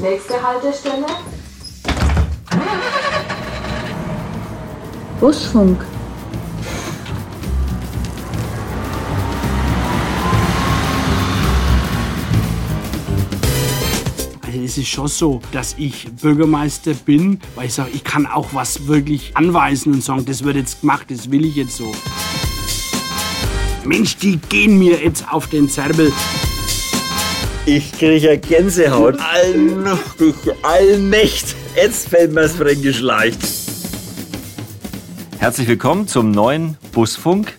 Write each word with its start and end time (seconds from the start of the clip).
Nächste 0.00 0.42
Haltestelle. 0.42 1.04
Busfunk. 5.20 5.84
Also 14.46 14.58
es 14.58 14.78
ist 14.78 14.88
schon 14.88 15.08
so, 15.08 15.42
dass 15.52 15.74
ich 15.76 16.10
Bürgermeister 16.22 16.94
bin, 16.94 17.38
weil 17.54 17.66
ich 17.66 17.74
sage, 17.74 17.90
ich 17.92 18.02
kann 18.02 18.24
auch 18.24 18.54
was 18.54 18.86
wirklich 18.86 19.36
anweisen 19.36 19.92
und 19.92 20.02
sagen, 20.02 20.24
das 20.24 20.44
wird 20.44 20.56
jetzt 20.56 20.80
gemacht, 20.80 21.10
das 21.10 21.30
will 21.30 21.44
ich 21.44 21.56
jetzt 21.56 21.76
so. 21.76 21.92
Mensch, 23.84 24.16
die 24.16 24.38
gehen 24.38 24.78
mir 24.78 25.02
jetzt 25.02 25.30
auf 25.30 25.48
den 25.48 25.68
Zerbel. 25.68 26.10
Ich 27.66 27.92
kriege 27.92 28.16
ja 28.16 28.36
Gänsehaut. 28.36 29.18
Allmächt. 30.62 31.54
Jetzt 31.76 32.08
fällt 32.08 32.32
mir's 32.32 32.56
fränkisch 32.56 33.00
leicht. 33.00 33.38
Herzlich 35.38 35.68
willkommen 35.68 36.08
zum 36.08 36.30
neuen 36.30 36.78
Busfunk. 36.92 37.58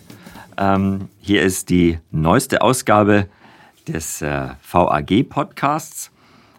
Ähm, 0.58 1.08
hier 1.20 1.42
ist 1.42 1.70
die 1.70 2.00
neueste 2.10 2.62
Ausgabe 2.62 3.28
des 3.86 4.22
äh, 4.22 4.48
VAG-Podcasts 4.68 6.10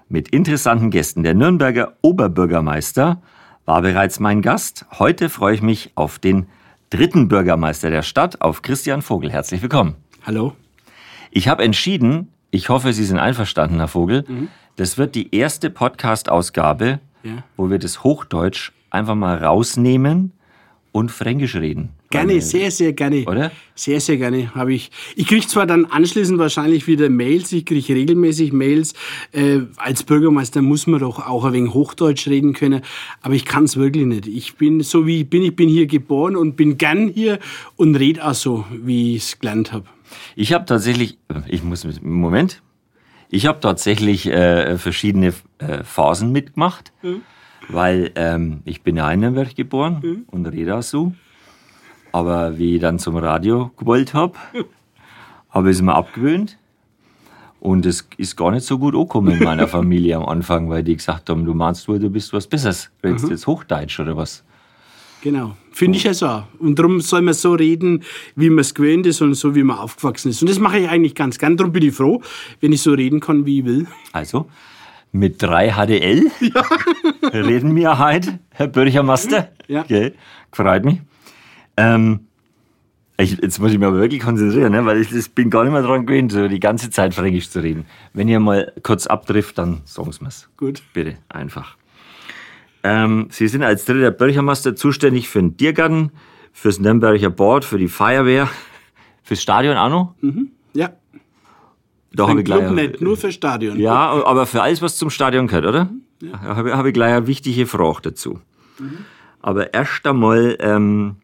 mit 0.08 0.30
interessanten 0.30 0.90
Gästen. 0.90 1.24
Der 1.24 1.34
Nürnberger 1.34 1.98
Oberbürgermeister 2.02 3.22
war 3.66 3.82
bereits 3.82 4.22
mein 4.22 4.42
Gast. 4.42 4.86
Heute 5.00 5.30
freue 5.30 5.56
ich 5.56 5.62
mich 5.62 5.92
auf 5.96 6.18
den 6.18 6.48
dritten 6.90 7.28
Bürgermeister 7.28 7.90
der 7.90 8.04
Stadt, 8.04 8.42
auf 8.42 8.62
Christian 8.62 9.02
Vogel. 9.02 9.32
Herzlich 9.32 9.62
willkommen. 9.62 9.96
Hallo? 10.26 10.54
Ich 11.32 11.48
habe 11.48 11.64
entschieden, 11.64 12.33
ich 12.54 12.70
hoffe, 12.70 12.94
Sie 12.94 13.04
sind 13.04 13.18
einverstanden, 13.18 13.78
Herr 13.78 13.88
Vogel, 13.88 14.26
das 14.76 14.98
wird 15.00 15.16
die 15.16 15.36
erste 15.36 15.70
Podcast-Ausgabe, 15.72 17.00
Ja. 17.24 17.44
wo 17.58 17.70
wir 17.72 17.80
das 17.80 18.04
Hochdeutsch 18.04 18.72
einfach 18.92 19.16
mal 19.16 19.38
rausnehmen 19.44 20.32
und 20.92 21.12
Fränkisch 21.12 21.56
reden. 21.56 21.90
Gerne, 22.12 22.40
sehr, 22.42 22.70
sehr 22.70 22.94
gerne. 22.94 23.24
Oder? 23.26 23.52
Sehr, 23.74 24.00
sehr 24.00 24.18
gerne 24.18 24.54
habe 24.54 24.74
ich. 24.76 24.92
Ich 25.16 25.26
kriege 25.26 25.48
zwar 25.48 25.66
dann 25.66 25.86
anschließend 25.86 26.38
wahrscheinlich 26.38 26.86
wieder 26.86 27.10
Mails, 27.10 27.52
ich 27.54 27.66
kriege 27.66 27.96
regelmäßig 27.96 28.54
Mails. 28.54 28.94
Äh, 29.32 29.62
als 29.78 30.04
Bürgermeister 30.04 30.62
muss 30.62 30.86
man 30.86 31.00
doch 31.00 31.26
auch 31.26 31.46
ein 31.46 31.54
wenig 31.54 31.74
Hochdeutsch 31.74 32.28
reden 32.28 32.54
können, 32.54 32.82
aber 33.24 33.34
ich 33.34 33.46
kann 33.46 33.64
es 33.64 33.78
wirklich 33.78 34.06
nicht. 34.06 34.28
Ich 34.28 34.58
bin 34.58 34.82
so 34.82 35.08
wie 35.08 35.22
ich 35.22 35.30
bin, 35.30 35.42
ich 35.42 35.56
bin 35.56 35.70
hier 35.70 35.88
geboren 35.88 36.36
und 36.36 36.56
bin 36.56 36.78
gern 36.78 37.08
hier 37.08 37.40
und 37.78 37.96
rede 37.96 38.24
auch 38.24 38.36
so, 38.36 38.64
wie 38.72 39.16
ich 39.16 39.24
es 39.24 39.40
gelernt 39.40 39.74
habe. 39.74 39.86
Ich 40.36 40.54
habe 40.54 40.66
tatsächlich, 40.66 41.18
ich 41.48 41.64
muss, 41.64 41.86
Moment, 42.02 42.62
ich 43.30 43.48
habe 43.48 43.60
tatsächlich 43.60 44.28
äh, 44.28 44.78
verschiedene 44.78 45.34
äh, 45.58 45.84
Phasen 45.84 46.32
mitgemacht, 46.32 46.94
weil 47.70 48.12
ähm, 48.16 48.62
ich 48.66 48.84
bin 48.84 48.98
ja 48.98 49.12
in 49.12 49.22
Nürnberg 49.22 49.56
geboren 49.56 50.26
und 50.28 50.46
rede 50.46 50.76
auch 50.76 50.84
so. 50.84 51.14
Aber 52.12 52.60
wie 52.60 52.76
ich 52.76 52.82
dann 52.82 53.00
zum 53.00 53.18
Radio 53.18 53.72
gewollt 53.76 54.14
habe, 54.14 54.34
habe 55.50 55.72
ich 55.72 55.78
es 55.78 55.82
mir 55.82 55.96
abgewöhnt. 55.96 56.58
Und 57.60 57.86
es 57.86 58.08
ist 58.18 58.36
gar 58.36 58.52
nicht 58.52 58.66
so 58.66 58.78
gut 58.78 58.94
angekommen 58.94 59.36
in 59.38 59.44
meiner 59.44 59.68
Familie 59.70 60.18
am 60.18 60.26
Anfang, 60.26 60.70
weil 60.70 60.84
die 60.84 60.98
gesagt 60.98 61.30
haben, 61.30 61.46
du 61.46 61.54
meinst 61.54 61.88
wohl, 61.88 61.98
du 61.98 62.10
bist 62.10 62.34
was 62.34 62.46
Besseres. 62.46 62.92
Redest 63.04 63.30
jetzt 63.30 63.48
Hochdeutsch 63.48 64.00
oder 64.00 64.18
was? 64.18 64.44
Genau, 65.24 65.56
finde 65.72 65.98
ich 65.98 66.04
ja 66.04 66.14
so. 66.14 66.44
Und 66.60 66.78
darum 66.78 67.00
soll 67.00 67.22
man 67.22 67.34
so 67.34 67.54
reden, 67.54 68.04
wie 68.36 68.50
man 68.50 68.60
es 68.60 68.74
gewöhnt 68.74 69.08
ist 69.08 69.22
und 69.22 69.36
so, 69.36 69.56
wie 69.56 69.64
man 69.64 69.78
aufgewachsen 69.78 70.32
ist. 70.32 70.42
Und 70.42 70.50
das 70.50 70.60
mache 70.60 70.80
ich 70.80 70.90
eigentlich 70.90 71.16
ganz 71.16 71.40
gern. 71.40 71.56
Darum 71.56 71.72
bin 71.72 71.82
ich 71.82 71.96
froh, 71.96 72.22
wenn 72.60 72.74
ich 72.74 72.82
so 72.82 72.92
reden 72.92 73.22
kann, 73.22 73.46
wie 73.46 73.60
ich 73.60 73.66
will. 73.66 73.88
Also, 74.12 74.50
mit 75.14 75.42
drei 75.42 75.72
HDL 75.72 76.30
reden 77.34 77.74
wir 77.74 78.00
heute, 78.00 78.40
Herr 78.50 78.68
Bürgermeister. 78.68 79.50
Ja. 79.70 79.84
Gell? 79.84 80.14
Freut 80.52 80.84
mich. 80.84 81.00
Ähm, 81.78 82.28
ich, 83.16 83.38
jetzt 83.42 83.60
muss 83.60 83.72
ich 83.72 83.80
mich 83.80 83.88
aber 83.88 84.00
wirklich 84.00 84.22
konzentrieren, 84.22 84.74
ne? 84.74 84.86
weil 84.86 85.00
ich 85.00 85.10
das 85.10 85.30
bin 85.30 85.50
gar 85.50 85.64
nicht 85.64 85.72
mehr 85.72 85.84
dran 85.84 86.06
gewöhnt, 86.06 86.34
so 86.34 86.50
die 86.50 86.60
ganze 86.60 86.90
Zeit 86.90 87.14
Fränkisch 87.14 87.50
zu 87.50 87.62
reden. 87.62 87.86
Wenn 88.12 88.28
ihr 88.28 88.42
mal 88.42 88.74
kurz 88.84 89.08
abtrifft, 89.08 89.58
dann 89.58 89.84
sagen 89.86 90.12
Sie 90.12 90.22
mir's. 90.22 90.50
Gut. 90.58 90.84
Bitte, 90.94 91.16
einfach. 91.30 91.78
Ähm, 92.84 93.28
Sie 93.30 93.48
sind 93.48 93.64
als 93.64 93.86
dritter 93.86 94.12
Bürgermeister 94.12 94.76
zuständig 94.76 95.30
für 95.30 95.40
den 95.40 95.56
Tiergarten, 95.58 96.12
fürs 96.52 96.80
Nürnberger 96.80 97.30
Board, 97.30 97.64
für 97.66 97.78
die 97.78 97.88
Feuerwehr, 97.88 98.50
fürs 99.24 99.42
Stadion 99.42 99.78
auch 99.78 99.90
noch. 99.90 100.16
Ja, 100.74 100.92
Da 102.12 102.26
ein 102.26 102.30
habe 102.32 102.40
ich 102.42 102.46
Club 102.46 102.60
gleich, 102.74 102.90
nicht, 102.90 103.02
nur 103.02 103.16
für 103.18 103.32
Stadion. 103.32 103.80
ja, 103.80 103.96
aber 104.24 104.46
für 104.46 104.62
alles, 104.62 104.82
was 104.82 104.98
zum 104.98 105.10
Stadion 105.10 105.48
gehört, 105.48 105.66
oder? 105.66 105.90
Ja. 106.22 106.40
Habe, 106.42 106.70
ich- 106.70 106.76
habe 106.76 106.88
ich 106.90 106.94
gleich 106.94 107.14
eine 107.16 107.28
wichtige 107.28 107.66
Frage 107.66 108.02
dazu. 108.04 108.40
Aber 109.42 109.74
erst 109.74 110.06
einmal 110.06 110.58
ähm, 110.60 111.16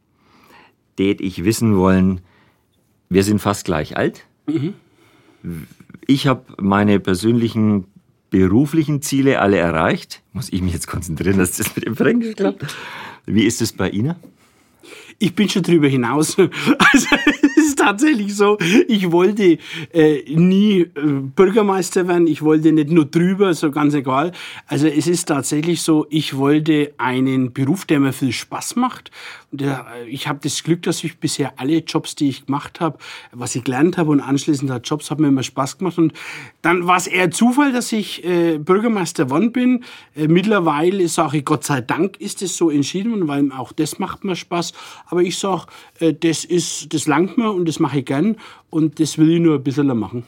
tät 0.97 1.19
ich 1.21 1.43
wissen 1.45 1.77
wollen, 1.77 2.21
wir 3.09 3.23
sind 3.23 3.39
fast 3.39 3.65
gleich 3.65 3.97
alt. 3.97 4.25
Ich 6.07 6.27
habe 6.27 6.43
meine 6.61 6.99
persönlichen 6.99 7.85
beruflichen 8.29 9.01
Ziele 9.01 9.39
alle 9.39 9.57
erreicht. 9.57 10.21
Muss 10.33 10.51
ich 10.51 10.61
mich 10.61 10.73
jetzt 10.73 10.87
konzentrieren, 10.87 11.37
dass 11.37 11.57
das 11.57 11.75
mit 11.75 11.85
dem 11.85 11.95
Fränkisch 11.95 12.35
klappt? 12.35 12.75
Wie 13.25 13.43
ist 13.43 13.61
es 13.61 13.73
bei 13.73 13.89
Ihnen? 13.89 14.15
Ich 15.21 15.35
bin 15.35 15.49
schon 15.49 15.63
drüber 15.63 15.87
hinaus. 15.87 16.37
Also 16.91 17.07
es 17.43 17.57
ist 17.57 17.77
tatsächlich 17.77 18.35
so, 18.35 18.57
ich 18.87 19.11
wollte 19.11 19.59
äh, 19.93 20.23
nie 20.33 20.81
äh, 20.81 20.89
Bürgermeister 20.95 22.07
werden, 22.07 22.25
ich 22.25 22.41
wollte 22.41 22.71
nicht 22.71 22.89
nur 22.89 23.05
drüber, 23.05 23.53
so 23.53 23.69
ganz 23.69 23.93
egal. 23.93 24.31
Also 24.65 24.87
es 24.87 25.05
ist 25.05 25.25
tatsächlich 25.27 25.83
so, 25.83 26.07
ich 26.09 26.37
wollte 26.37 26.93
einen 26.97 27.53
Beruf, 27.53 27.85
der 27.85 27.99
mir 27.99 28.13
viel 28.13 28.31
Spaß 28.31 28.75
macht. 28.75 29.11
Und 29.51 29.63
ich 30.07 30.27
habe 30.27 30.39
das 30.41 30.63
Glück, 30.63 30.83
dass 30.83 31.03
ich 31.03 31.19
bisher 31.19 31.53
alle 31.57 31.77
Jobs, 31.79 32.15
die 32.15 32.29
ich 32.29 32.45
gemacht 32.45 32.79
habe, 32.79 32.97
was 33.31 33.55
ich 33.55 33.63
gelernt 33.63 33.97
habe 33.97 34.11
und 34.11 34.21
anschließend 34.21 34.71
hat 34.71 34.87
Jobs, 34.87 35.11
haben 35.11 35.21
mir 35.21 35.29
immer 35.29 35.43
Spaß 35.43 35.77
gemacht. 35.77 35.97
Und 35.97 36.13
dann 36.61 36.87
war 36.87 36.97
es 36.97 37.07
eher 37.07 37.31
Zufall, 37.31 37.71
dass 37.71 37.91
ich 37.91 38.23
äh, 38.23 38.57
Bürgermeister 38.57 39.25
geworden 39.25 39.51
bin. 39.51 39.83
Äh, 40.15 40.27
mittlerweile 40.27 41.07
sage 41.07 41.39
ich, 41.39 41.45
Gott 41.45 41.63
sei 41.63 41.81
Dank 41.81 42.17
ist 42.17 42.41
es 42.41 42.57
so 42.57 42.69
entschieden, 42.69 43.19
worden, 43.19 43.27
weil 43.27 43.57
auch 43.57 43.71
das 43.71 43.99
macht 43.99 44.23
mir 44.23 44.35
Spaß. 44.35 44.73
Aber 45.07 45.21
ich 45.21 45.37
sage, 45.37 45.65
äh, 45.99 46.13
das, 46.13 46.45
ist, 46.45 46.93
das 46.93 47.07
langt 47.07 47.37
mir 47.37 47.51
und 47.51 47.67
das 47.67 47.79
mache 47.79 47.99
ich 47.99 48.05
gern 48.05 48.37
und 48.69 48.99
das 48.99 49.17
will 49.17 49.31
ich 49.31 49.39
nur 49.39 49.55
ein 49.55 49.63
bisschen 49.63 49.87
machen. 49.97 50.23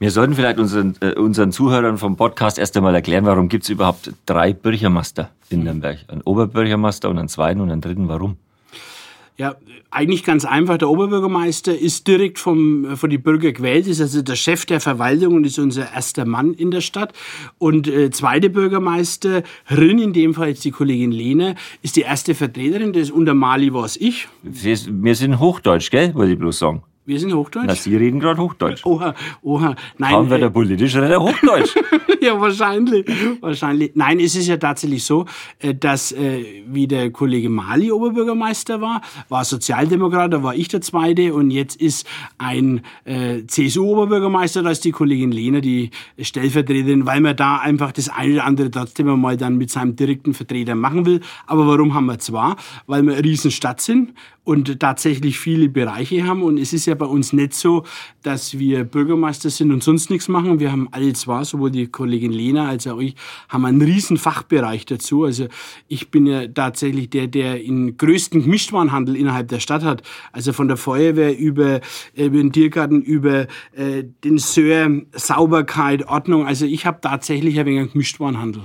Wir 0.00 0.10
sollten 0.10 0.34
vielleicht 0.34 0.58
unseren, 0.58 0.96
äh, 1.00 1.12
unseren 1.12 1.52
Zuhörern 1.52 1.96
vom 1.96 2.16
Podcast 2.16 2.58
erst 2.58 2.76
einmal 2.76 2.94
erklären, 2.94 3.24
warum 3.26 3.48
gibt 3.48 3.64
es 3.64 3.70
überhaupt 3.70 4.12
drei 4.26 4.52
Bürgermeister 4.52 5.30
in 5.50 5.62
Nürnberg? 5.62 5.98
Einen 6.08 6.22
Oberbürgermeister 6.22 7.08
und 7.08 7.18
einen 7.18 7.28
zweiten 7.28 7.60
und 7.60 7.70
einen 7.70 7.80
dritten. 7.80 8.08
Warum? 8.08 8.36
Ja, 9.38 9.56
eigentlich 9.90 10.24
ganz 10.24 10.44
einfach. 10.44 10.76
Der 10.76 10.90
Oberbürgermeister 10.90 11.76
ist 11.76 12.06
direkt 12.06 12.38
vom, 12.38 12.84
äh, 12.84 12.96
von 12.96 13.08
den 13.08 13.22
Bürgern 13.22 13.54
gewählt, 13.54 13.86
ist 13.86 14.00
also 14.00 14.20
der 14.22 14.36
Chef 14.36 14.66
der 14.66 14.80
Verwaltung 14.80 15.34
und 15.36 15.46
ist 15.46 15.58
unser 15.58 15.92
erster 15.92 16.26
Mann 16.26 16.52
in 16.52 16.70
der 16.70 16.82
Stadt. 16.82 17.14
Und 17.58 17.88
äh, 17.88 18.10
zweite 18.10 18.50
Bürgermeisterin, 18.50 19.98
in 19.98 20.12
dem 20.12 20.34
Fall 20.34 20.48
jetzt 20.48 20.64
die 20.64 20.70
Kollegin 20.70 21.12
Lehne, 21.12 21.54
ist 21.80 21.96
die 21.96 22.02
erste 22.02 22.34
Vertreterin. 22.34 22.92
Das 22.92 23.10
unter 23.10 23.34
Mali 23.34 23.72
war 23.72 23.84
es 23.84 23.96
ich. 23.96 24.28
Wir, 24.42 24.76
wir 24.88 25.14
sind 25.14 25.38
Hochdeutsch, 25.38 25.90
gell? 25.90 26.14
Wollte 26.14 26.34
ich 26.34 26.38
bloß 26.38 26.58
sagen. 26.58 26.82
Wir 27.04 27.18
sind 27.18 27.34
Hochdeutsch. 27.34 27.66
Na, 27.66 27.74
Sie 27.74 27.96
reden 27.96 28.20
gerade 28.20 28.40
Hochdeutsch. 28.40 28.86
Oha, 28.86 29.14
oha. 29.42 29.74
Nein, 29.98 30.30
wird 30.30 30.40
äh, 30.40 30.44
er 30.44 30.50
politisch, 30.50 30.94
redet 30.94 31.10
er 31.10 31.20
Hochdeutsch. 31.20 31.74
ja, 32.20 32.40
wahrscheinlich. 32.40 33.04
wahrscheinlich. 33.40 33.90
Nein, 33.96 34.20
es 34.20 34.36
ist 34.36 34.46
ja 34.46 34.56
tatsächlich 34.56 35.02
so, 35.02 35.26
äh, 35.58 35.74
dass 35.74 36.12
äh, 36.12 36.44
wie 36.64 36.86
der 36.86 37.10
Kollege 37.10 37.48
Mali 37.48 37.90
Oberbürgermeister 37.90 38.80
war, 38.80 39.02
war 39.28 39.44
Sozialdemokrat, 39.44 40.32
da 40.32 40.44
war 40.44 40.54
ich 40.54 40.68
der 40.68 40.80
Zweite 40.80 41.34
und 41.34 41.50
jetzt 41.50 41.80
ist 41.80 42.06
ein 42.38 42.82
äh, 43.04 43.46
CSU-Oberbürgermeister, 43.48 44.62
da 44.62 44.70
ist 44.70 44.84
die 44.84 44.92
Kollegin 44.92 45.32
Lehner 45.32 45.60
die 45.60 45.90
Stellvertreterin, 46.20 47.04
weil 47.04 47.20
man 47.20 47.34
da 47.34 47.56
einfach 47.56 47.90
das 47.90 48.10
eine 48.10 48.34
oder 48.34 48.44
andere 48.44 48.70
trotzdem 48.70 49.08
mal 49.20 49.36
dann 49.36 49.58
mit 49.58 49.70
seinem 49.70 49.96
direkten 49.96 50.34
Vertreter 50.34 50.76
machen 50.76 51.04
will. 51.04 51.20
Aber 51.48 51.66
warum 51.66 51.94
haben 51.94 52.06
wir 52.06 52.20
zwar? 52.20 52.56
Weil 52.86 53.02
wir 53.02 53.14
eine 53.14 53.24
Riesenstadt 53.24 53.80
sind 53.80 54.12
und 54.44 54.80
tatsächlich 54.80 55.38
viele 55.38 55.68
Bereiche 55.68 56.26
haben. 56.26 56.42
Und 56.42 56.58
es 56.58 56.72
ist 56.72 56.86
ja 56.86 56.94
bei 56.94 57.06
uns 57.06 57.32
nicht 57.32 57.54
so, 57.54 57.84
dass 58.22 58.58
wir 58.58 58.84
Bürgermeister 58.84 59.50
sind 59.50 59.70
und 59.70 59.82
sonst 59.82 60.10
nichts 60.10 60.28
machen. 60.28 60.58
Wir 60.58 60.72
haben 60.72 60.88
alle 60.90 61.12
zwar, 61.12 61.44
sowohl 61.44 61.70
die 61.70 61.86
Kollegin 61.86 62.32
Lena 62.32 62.68
als 62.68 62.86
auch 62.86 62.98
ich, 62.98 63.14
haben 63.48 63.64
einen 63.64 63.80
riesen 63.82 64.16
Fachbereich 64.16 64.84
dazu. 64.86 65.24
Also 65.24 65.46
ich 65.86 66.10
bin 66.10 66.26
ja 66.26 66.48
tatsächlich 66.48 67.10
der, 67.10 67.28
der 67.28 67.54
den 67.54 67.96
größten 67.96 68.42
Gemischtwarenhandel 68.42 69.16
innerhalb 69.16 69.48
der 69.48 69.60
Stadt 69.60 69.84
hat. 69.84 70.02
Also 70.32 70.52
von 70.52 70.66
der 70.66 70.76
Feuerwehr 70.76 71.38
über, 71.38 71.80
äh, 72.14 72.26
über 72.26 72.38
den 72.38 72.52
Tiergarten, 72.52 73.02
über 73.02 73.46
äh, 73.72 74.04
den 74.24 74.38
Sör, 74.38 74.90
Sauberkeit, 75.12 76.08
Ordnung. 76.08 76.46
Also 76.46 76.66
ich 76.66 76.84
habe 76.84 77.00
tatsächlich 77.00 77.60
ein 77.60 77.66
wenig 77.66 77.80
einen 77.80 77.92
Gemischtwarenhandel. 77.92 78.62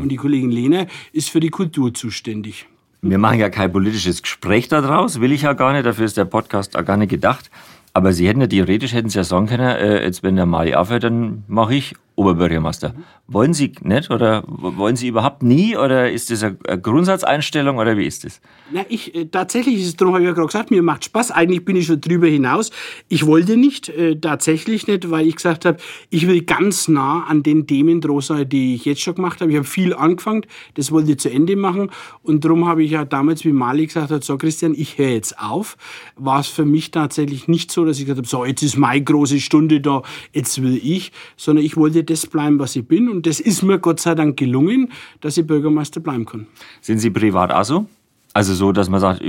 Und 0.00 0.08
die 0.08 0.16
Kollegin 0.16 0.50
Lena 0.50 0.86
ist 1.12 1.28
für 1.28 1.40
die 1.40 1.50
Kultur 1.50 1.92
zuständig. 1.92 2.66
Wir 3.02 3.18
machen 3.18 3.38
ja 3.38 3.50
kein 3.50 3.72
politisches 3.72 4.22
Gespräch 4.22 4.68
daraus, 4.68 5.20
will 5.20 5.32
ich 5.32 5.42
ja 5.42 5.52
gar 5.52 5.72
nicht, 5.72 5.86
dafür 5.86 6.06
ist 6.06 6.16
der 6.16 6.24
Podcast 6.24 6.76
auch 6.76 6.84
gar 6.84 6.96
nicht 6.96 7.10
gedacht. 7.10 7.50
Aber 7.92 8.12
Sie 8.12 8.28
hätten 8.28 8.40
ja 8.40 8.46
theoretisch 8.46 8.92
hätten 8.92 9.08
Sie 9.08 9.18
ja 9.18 9.24
sagen 9.24 9.46
können, 9.46 9.68
äh, 9.68 10.04
jetzt 10.04 10.22
wenn 10.22 10.36
der 10.36 10.46
Mali 10.46 10.74
aufhört, 10.74 11.04
dann 11.04 11.44
mache 11.46 11.74
ich 11.74 11.94
Oberbürgermeister. 12.16 12.94
Wollen 13.28 13.52
Sie 13.52 13.72
nicht 13.82 14.10
oder 14.10 14.42
wollen 14.46 14.96
Sie 14.96 15.08
überhaupt 15.08 15.42
nie 15.42 15.76
oder 15.76 16.10
ist 16.10 16.30
das 16.30 16.42
eine 16.42 16.56
Grundsatzeinstellung 16.56 17.76
oder 17.76 17.98
wie 17.98 18.06
ist 18.06 18.24
das? 18.24 18.40
Na, 18.72 18.86
ich, 18.88 19.14
äh, 19.14 19.26
tatsächlich 19.26 19.80
ist 19.80 19.86
es, 19.88 19.96
darum 19.96 20.14
habe 20.14 20.22
ich 20.22 20.28
ja 20.28 20.32
gerade 20.32 20.46
gesagt, 20.46 20.70
mir 20.70 20.82
macht 20.82 21.04
Spaß. 21.04 21.30
Eigentlich 21.30 21.64
bin 21.64 21.76
ich 21.76 21.86
schon 21.86 22.00
drüber 22.00 22.26
hinaus. 22.26 22.70
Ich 23.08 23.26
wollte 23.26 23.56
nicht, 23.58 23.90
äh, 23.90 24.16
tatsächlich 24.16 24.86
nicht, 24.86 25.10
weil 25.10 25.26
ich 25.26 25.36
gesagt 25.36 25.66
habe, 25.66 25.76
ich 26.08 26.26
will 26.26 26.42
ganz 26.42 26.88
nah 26.88 27.24
an 27.24 27.42
den 27.42 27.66
Themen 27.66 28.00
dran 28.00 28.20
sein, 28.22 28.48
die 28.48 28.76
ich 28.76 28.86
jetzt 28.86 29.02
schon 29.02 29.16
gemacht 29.16 29.42
habe. 29.42 29.50
Ich 29.50 29.56
habe 29.56 29.66
viel 29.66 29.92
angefangen, 29.92 30.42
das 30.74 30.90
wollte 30.90 31.12
ich 31.12 31.18
zu 31.18 31.30
Ende 31.30 31.54
machen 31.54 31.90
und 32.22 32.44
darum 32.44 32.66
habe 32.66 32.82
ich 32.82 32.92
ja 32.92 33.04
damals, 33.04 33.44
wie 33.44 33.52
Mali 33.52 33.86
gesagt 33.86 34.10
hat, 34.10 34.24
so 34.24 34.38
Christian, 34.38 34.72
ich 34.74 34.96
höre 34.96 35.10
jetzt 35.10 35.38
auf, 35.38 35.76
war 36.16 36.40
es 36.40 36.46
für 36.46 36.64
mich 36.64 36.92
tatsächlich 36.92 37.46
nicht 37.46 37.70
so, 37.70 37.84
dass 37.84 37.98
ich 37.98 38.06
gesagt 38.06 38.18
habe, 38.18 38.28
so 38.28 38.44
jetzt 38.46 38.62
ist 38.62 38.78
meine 38.78 39.04
große 39.04 39.38
Stunde 39.40 39.82
da, 39.82 40.02
jetzt 40.32 40.62
will 40.62 40.80
ich, 40.82 41.12
sondern 41.36 41.64
ich 41.64 41.76
wollte 41.76 42.05
das 42.06 42.26
bleiben, 42.26 42.58
was 42.58 42.76
ich 42.76 42.86
bin 42.86 43.08
und 43.08 43.26
das 43.26 43.40
ist 43.40 43.62
mir 43.62 43.78
Gott 43.78 44.00
sei 44.00 44.14
Dank 44.14 44.36
gelungen, 44.36 44.90
dass 45.20 45.36
ich 45.36 45.46
Bürgermeister 45.46 46.00
bleiben 46.00 46.24
kann. 46.24 46.46
Sind 46.80 46.98
Sie 46.98 47.10
privat 47.10 47.52
auch 47.52 47.64
so? 47.64 47.86
Also 48.32 48.54
so, 48.54 48.72
dass 48.72 48.88
man 48.88 49.00
sagt, 49.00 49.22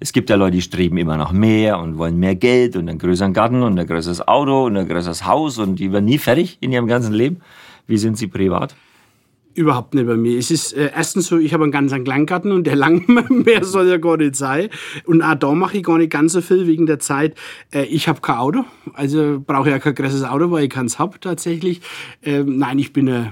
es 0.00 0.12
gibt 0.12 0.30
ja 0.30 0.36
Leute, 0.36 0.56
die 0.56 0.62
streben 0.62 0.96
immer 0.96 1.16
nach 1.16 1.32
mehr 1.32 1.78
und 1.78 1.98
wollen 1.98 2.18
mehr 2.18 2.34
Geld 2.34 2.76
und 2.76 2.88
einen 2.88 2.98
größeren 2.98 3.32
Garten 3.32 3.62
und 3.62 3.78
ein 3.78 3.86
größeres 3.86 4.26
Auto 4.26 4.66
und 4.66 4.76
ein 4.76 4.88
größeres 4.88 5.26
Haus 5.26 5.58
und 5.58 5.76
die 5.76 5.92
werden 5.92 6.06
nie 6.06 6.18
fertig 6.18 6.58
in 6.60 6.72
ihrem 6.72 6.86
ganzen 6.86 7.12
Leben. 7.12 7.40
Wie 7.86 7.98
sind 7.98 8.18
Sie 8.18 8.26
privat? 8.26 8.74
Überhaupt 9.54 9.94
nicht 9.94 10.06
bei 10.06 10.16
mir. 10.16 10.38
Es 10.38 10.50
ist 10.50 10.72
äh, 10.72 10.90
erstens 10.94 11.26
so, 11.26 11.38
ich 11.38 11.52
habe 11.52 11.64
einen 11.64 11.72
ganz 11.72 11.92
kleinen 11.92 12.24
Garten 12.24 12.52
und 12.52 12.66
der 12.66 12.76
lang 12.82 13.04
mehr 13.44 13.64
soll 13.64 13.88
ja 13.88 13.98
gar 13.98 14.16
nicht 14.16 14.36
sein. 14.36 14.68
Und 15.04 15.22
auch 15.22 15.34
da 15.34 15.52
mache 15.52 15.78
ich 15.78 15.84
gar 15.84 15.98
nicht 15.98 16.10
ganz 16.10 16.32
so 16.32 16.40
viel 16.40 16.66
wegen 16.66 16.86
der 16.86 16.98
Zeit. 16.98 17.36
Äh, 17.72 17.84
ich 17.84 18.08
habe 18.08 18.20
kein 18.20 18.36
Auto, 18.36 18.64
also 18.94 19.42
brauche 19.44 19.70
ja 19.70 19.78
kein 19.78 19.94
großes 19.94 20.24
Auto, 20.24 20.50
weil 20.50 20.64
ich 20.64 20.70
keins 20.70 20.98
habe 20.98 21.20
tatsächlich. 21.20 21.82
Ähm, 22.22 22.58
nein, 22.58 22.78
ich 22.78 22.92
bin 22.92 23.08
äh, 23.08 23.30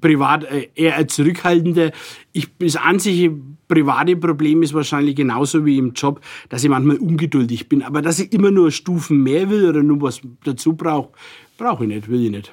privat 0.00 0.44
äh, 0.44 0.68
eher 0.76 0.96
ein 0.96 1.08
zurückhaltender. 1.08 1.90
Ich, 2.32 2.48
das 2.58 2.76
einzige 2.76 3.34
private 3.66 4.16
Problem 4.16 4.62
ist 4.62 4.74
wahrscheinlich 4.74 5.16
genauso 5.16 5.64
wie 5.66 5.78
im 5.78 5.92
Job, 5.92 6.20
dass 6.48 6.62
ich 6.62 6.70
manchmal 6.70 6.98
ungeduldig 6.98 7.68
bin. 7.68 7.82
Aber 7.82 8.00
dass 8.00 8.20
ich 8.20 8.32
immer 8.32 8.50
nur 8.50 8.70
Stufen 8.70 9.22
mehr 9.22 9.50
will 9.50 9.68
oder 9.68 9.82
nur 9.82 10.02
was 10.02 10.20
dazu 10.44 10.74
brauche, 10.74 11.10
brauche 11.56 11.84
ich 11.84 11.88
nicht, 11.88 12.08
will 12.08 12.24
ich 12.24 12.30
nicht. 12.30 12.52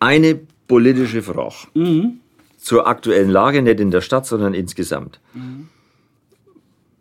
Eine 0.00 0.40
politische 0.66 1.22
Frage. 1.22 1.68
Mhm. 1.74 2.20
Zur 2.56 2.86
aktuellen 2.86 3.30
Lage, 3.30 3.62
nicht 3.62 3.80
in 3.80 3.90
der 3.90 4.00
Stadt, 4.00 4.26
sondern 4.26 4.54
insgesamt. 4.54 5.20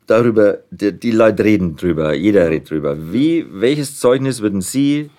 Darüber, 0.05 0.59
die, 0.69 0.91
die 0.91 1.11
Leute 1.11 1.43
reden 1.43 1.75
drüber, 1.75 2.13
jeder 2.13 2.49
redet 2.49 2.69
drüber. 2.69 3.11
Wie, 3.11 3.45
welches 3.49 3.99
Zeugnis 3.99 4.41
würden 4.41 4.61
Sie 4.61 5.09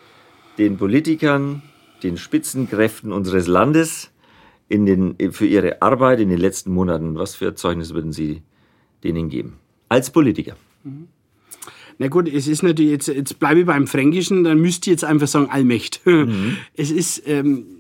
den 0.59 0.77
Politikern, 0.77 1.63
den 2.03 2.17
Spitzenkräften 2.17 3.13
unseres 3.13 3.49
Landes 3.49 4.11
in 4.69 4.87
den, 4.87 5.17
für 5.33 5.47
ihre 5.47 5.83
Arbeit 5.83 6.21
in 6.21 6.29
den 6.29 6.39
letzten 6.39 6.73
Monaten, 6.73 7.17
was 7.17 7.35
für 7.35 7.55
Zeugnis 7.55 7.95
würden 7.95 8.13
Sie 8.13 8.43
denen 9.03 9.29
geben? 9.29 9.55
Als 9.89 10.11
Politiker. 10.11 10.57
Na 11.99 12.09
gut, 12.09 12.29
es 12.29 12.47
ist 12.47 12.63
natürlich, 12.63 12.91
jetzt, 12.91 13.09
jetzt 13.09 13.39
bleibe 13.39 13.61
ich 13.61 13.67
beim 13.67 13.87
Fränkischen, 13.87 14.45
dann 14.45 14.61
müsst 14.61 14.87
ihr 14.87 14.93
jetzt 14.93 15.05
einfach 15.05 15.29
sagen, 15.29 15.49
Allmächt. 15.51 16.01
Es 16.75 16.91
ist 16.91 17.23
ähm, 17.27 17.76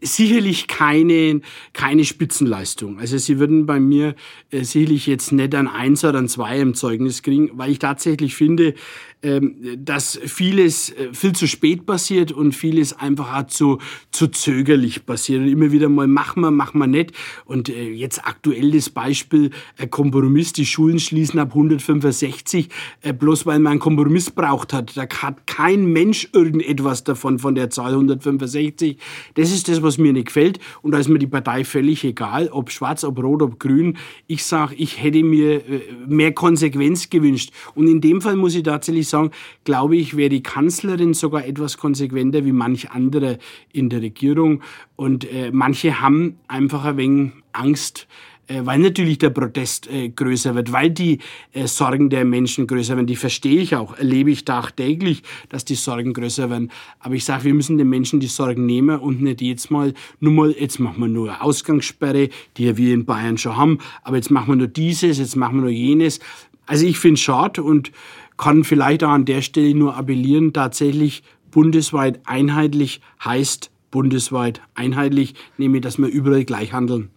sicherlich 0.00 0.66
keine, 0.66 1.40
keine 1.72 2.04
Spitzenleistung. 2.04 2.98
Also 2.98 3.18
sie 3.18 3.38
würden 3.38 3.66
bei 3.66 3.80
mir 3.80 4.14
äh, 4.50 4.64
sicherlich 4.64 5.06
jetzt 5.06 5.32
nicht 5.32 5.54
ein 5.54 5.68
Eins 5.68 6.04
oder 6.04 6.18
ein 6.18 6.28
Zwei 6.28 6.58
im 6.60 6.74
Zeugnis 6.74 7.22
kriegen, 7.22 7.50
weil 7.54 7.70
ich 7.70 7.78
tatsächlich 7.78 8.34
finde, 8.34 8.74
ähm, 9.22 9.56
dass 9.76 10.18
vieles 10.24 10.90
äh, 10.90 11.12
viel 11.12 11.32
zu 11.32 11.46
spät 11.46 11.84
passiert 11.84 12.32
und 12.32 12.52
vieles 12.52 12.98
einfach 12.98 13.36
auch 13.36 13.46
zu, 13.48 13.78
zu 14.10 14.28
zögerlich 14.28 15.04
passiert. 15.04 15.42
Und 15.42 15.48
immer 15.48 15.72
wieder 15.72 15.90
mal 15.90 16.06
machen 16.06 16.40
wir, 16.40 16.50
machen 16.50 16.78
wir 16.78 16.86
nicht. 16.86 17.12
Und 17.44 17.68
äh, 17.68 17.90
jetzt 17.90 18.26
aktuell 18.26 18.70
das 18.70 18.88
Beispiel 18.88 19.50
äh, 19.76 19.86
Kompromiss, 19.86 20.54
die 20.54 20.64
Schulen 20.64 20.98
schließen 20.98 21.38
ab 21.38 21.50
165, 21.50 22.70
äh, 23.02 23.12
bloß 23.12 23.44
weil 23.44 23.58
man 23.58 23.72
einen 23.72 23.80
Kompromiss 23.80 24.30
braucht 24.30 24.72
hat. 24.72 24.96
Da 24.96 25.06
hat 25.06 25.46
kein 25.46 25.84
Mensch 25.84 26.28
irgendetwas 26.32 27.04
davon, 27.04 27.38
von 27.38 27.54
der 27.54 27.68
Zahl 27.68 27.92
165. 27.92 28.96
Das 29.34 29.52
ist 29.52 29.68
das, 29.68 29.82
was 29.82 29.89
mir 29.98 30.12
nicht 30.12 30.26
gefällt. 30.26 30.58
Und 30.82 30.92
da 30.92 30.98
ist 30.98 31.08
mir 31.08 31.18
die 31.18 31.26
Partei 31.26 31.64
völlig 31.64 32.04
egal, 32.04 32.48
ob 32.48 32.70
schwarz, 32.70 33.04
ob 33.04 33.22
rot, 33.22 33.42
ob 33.42 33.58
grün. 33.58 33.96
Ich 34.26 34.44
sage, 34.44 34.74
ich 34.76 35.02
hätte 35.02 35.22
mir 35.22 35.56
äh, 35.68 35.80
mehr 36.06 36.32
Konsequenz 36.32 37.10
gewünscht. 37.10 37.52
Und 37.74 37.88
in 37.88 38.00
dem 38.00 38.20
Fall 38.20 38.36
muss 38.36 38.54
ich 38.54 38.62
tatsächlich 38.62 39.08
sagen, 39.08 39.30
glaube 39.64 39.96
ich, 39.96 40.16
wäre 40.16 40.30
die 40.30 40.42
Kanzlerin 40.42 41.14
sogar 41.14 41.46
etwas 41.46 41.78
konsequenter 41.78 42.44
wie 42.44 42.52
manch 42.52 42.90
andere 42.90 43.38
in 43.72 43.88
der 43.88 44.02
Regierung. 44.02 44.62
Und 44.96 45.30
äh, 45.30 45.50
manche 45.52 46.00
haben 46.00 46.38
einfach 46.48 46.84
ein 46.84 46.96
wenig 46.96 47.32
Angst, 47.52 48.06
weil 48.58 48.78
natürlich 48.78 49.18
der 49.18 49.30
Protest 49.30 49.88
äh, 49.90 50.08
größer 50.08 50.54
wird, 50.54 50.72
weil 50.72 50.90
die 50.90 51.18
äh, 51.52 51.66
Sorgen 51.66 52.10
der 52.10 52.24
Menschen 52.24 52.66
größer 52.66 52.96
werden. 52.96 53.06
Die 53.06 53.16
verstehe 53.16 53.60
ich 53.60 53.76
auch, 53.76 53.96
erlebe 53.96 54.30
ich 54.30 54.44
tagtäglich, 54.44 55.22
dass 55.48 55.64
die 55.64 55.74
Sorgen 55.74 56.12
größer 56.12 56.50
werden. 56.50 56.70
Aber 56.98 57.14
ich 57.14 57.24
sage, 57.24 57.44
wir 57.44 57.54
müssen 57.54 57.78
den 57.78 57.88
Menschen 57.88 58.20
die 58.20 58.26
Sorgen 58.26 58.66
nehmen 58.66 58.98
und 58.98 59.22
nicht 59.22 59.40
jetzt 59.40 59.70
mal, 59.70 59.94
nur 60.18 60.32
mal, 60.32 60.54
jetzt 60.58 60.80
machen 60.80 61.00
wir 61.00 61.08
nur 61.08 61.42
Ausgangssperre, 61.42 62.28
die 62.56 62.76
wir 62.76 62.94
in 62.94 63.04
Bayern 63.04 63.38
schon 63.38 63.56
haben, 63.56 63.78
aber 64.02 64.16
jetzt 64.16 64.30
machen 64.30 64.48
wir 64.48 64.56
nur 64.56 64.68
dieses, 64.68 65.18
jetzt 65.18 65.36
machen 65.36 65.56
wir 65.56 65.62
nur 65.62 65.70
jenes. 65.70 66.20
Also 66.66 66.86
ich 66.86 66.98
finde 66.98 67.14
es 67.14 67.20
schade 67.20 67.62
und 67.62 67.92
kann 68.36 68.64
vielleicht 68.64 69.04
auch 69.04 69.10
an 69.10 69.24
der 69.24 69.42
Stelle 69.42 69.74
nur 69.74 69.96
appellieren, 69.96 70.52
tatsächlich 70.52 71.22
bundesweit 71.50 72.20
einheitlich 72.24 73.00
heißt 73.24 73.70
bundesweit 73.90 74.60
einheitlich, 74.74 75.34
nämlich 75.58 75.82
dass 75.82 75.98
wir 75.98 76.06
überall 76.06 76.44
gleich 76.44 76.72
handeln. 76.72 77.10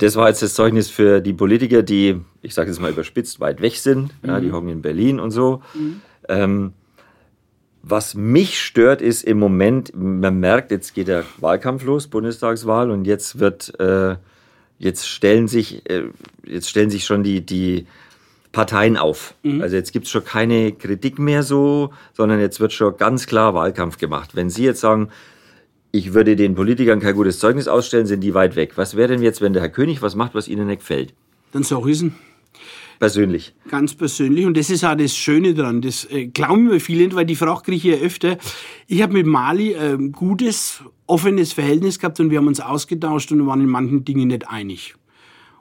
Das 0.00 0.16
war 0.16 0.28
jetzt 0.28 0.40
das 0.40 0.54
Zeugnis 0.54 0.88
für 0.88 1.20
die 1.20 1.34
Politiker, 1.34 1.82
die, 1.82 2.20
ich 2.40 2.54
sage 2.54 2.70
jetzt 2.70 2.80
mal 2.80 2.90
überspitzt, 2.90 3.38
weit 3.38 3.60
weg 3.60 3.76
sind. 3.76 4.12
Ja, 4.26 4.40
die 4.40 4.50
hocken 4.50 4.70
in 4.70 4.80
Berlin 4.80 5.20
und 5.20 5.30
so. 5.30 5.62
Ähm, 6.28 6.72
was 7.82 8.14
mich 8.14 8.60
stört, 8.60 9.02
ist 9.02 9.22
im 9.24 9.38
Moment, 9.38 9.92
man 9.94 10.40
merkt, 10.40 10.70
jetzt 10.70 10.94
geht 10.94 11.08
der 11.08 11.24
Wahlkampf 11.38 11.84
los, 11.84 12.08
Bundestagswahl, 12.08 12.90
und 12.90 13.06
jetzt 13.06 13.40
wird, 13.40 13.78
äh, 13.78 14.16
jetzt 14.78 15.06
stellen 15.06 15.48
sich, 15.48 15.88
äh, 15.90 16.04
jetzt 16.46 16.70
stellen 16.70 16.88
sich 16.88 17.04
schon 17.04 17.22
die, 17.22 17.44
die 17.44 17.86
Parteien 18.52 18.96
auf. 18.96 19.34
Also 19.60 19.76
jetzt 19.76 19.92
gibt's 19.92 20.10
schon 20.10 20.24
keine 20.24 20.72
Kritik 20.72 21.18
mehr 21.18 21.42
so, 21.42 21.90
sondern 22.14 22.40
jetzt 22.40 22.58
wird 22.58 22.72
schon 22.72 22.96
ganz 22.96 23.26
klar 23.26 23.54
Wahlkampf 23.54 23.98
gemacht. 23.98 24.34
Wenn 24.34 24.48
Sie 24.50 24.64
jetzt 24.64 24.80
sagen, 24.80 25.10
ich 25.92 26.14
würde 26.14 26.36
den 26.36 26.54
Politikern 26.54 27.00
kein 27.00 27.14
gutes 27.14 27.38
Zeugnis 27.38 27.68
ausstellen, 27.68 28.06
sind 28.06 28.20
die 28.20 28.34
weit 28.34 28.56
weg. 28.56 28.72
Was 28.76 28.96
wäre 28.96 29.08
denn 29.08 29.22
jetzt, 29.22 29.40
wenn 29.40 29.52
der 29.52 29.62
Herr 29.62 29.70
König 29.70 30.02
was 30.02 30.14
macht, 30.14 30.34
was 30.34 30.48
Ihnen 30.48 30.66
nicht 30.66 30.80
gefällt? 30.80 31.14
Dann 31.52 31.62
es 31.62 31.72
Persönlich. 33.00 33.54
ganz 33.70 33.94
persönlich. 33.94 34.44
Und 34.44 34.58
das 34.58 34.68
ist 34.68 34.84
auch 34.84 34.94
das 34.94 35.16
Schöne 35.16 35.54
dran. 35.54 35.80
Das 35.80 36.04
äh, 36.10 36.26
glauben 36.26 36.66
mir 36.66 36.80
viele 36.80 37.04
nicht, 37.04 37.16
weil 37.16 37.24
die 37.24 37.34
Frage 37.34 37.62
kriege 37.62 37.76
ich 37.76 37.98
ja 38.00 38.06
öfter. 38.06 38.36
Ich 38.88 39.00
habe 39.00 39.14
mit 39.14 39.24
Mali 39.26 39.74
ein 39.74 40.12
gutes, 40.12 40.82
offenes 41.06 41.54
Verhältnis 41.54 41.98
gehabt 41.98 42.20
und 42.20 42.30
wir 42.30 42.36
haben 42.36 42.46
uns 42.46 42.60
ausgetauscht 42.60 43.32
und 43.32 43.46
waren 43.46 43.62
in 43.62 43.68
manchen 43.68 44.04
Dingen 44.04 44.28
nicht 44.28 44.50
einig. 44.50 44.96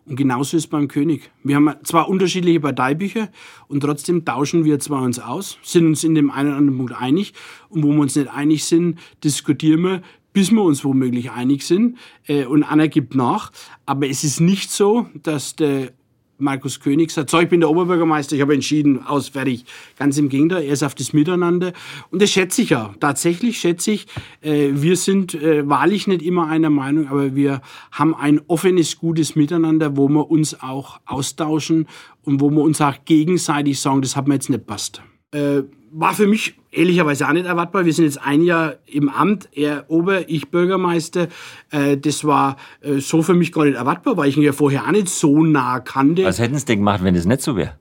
Und 0.09 0.15
genauso 0.15 0.57
ist 0.57 0.67
beim 0.67 0.87
König. 0.87 1.29
Wir 1.43 1.55
haben 1.55 1.71
zwar 1.83 2.09
unterschiedliche 2.09 2.59
Parteibücher 2.59 3.29
und 3.67 3.81
trotzdem 3.81 4.25
tauschen 4.25 4.65
wir 4.65 4.79
zwar 4.79 5.03
uns 5.03 5.19
aus, 5.19 5.59
sind 5.61 5.85
uns 5.85 6.03
in 6.03 6.15
dem 6.15 6.31
einen 6.31 6.49
oder 6.49 6.57
anderen 6.57 6.77
Punkt 6.77 6.93
einig 6.99 7.33
und 7.69 7.83
wo 7.83 7.91
wir 7.91 7.99
uns 7.99 8.15
nicht 8.15 8.27
einig 8.27 8.65
sind, 8.65 8.97
diskutieren 9.23 9.81
wir, 9.81 10.01
bis 10.33 10.51
wir 10.51 10.61
uns 10.61 10.83
womöglich 10.83 11.31
einig 11.31 11.63
sind 11.63 11.97
äh, 12.27 12.45
und 12.45 12.63
einer 12.63 12.87
gibt 12.87 13.15
nach. 13.15 13.51
Aber 13.85 14.07
es 14.07 14.23
ist 14.23 14.39
nicht 14.39 14.71
so, 14.71 15.07
dass 15.23 15.55
der 15.55 15.91
Markus 16.39 16.79
König 16.79 17.11
sagt, 17.11 17.29
so, 17.29 17.39
ich 17.39 17.49
bin 17.49 17.59
der 17.59 17.69
Oberbürgermeister, 17.69 18.35
ich 18.35 18.41
habe 18.41 18.53
entschieden, 18.53 19.05
aus, 19.05 19.29
fertig. 19.29 19.65
Ganz 19.97 20.17
im 20.17 20.29
Gegenteil, 20.29 20.63
er 20.63 20.73
ist 20.73 20.83
auf 20.83 20.95
das 20.95 21.11
Miteinander. 21.11 21.73
Und 22.11 22.21
das 22.21 22.31
schätze 22.31 22.61
ich 22.61 22.69
ja. 22.69 22.95
Tatsächlich 22.99 23.59
schätze 23.59 23.91
ich, 23.91 24.07
äh, 24.41 24.69
wir 24.73 24.95
sind 24.95 25.33
äh, 25.33 25.67
wahrlich 25.67 26.07
nicht 26.07 26.21
immer 26.21 26.47
einer 26.47 26.69
Meinung, 26.69 27.09
aber 27.09 27.35
wir 27.35 27.61
haben 27.91 28.15
ein 28.15 28.41
offenes, 28.47 28.97
gutes 28.97 29.35
Miteinander, 29.35 29.97
wo 29.97 30.07
wir 30.07 30.31
uns 30.31 30.61
auch 30.61 31.01
austauschen 31.05 31.87
und 32.23 32.39
wo 32.39 32.49
wir 32.49 32.61
uns 32.61 32.79
auch 32.79 32.95
gegenseitig 33.05 33.79
sagen, 33.79 34.01
das 34.01 34.15
hat 34.15 34.27
mir 34.27 34.35
jetzt 34.35 34.49
nicht 34.49 34.65
passt. 34.65 35.01
Äh, 35.31 35.63
war 35.91 36.13
für 36.13 36.27
mich 36.27 36.55
ehrlicherweise 36.71 37.27
auch 37.27 37.33
nicht 37.33 37.45
erwartbar. 37.45 37.85
Wir 37.85 37.93
sind 37.93 38.05
jetzt 38.05 38.21
ein 38.21 38.41
Jahr 38.43 38.75
im 38.85 39.09
Amt, 39.09 39.49
er 39.53 39.85
Ober, 39.89 40.29
ich 40.29 40.49
Bürgermeister. 40.49 41.27
Äh, 41.71 41.97
das 41.97 42.23
war 42.23 42.57
äh, 42.81 42.99
so 42.99 43.21
für 43.21 43.33
mich 43.33 43.51
gar 43.51 43.65
nicht 43.65 43.75
erwartbar, 43.75 44.17
weil 44.17 44.29
ich 44.29 44.37
ihn 44.37 44.43
ja 44.43 44.53
vorher 44.53 44.85
auch 44.85 44.91
nicht 44.91 45.09
so 45.09 45.43
nah 45.43 45.79
kannte. 45.79 46.23
Was 46.25 46.39
hätten 46.39 46.57
Sie 46.57 46.65
denn 46.65 46.79
gemacht, 46.79 47.03
wenn 47.03 47.15
es 47.15 47.25
nicht 47.25 47.41
so 47.41 47.55
wäre? 47.55 47.73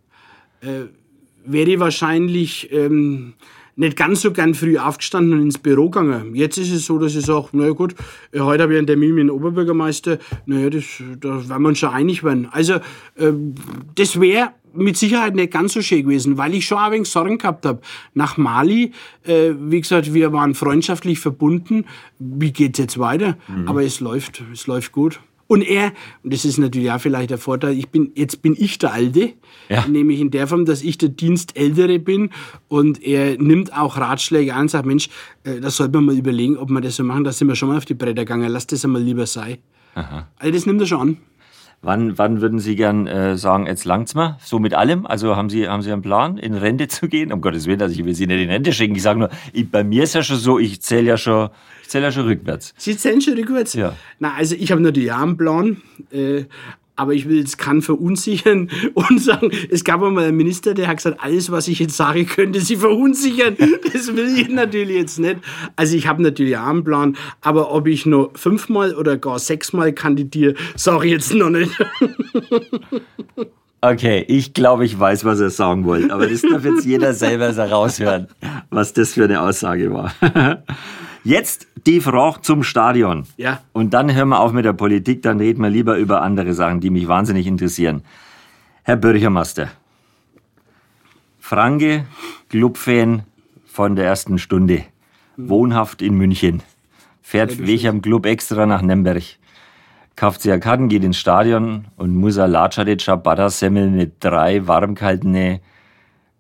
wäre 1.45 1.79
wahrscheinlich 1.79 2.73
ähm, 2.73 3.35
nicht 3.79 3.97
ganz 3.97 4.23
so 4.23 4.33
gern 4.33 4.55
früh 4.55 4.77
aufgestanden 4.77 5.35
und 5.35 5.43
ins 5.43 5.59
Büro 5.59 5.89
gegangen. 5.89 6.35
Jetzt 6.35 6.59
ist 6.59 6.73
es 6.73 6.85
so, 6.85 6.99
dass 6.99 7.15
ich 7.15 7.25
sage, 7.25 7.49
naja 7.53 7.71
gut, 7.71 7.95
äh, 8.33 8.41
heute 8.41 8.65
habe 8.65 8.73
ich 8.73 8.79
einen 8.79 8.89
Termin 8.89 9.15
mit 9.15 9.29
dem 9.29 9.31
Oberbürgermeister, 9.31 10.19
naja, 10.47 10.69
das, 10.69 10.85
da 11.21 11.49
werden 11.49 11.63
wir 11.63 11.69
uns 11.69 11.79
schon 11.79 11.91
einig 11.91 12.25
werden. 12.25 12.49
Also 12.51 12.75
äh, 12.75 13.33
das 13.95 14.21
wäre 14.21 14.51
mit 14.75 14.97
Sicherheit 14.97 15.35
nicht 15.35 15.53
ganz 15.53 15.73
so 15.73 15.83
schön 15.83 16.03
gewesen, 16.03 16.37
weil 16.37 16.55
ich 16.55 16.67
schon 16.67 16.79
ein 16.79 16.93
wenig 16.93 17.09
Sorgen 17.09 17.39
gehabt 17.39 17.65
habe. 17.65 17.81
Nach 18.15 18.37
Mali, 18.37 18.93
äh, 19.25 19.53
wie 19.59 19.81
gesagt, 19.81 20.13
wir 20.13 20.33
waren 20.33 20.55
freundschaftlich 20.55 21.21
verbunden. 21.21 21.85
Wie 22.19 22.53
geht's 22.53 22.79
jetzt 22.79 22.99
weiter? 22.99 23.39
Mhm. 23.47 23.69
Aber 23.69 23.85
es 23.85 24.01
läuft, 24.01 24.43
es 24.53 24.67
läuft 24.67 24.91
gut. 24.93 25.21
Und 25.49 25.63
er, 25.63 25.93
und 26.23 26.33
das 26.33 26.45
ist 26.45 26.59
natürlich 26.59 26.93
auch 26.93 27.01
vielleicht 27.01 27.31
der 27.31 27.39
Vorteil, 27.39 27.77
ich 27.77 27.89
bin, 27.89 28.13
jetzt 28.15 28.43
bin 28.43 28.55
ich 28.57 28.79
der 28.79 28.93
Alte, 28.93 29.33
ja. 29.71 29.89
nämlich 29.89 30.21
in 30.21 30.31
der 30.31 30.47
Form, 30.47 30.67
dass 30.67 30.83
ich 30.83 30.99
der 30.99 31.09
Dienstältere 31.09 31.99
bin 31.99 32.31
und 32.69 33.03
er 33.03 33.39
nimmt 33.39 33.73
auch 33.73 33.97
Ratschläge 33.97 34.55
an 34.55 34.63
und 34.63 34.71
sagt, 34.71 34.85
Mensch, 34.85 35.09
äh, 35.45 35.59
da 35.61 35.71
sollte 35.71 35.97
man 35.97 36.05
mal 36.05 36.19
überlegen, 36.19 36.59
ob 36.59 36.69
wir 36.69 36.83
das 36.83 36.97
so 36.97 37.03
machen, 37.03 37.25
da 37.25 37.33
sind 37.33 37.49
wir 37.49 37.57
schon 37.57 37.71
mal 37.71 37.79
auf 37.79 37.87
die 37.87 37.95
Bretter 37.95 38.27
gegangen, 38.27 38.49
lass 38.51 38.67
das 38.67 38.85
einmal 38.85 39.03
lieber 39.03 39.27
sein. 39.27 39.57
Aha. 39.95 40.29
Also 40.37 40.53
das 40.53 40.67
nimmt 40.67 40.83
er 40.83 40.87
schon 40.87 41.01
an. 41.01 41.17
Wann, 41.81 42.19
wann 42.19 42.41
würden 42.41 42.59
Sie 42.59 42.75
gern 42.75 43.07
äh, 43.07 43.37
sagen, 43.37 43.67
jetzt 43.67 43.85
langt's 43.85 44.17
mal? 44.17 44.37
So 44.43 44.59
mit 44.59 44.75
allem? 44.75 45.07
Also 45.07 45.37
haben 45.37 45.49
Sie, 45.49 45.69
haben 45.69 45.83
Sie 45.83 45.93
einen 45.93 46.03
Plan, 46.03 46.37
in 46.37 46.55
Rente 46.55 46.89
zu 46.89 47.07
gehen? 47.07 47.33
Um 47.33 47.41
Gottes 47.41 47.67
Willen, 47.67 47.81
also 47.81 47.95
ich 47.95 48.05
will 48.05 48.15
Sie 48.15 48.27
nicht 48.27 48.43
in 48.43 48.51
Rente 48.51 48.73
schicken. 48.73 48.97
Ich 48.97 49.03
sage 49.03 49.21
nur, 49.21 49.31
ich, 49.53 49.71
bei 49.71 49.85
mir 49.85 50.03
ist 50.03 50.15
ja 50.15 50.25
schon 50.25 50.39
so, 50.39 50.59
ich 50.59 50.83
zähle 50.83 51.07
ja 51.07 51.17
schon, 51.17 51.51
ich 51.83 51.89
zähle 51.89 52.07
ja 52.07 52.13
schon 52.13 52.27
rückwärts. 52.27 52.75
Sie 52.77 52.97
zählen 52.97 53.21
schon 53.21 53.35
rückwärts? 53.35 53.75
Ja. 53.75 53.95
Na, 54.19 54.35
also 54.35 54.57
ich 54.57 54.73
habe 54.73 54.81
natürlich 54.81 55.13
einen 55.13 55.37
Plan. 55.37 55.77
Äh, 56.11 56.47
aber 56.99 57.15
ich 57.15 57.29
will 57.29 57.39
jetzt 57.39 57.59
kann 57.59 57.81
verunsichern 57.81 58.69
und 58.95 59.21
sagen, 59.21 59.51
es 59.71 59.85
gab 59.85 60.03
einmal 60.03 60.25
einen 60.25 60.37
Minister, 60.37 60.75
der 60.75 60.89
hat 60.89 60.97
gesagt, 60.97 61.19
alles, 61.21 61.51
was 61.51 61.69
ich 61.69 61.79
jetzt 61.79 61.97
sage, 61.97 62.25
könnte 62.25 62.61
sie 62.61 62.77
verunsichern. 62.77 63.57
Das 63.93 64.15
will 64.15 64.39
ich 64.39 64.49
natürlich 64.49 64.97
jetzt 64.97 65.19
nicht. 65.19 65.37
Also 65.77 65.97
ich 65.97 66.07
habe 66.07 66.23
natürlich 66.23 66.57
auch 66.57 66.67
einen 66.67 66.85
Plan, 66.85 67.17
aber 67.41 67.73
ob 67.73 67.87
ich 67.87 68.07
nur 68.07 68.31
fünfmal 68.35 68.95
oder 68.95 69.17
gar 69.17 69.39
sechsmal 69.39 69.93
kandidiere, 69.93 70.55
sage 70.77 71.07
ich 71.07 71.13
jetzt 71.13 71.33
noch 71.35 71.51
nicht. 71.51 71.73
Okay, 73.81 74.25
ich 74.27 74.55
glaube, 74.55 74.85
ich 74.85 74.99
weiß, 74.99 75.25
was 75.25 75.39
er 75.39 75.51
sagen 75.51 75.85
wollte, 75.85 76.13
aber 76.13 76.27
das 76.27 76.43
darf 76.43 76.65
jetzt 76.65 76.85
jeder 76.85 77.15
selber 77.15 77.57
raushören, 77.57 78.27
was 78.71 78.93
das 78.93 79.13
für 79.13 79.23
eine 79.23 79.41
Aussage 79.41 79.93
war. 79.93 80.13
Jetzt 81.29 81.67
die 81.87 82.01
Frage 82.01 82.41
zum 82.41 82.63
Stadion. 82.63 83.27
Ja. 83.37 83.61
Und 83.75 83.93
dann 83.93 84.15
hören 84.15 84.31
wir 84.31 84.41
auf 84.41 84.53
mit 84.53 84.65
der 84.65 84.73
Politik, 84.73 85.21
dann 85.21 85.37
reden 85.37 85.63
wir 85.63 85.69
lieber 85.69 85.99
über 85.99 86.23
andere 86.23 86.55
Sachen, 86.55 86.81
die 86.81 86.89
mich 86.89 87.07
wahnsinnig 87.07 87.47
interessieren. 87.47 88.03
Herr 88.83 88.97
Bürgermeister, 88.97 89.69
Franke, 91.39 92.07
Clubfan 92.49 93.25
von 93.67 93.95
der 93.95 94.07
ersten 94.07 94.39
Stunde, 94.39 94.85
wohnhaft 95.37 96.01
in 96.01 96.15
München, 96.15 96.63
fährt 97.21 97.59
welchem 97.59 98.01
Club 98.01 98.25
extra 98.25 98.65
nach 98.65 98.81
Nürnberg, 98.81 99.23
kauft 100.17 100.41
sich 100.41 100.59
Karten, 100.63 100.89
geht 100.89 101.05
ins 101.05 101.19
Stadion 101.19 101.89
und 101.97 102.17
muss 102.17 102.39
ein 102.39 102.51
Latschade 102.51 102.97
Ciabatta 102.97 103.51
Semmel 103.51 103.91
mit 103.91 104.15
drei 104.21 104.67
warmkaltene 104.67 105.61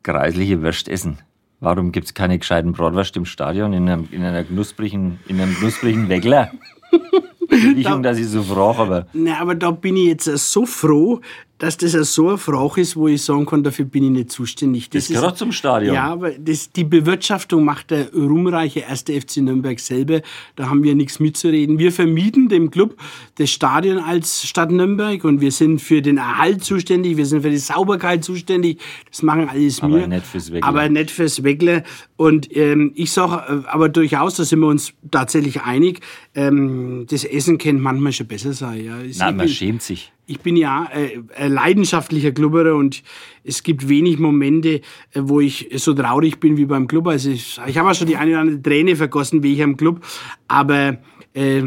kreisliche 0.02 0.62
Würst 0.62 0.88
essen. 0.88 1.18
Warum 1.60 1.90
gibt 1.90 2.06
es 2.06 2.14
keine 2.14 2.38
gescheiten 2.38 2.72
Bratwurst 2.72 3.16
im 3.16 3.24
Stadion 3.24 3.72
in 3.72 3.88
einem, 3.88 4.08
in 4.12 4.22
einer 4.22 4.44
knusprigen, 4.44 5.18
in 5.26 5.40
einem 5.40 5.54
knusprigen 5.54 6.08
Weckler? 6.08 6.52
Nicht, 7.50 7.90
um 7.90 8.02
dass 8.02 8.18
ich 8.18 8.28
so 8.28 8.42
frage, 8.42 8.78
aber. 8.78 9.06
Na, 9.12 9.40
aber 9.40 9.54
da 9.54 9.70
bin 9.70 9.96
ich 9.96 10.06
jetzt 10.06 10.24
so 10.24 10.66
froh, 10.66 11.20
dass 11.58 11.76
das 11.76 11.92
so 12.14 12.28
eine 12.28 12.38
Frage 12.38 12.80
ist, 12.80 12.94
wo 12.94 13.08
ich 13.08 13.22
sagen 13.22 13.44
kann, 13.44 13.64
dafür 13.64 13.84
bin 13.84 14.04
ich 14.04 14.10
nicht 14.10 14.30
zuständig. 14.30 14.90
Das, 14.90 15.08
das 15.08 15.16
gehört 15.16 15.38
zum 15.38 15.50
Stadion. 15.50 15.94
Ja, 15.94 16.04
aber 16.04 16.30
das, 16.30 16.70
die 16.70 16.84
Bewirtschaftung 16.84 17.64
macht 17.64 17.90
der 17.90 18.12
ruhmreiche 18.12 18.80
erste 18.80 19.20
FC 19.20 19.38
Nürnberg 19.38 19.80
selber. 19.80 20.20
Da 20.54 20.70
haben 20.70 20.84
wir 20.84 20.94
nichts 20.94 21.18
mitzureden. 21.18 21.80
Wir 21.80 21.90
vermieten 21.90 22.48
dem 22.48 22.70
Club 22.70 22.96
das 23.38 23.50
Stadion 23.50 23.98
als 23.98 24.46
Stadt 24.46 24.70
Nürnberg 24.70 25.24
und 25.24 25.40
wir 25.40 25.50
sind 25.50 25.80
für 25.80 26.00
den 26.00 26.18
Erhalt 26.18 26.62
zuständig, 26.62 27.16
wir 27.16 27.26
sind 27.26 27.42
für 27.42 27.50
die 27.50 27.58
Sauberkeit 27.58 28.22
zuständig. 28.22 28.80
Das 29.10 29.22
machen 29.22 29.48
alles 29.48 29.82
aber 29.82 29.96
wir. 29.96 30.06
Nicht 30.06 30.26
fürs 30.26 30.52
Weckler. 30.52 30.68
Aber 30.68 30.88
nicht 30.88 31.10
fürs 31.10 31.42
Weckler. 31.42 31.82
Und 32.16 32.56
ähm, 32.56 32.92
ich 32.94 33.10
sage 33.10 33.64
äh, 33.64 33.68
aber 33.68 33.88
durchaus, 33.88 34.36
da 34.36 34.44
sind 34.44 34.60
wir 34.60 34.68
uns 34.68 34.92
tatsächlich 35.10 35.62
einig, 35.62 36.00
ähm, 36.36 37.06
das 37.10 37.24
Essen 37.24 37.58
könnte 37.58 37.82
manchmal 37.82 38.12
schon 38.12 38.28
besser 38.28 38.52
sein. 38.52 38.84
Ja. 38.84 38.98
Nein, 39.18 39.36
man 39.36 39.48
schämt 39.48 39.82
sich 39.82 40.12
ich 40.28 40.40
bin 40.40 40.56
ja 40.56 40.88
äh, 40.92 41.48
leidenschaftlicher 41.48 42.32
Klubberer 42.32 42.76
und 42.76 43.02
es 43.44 43.62
gibt 43.62 43.88
wenig 43.88 44.18
Momente, 44.18 44.68
äh, 44.68 44.80
wo 45.22 45.40
ich 45.40 45.70
so 45.76 45.94
traurig 45.94 46.38
bin 46.38 46.56
wie 46.56 46.66
beim 46.66 46.86
Club. 46.86 47.08
Also 47.08 47.30
ich, 47.30 47.58
ich 47.66 47.78
habe 47.78 47.90
auch 47.90 47.94
schon 47.94 48.06
die 48.06 48.16
eine 48.16 48.32
oder 48.32 48.40
andere 48.40 48.62
Träne 48.62 48.94
vergossen, 48.94 49.42
wie 49.42 49.54
ich 49.54 49.62
am 49.62 49.76
Club. 49.76 50.04
Aber 50.46 50.98
äh, 51.32 51.62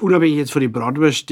unabhängig 0.00 0.36
jetzt 0.36 0.52
von 0.52 0.60
den 0.60 0.72
Bratwurst, 0.72 1.30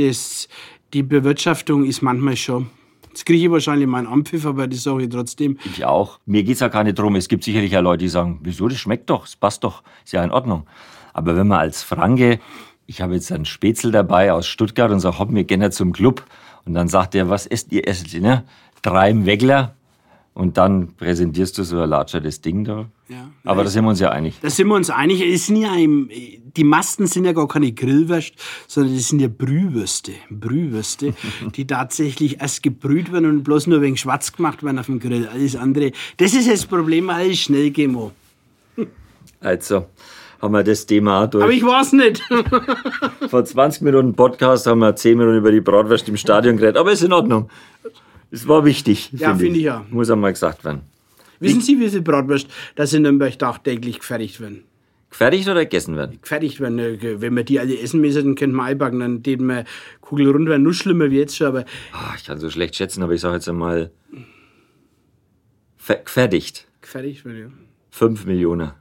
die 0.94 1.02
Bewirtschaftung 1.02 1.85
ist 1.85 2.02
manchmal 2.02 2.37
schon 2.37 2.71
Jetzt 3.11 3.26
kriege 3.26 3.44
ich 3.44 3.50
wahrscheinlich 3.52 3.87
meinen 3.87 4.09
Ampfiff, 4.09 4.44
aber 4.44 4.66
das 4.66 4.83
sage 4.83 5.04
ich 5.04 5.09
trotzdem. 5.09 5.56
Ich 5.64 5.85
auch. 5.85 6.18
Mir 6.26 6.42
geht 6.42 6.54
es 6.54 6.61
ja 6.61 6.66
gar 6.66 6.83
nicht 6.83 6.99
darum. 6.99 7.14
Es 7.14 7.28
gibt 7.28 7.44
sicherlich 7.44 7.71
ja 7.71 7.78
Leute, 7.78 7.99
die 7.99 8.09
sagen, 8.09 8.40
wieso, 8.42 8.66
das 8.66 8.78
schmeckt 8.78 9.09
doch, 9.09 9.25
es 9.25 9.37
passt 9.37 9.62
doch, 9.62 9.85
ist 10.04 10.12
ja 10.12 10.25
in 10.25 10.33
Ordnung. 10.33 10.66
Aber 11.12 11.37
wenn 11.37 11.47
man 11.47 11.61
als 11.61 11.85
Franke, 11.85 12.40
ich 12.87 13.00
habe 13.00 13.14
jetzt 13.14 13.30
einen 13.30 13.44
Spätzle 13.44 13.92
dabei 13.92 14.33
aus 14.33 14.49
Stuttgart 14.49 14.90
und 14.90 14.99
sage, 14.99 15.21
hopp, 15.21 15.33
wir 15.33 15.44
gehen 15.44 15.71
zum 15.71 15.92
Club 15.92 16.25
und 16.64 16.75
dann 16.75 16.88
sagt 16.88 17.14
er, 17.14 17.28
was 17.28 17.47
esst 17.47 17.73
ihr? 17.73 17.87
Esst 17.87 18.12
ne? 18.14 18.44
Drei 18.83 19.11
im 19.11 19.26
Weggler. 19.26 19.76
Und 20.35 20.56
dann 20.56 20.97
präsentierst 20.97 21.56
du 21.59 21.62
so 21.62 21.80
ein 21.80 21.88
Latscher 21.88 22.21
das 22.21 22.40
Ding 22.40 22.64
da. 22.64 22.87
Ja. 23.09 23.30
Aber 23.44 23.62
da 23.62 23.71
sind 23.71 23.85
wir 23.85 23.90
uns 23.90 24.00
ja 24.00 24.11
einig. 24.11 24.35
Da 24.42 24.50
sind 24.50 24.66
wir 24.66 24.75
uns 24.75 24.90
einig. 24.90 25.23
Es 25.23 25.47
sind 25.47 25.56
ja 25.56 25.76
im, 25.76 26.11
die 26.56 26.64
Masten 26.64 27.06
sind 27.06 27.25
ja 27.25 27.33
gar 27.33 27.47
keine 27.47 27.71
Grillwürste, 27.71 28.37
sondern 28.66 28.97
das 28.97 29.09
sind 29.09 29.21
ja 29.21 29.28
Brühwürste. 29.28 30.12
Brühwürste, 30.30 31.14
die 31.54 31.66
tatsächlich 31.68 32.40
erst 32.40 32.64
gebrüht 32.64 33.12
werden 33.12 33.26
und 33.26 33.44
bloß 33.44 33.68
nur 33.68 33.80
wegen 33.80 33.97
schwarz 33.97 34.33
gemacht 34.33 34.64
werden 34.64 34.80
auf 34.80 34.87
dem 34.87 34.99
Grill. 34.99 35.28
Alles 35.28 35.54
andere. 35.54 35.92
Das 36.16 36.35
ist 36.35 36.50
das 36.50 36.66
Problem, 36.66 37.11
alles 37.11 37.38
schnell 37.38 37.71
gemo. 37.71 38.11
Also, 39.40 39.87
haben 40.44 40.52
wir 40.52 40.62
das 40.62 40.84
Thema 40.84 41.26
durch. 41.26 41.42
Aber 41.42 41.52
ich 41.52 41.64
weiß 41.64 41.94
nicht. 41.94 42.22
Vor 43.30 43.44
20 43.44 43.82
Minuten 43.82 44.14
Podcast 44.14 44.66
haben 44.66 44.80
wir 44.80 44.94
10 44.94 45.16
Minuten 45.16 45.38
über 45.38 45.50
die 45.50 45.62
Bratwurst 45.62 46.06
im 46.08 46.18
Stadion 46.18 46.58
geredet. 46.58 46.76
Aber 46.76 46.92
ist 46.92 47.02
in 47.02 47.14
Ordnung. 47.14 47.48
Es 48.30 48.46
war 48.46 48.64
wichtig. 48.64 49.10
Ja, 49.12 49.28
finde 49.28 49.44
find 49.44 49.56
ich 49.56 49.62
ja. 49.62 49.86
Muss 49.90 50.10
einmal 50.10 50.32
gesagt 50.32 50.64
werden. 50.64 50.82
Wissen 51.40 51.62
Sie, 51.62 51.80
wie 51.80 51.88
viel 51.88 52.02
Bratwurst 52.02 52.48
das 52.76 52.92
in 52.92 53.02
Nürnberg 53.02 53.38
tagtäglich 53.38 54.00
gefertigt 54.00 54.38
werden? 54.40 54.64
Gefertigt 55.08 55.48
oder 55.48 55.64
gegessen 55.64 55.96
werden? 55.96 56.18
Gefertigt 56.20 56.60
werden. 56.60 56.76
Ne, 56.76 57.20
wenn 57.20 57.34
wir 57.34 57.44
die 57.44 57.58
alle 57.58 57.78
essen 57.78 58.00
müssen, 58.02 58.24
dann 58.24 58.34
könnten 58.34 58.56
wir 58.56 58.64
einpacken, 58.64 59.00
dann 59.00 59.22
täten 59.22 59.46
wir 59.46 59.64
kugelrund 60.02 60.48
werden. 60.48 60.62
Nur 60.62 60.74
schlimmer 60.74 61.10
wie 61.10 61.18
jetzt 61.18 61.36
schon, 61.36 61.46
aber. 61.46 61.64
Oh, 61.94 62.14
ich 62.16 62.24
kann 62.24 62.38
so 62.38 62.50
schlecht 62.50 62.76
schätzen, 62.76 63.02
aber 63.02 63.14
ich 63.14 63.20
sage 63.20 63.36
jetzt 63.36 63.48
einmal. 63.48 63.90
Gefertigt. 65.86 66.66
Gefertigt 66.82 67.24
werden, 67.24 67.38
ja. 67.38 67.46
Fünf 67.90 68.26
Millionen 68.26 68.72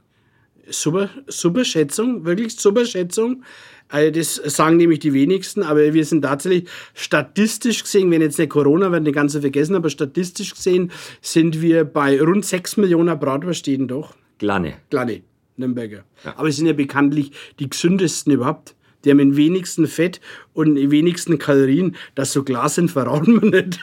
super, 0.68 1.10
super 1.26 1.64
Schätzung, 1.64 2.24
wirklich 2.24 2.56
super 2.56 2.84
Schätzung. 2.84 3.42
Also 3.88 4.10
das 4.10 4.34
sagen 4.56 4.76
nämlich 4.78 5.00
die 5.00 5.12
wenigsten, 5.12 5.62
aber 5.62 5.92
wir 5.92 6.04
sind 6.04 6.22
tatsächlich 6.22 6.68
statistisch 6.94 7.82
gesehen, 7.82 8.10
wenn 8.10 8.22
jetzt 8.22 8.38
nicht 8.38 8.50
Corona, 8.50 8.90
werden 8.90 9.04
die 9.04 9.12
ganze 9.12 9.40
vergessen, 9.40 9.76
aber 9.76 9.90
statistisch 9.90 10.54
gesehen 10.54 10.90
sind 11.20 11.60
wir 11.60 11.84
bei 11.84 12.20
rund 12.20 12.44
6 12.44 12.78
Millionen 12.78 13.18
Bratwurststäden 13.18 13.86
doch. 13.86 14.14
Kleine. 14.38 14.74
Kleine, 14.90 15.22
Nürnberger. 15.56 16.04
Ja. 16.24 16.34
Aber 16.36 16.48
es 16.48 16.56
sind 16.56 16.66
ja 16.66 16.72
bekanntlich 16.72 17.32
die 17.58 17.68
gesündesten 17.68 18.32
überhaupt. 18.32 18.74
Die 19.04 19.10
haben 19.10 19.18
den 19.18 19.36
wenigsten 19.36 19.86
Fett 19.86 20.20
und 20.54 20.76
die 20.76 20.90
wenigsten 20.90 21.38
Kalorien. 21.38 21.94
Dass 22.14 22.32
so 22.32 22.42
klar 22.42 22.68
sind, 22.70 22.90
verraten 22.90 23.42
wir 23.42 23.50
nicht. 23.50 23.80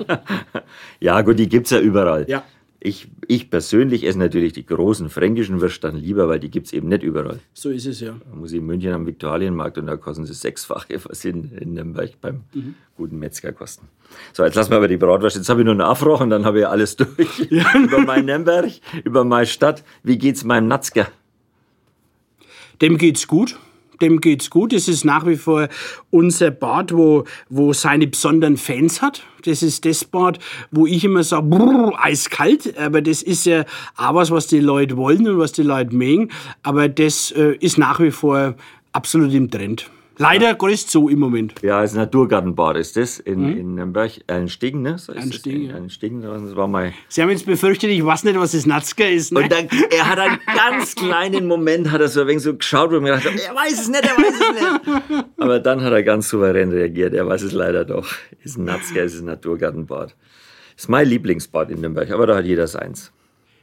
ja, 1.00 1.20
gut, 1.22 1.38
die 1.38 1.48
gibt 1.48 1.66
es 1.66 1.72
ja 1.72 1.80
überall. 1.80 2.24
Ja. 2.28 2.44
Ich, 2.84 3.06
ich 3.28 3.48
persönlich 3.48 4.04
esse 4.04 4.18
natürlich 4.18 4.54
die 4.54 4.66
großen 4.66 5.08
fränkischen 5.08 5.60
Würste 5.60 5.86
dann 5.86 5.96
lieber, 5.96 6.28
weil 6.28 6.40
die 6.40 6.50
gibt 6.50 6.66
es 6.66 6.72
eben 6.72 6.88
nicht 6.88 7.04
überall. 7.04 7.38
So 7.54 7.70
ist 7.70 7.86
es 7.86 8.00
ja. 8.00 8.16
Da 8.28 8.34
muss 8.34 8.50
ich 8.50 8.58
in 8.58 8.66
München 8.66 8.92
am 8.92 9.06
Viktualienmarkt 9.06 9.78
und 9.78 9.86
da 9.86 9.96
kosten 9.96 10.26
sie 10.26 10.34
sechsfache, 10.34 10.98
was 11.04 11.24
in, 11.24 11.52
in 11.52 11.74
Nürnberg 11.74 12.20
beim 12.20 12.40
mhm. 12.52 12.74
guten 12.96 13.20
Metzger 13.20 13.52
kosten. 13.52 13.86
So, 14.32 14.44
jetzt 14.44 14.56
lassen 14.56 14.70
wir 14.70 14.78
aber 14.78 14.88
die 14.88 14.96
Bratwurst. 14.96 15.36
Jetzt 15.36 15.48
habe 15.48 15.60
ich 15.60 15.64
nur 15.64 15.76
Nachfrage 15.76 16.24
und 16.24 16.30
dann 16.30 16.44
habe 16.44 16.58
ich 16.58 16.66
alles 16.66 16.96
durch. 16.96 17.46
Ja. 17.50 17.66
über 17.78 18.00
mein 18.00 18.24
Nürnberg, 18.24 18.72
über 19.04 19.22
meine 19.22 19.46
Stadt. 19.46 19.84
Wie 20.02 20.18
geht's 20.18 20.42
meinem 20.42 20.66
Natzger? 20.66 21.06
Dem 22.80 22.98
geht's 22.98 23.28
gut 23.28 23.58
dem 24.02 24.20
geht's 24.20 24.50
gut. 24.50 24.72
Es 24.72 24.88
ist 24.88 25.04
nach 25.04 25.26
wie 25.26 25.36
vor 25.36 25.68
unser 26.10 26.50
Bad, 26.50 26.94
wo, 26.94 27.24
wo 27.48 27.72
seine 27.72 28.06
besonderen 28.06 28.56
Fans 28.56 29.00
hat. 29.00 29.22
Das 29.44 29.62
ist 29.62 29.84
das 29.84 30.04
Bad, 30.04 30.38
wo 30.70 30.86
ich 30.86 31.04
immer 31.04 31.22
sage, 31.22 31.46
brrr, 31.46 31.94
eiskalt. 31.98 32.76
Aber 32.78 33.00
das 33.00 33.22
ist 33.22 33.46
ja 33.46 33.64
auch 33.96 34.14
was, 34.14 34.30
was 34.30 34.46
die 34.46 34.60
Leute 34.60 34.96
wollen 34.96 35.26
und 35.26 35.38
was 35.38 35.52
die 35.52 35.62
Leute 35.62 35.94
mögen. 35.94 36.30
Aber 36.62 36.88
das 36.88 37.30
äh, 37.30 37.56
ist 37.60 37.78
nach 37.78 38.00
wie 38.00 38.10
vor 38.10 38.54
absolut 38.92 39.32
im 39.32 39.50
Trend. 39.50 39.90
Leider 40.18 40.54
Gottes 40.54 40.90
so 40.90 41.08
im 41.08 41.18
Moment. 41.18 41.54
Ja, 41.62 41.82
das 41.82 41.94
Naturgartenbad 41.94 42.76
ist 42.76 42.96
das 42.96 43.18
in, 43.18 43.40
mhm. 43.40 43.56
in 43.58 43.74
Nürnberg. 43.74 44.12
Ein 44.26 44.48
Stegen, 44.48 44.82
ne? 44.82 44.98
So 44.98 45.12
ein 45.12 45.32
Stegen, 45.32 45.70
ja. 45.70 45.74
Ein 45.74 45.90
Stegen, 45.90 46.22
das 46.22 46.54
war 46.56 46.68
mal. 46.68 46.92
Sie 47.08 47.22
haben 47.22 47.30
jetzt 47.30 47.46
befürchtet, 47.46 47.90
ich 47.90 48.04
weiß 48.04 48.24
nicht, 48.24 48.38
was 48.38 48.52
das 48.52 48.66
Natzker 48.66 49.08
ist. 49.08 49.32
Ne? 49.32 49.40
Und 49.40 49.52
dann, 49.52 49.68
er 49.90 50.08
hat 50.08 50.18
einen 50.18 50.38
ganz 50.54 50.94
kleinen 50.94 51.46
Moment, 51.46 51.90
hat 51.90 52.00
er 52.00 52.08
so 52.08 52.22
ein 52.22 52.26
wenig 52.28 52.42
so 52.42 52.54
geschaut, 52.54 52.92
er 52.92 53.00
mir 53.00 53.16
gedacht 53.16 53.26
er 53.26 53.54
weiß 53.54 53.80
es 53.80 53.88
nicht, 53.88 54.04
er 54.04 54.16
weiß 54.16 54.34
es 54.34 55.10
nicht. 55.10 55.24
Aber 55.38 55.60
dann 55.60 55.82
hat 55.82 55.92
er 55.92 56.02
ganz 56.02 56.28
souverän 56.28 56.70
reagiert, 56.70 57.14
er 57.14 57.26
weiß 57.26 57.42
es 57.42 57.52
leider 57.52 57.84
doch. 57.84 58.08
Ist 58.42 58.58
ein 58.58 58.64
Natzker, 58.64 59.02
ist 59.02 59.18
ein 59.20 59.26
Naturgartenbad. 59.26 60.14
Ist 60.76 60.88
mein 60.88 61.06
Lieblingsbad 61.06 61.70
in 61.70 61.80
Nürnberg, 61.80 62.10
aber 62.10 62.26
da 62.26 62.36
hat 62.36 62.44
jeder 62.44 62.66
seins. 62.66 63.11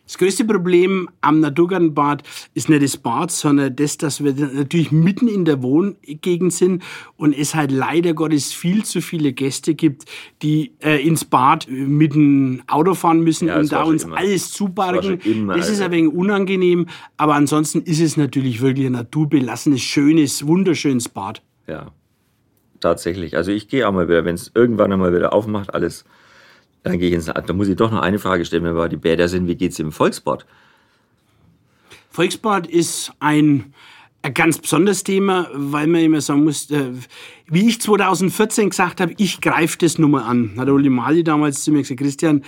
Das 0.10 0.18
größte 0.18 0.44
Problem 0.44 1.08
am 1.22 1.40
Naturgartenbad 1.40 2.24
ist 2.56 2.68
nicht 2.68 2.82
das 2.82 2.98
Bad, 2.98 3.30
sondern 3.30 3.76
das, 3.76 3.96
dass 3.96 4.24
wir 4.24 4.34
natürlich 4.34 4.92
mitten 4.92 5.28
in 5.28 5.46
der 5.46 5.62
Wohngegend 5.62 6.52
sind 6.52 6.82
und 7.16 7.38
es 7.38 7.54
halt 7.54 7.70
leider 7.70 8.16
Gottes 8.16 8.52
viel 8.52 8.84
zu 8.84 9.04
viele 9.04 9.34
Gäste 9.34 9.76
gibt, 9.76 10.06
die 10.42 10.72
äh, 10.80 11.00
ins 11.06 11.26
Bad 11.26 11.68
mit 11.70 12.16
dem 12.16 12.64
Auto 12.66 12.96
fahren 12.96 13.20
müssen 13.20 13.50
ja, 13.50 13.60
und 13.60 13.72
da 13.72 13.84
uns 13.84 14.04
immer. 14.04 14.18
alles 14.18 14.50
zuparken. 14.50 15.20
Immer, 15.20 15.56
das 15.56 15.70
ist 15.70 15.80
ein 15.80 15.92
wenig 15.92 16.12
unangenehm, 16.12 16.88
aber 17.18 17.36
ansonsten 17.36 17.84
ist 17.84 18.02
es 18.02 18.18
natürlich 18.18 18.62
wirklich 18.62 18.88
ein 18.88 18.94
naturbelassenes, 18.94 19.82
schönes, 19.82 20.48
wunderschönes 20.48 21.08
Bad. 21.08 21.44
Ja, 21.68 21.92
tatsächlich. 22.80 23.38
Also 23.38 23.52
ich 23.52 23.68
gehe 23.68 23.88
auch 23.88 23.94
mal 23.94 24.10
wieder, 24.10 24.26
wenn 24.26 24.34
es 24.34 24.52
irgendwann 24.56 24.92
einmal 24.92 25.14
wieder 25.14 25.34
aufmacht, 25.34 25.72
alles 25.72 26.04
dann 26.84 27.00
gehe 27.00 27.10
ich 27.10 27.14
ins, 27.14 27.26
da 27.26 27.54
muss 27.54 27.68
ich 27.68 27.76
doch 27.76 27.92
noch 27.92 28.02
eine 28.02 28.20
Frage 28.20 28.46
stellen, 28.46 28.64
wenn 28.64 28.76
wir 28.76 28.90
die 28.90 28.98
Bäder 28.98 29.28
sind, 29.28 29.48
wie 29.48 29.56
geht 29.56 29.72
es 29.72 29.80
im 29.80 29.92
Volksbad? 29.92 30.46
Volksbad 32.12 32.68
ist 32.68 33.14
ein, 33.20 33.74
ein 34.22 34.34
ganz 34.34 34.58
besonderes 34.58 35.04
Thema, 35.04 35.50
weil 35.54 35.88
man 35.88 36.02
immer 36.02 36.22
sagen 36.22 36.44
muss, 36.44 36.70
äh, 36.72 36.92
wie 37.48 37.68
ich 37.68 37.82
2014 37.82 38.70
gesagt 38.70 39.02
habe, 39.02 39.14
ich 39.18 39.42
greife 39.42 39.78
das 39.78 39.98
nur 39.98 40.10
mal 40.10 40.24
an. 40.24 40.54
Hat 40.58 40.70
Uli 40.70 40.90
Mali 40.90 41.24
damals 41.24 41.64
zu 41.64 41.72
mir 41.72 41.80
gesagt, 41.80 42.00
Christian, 42.00 42.44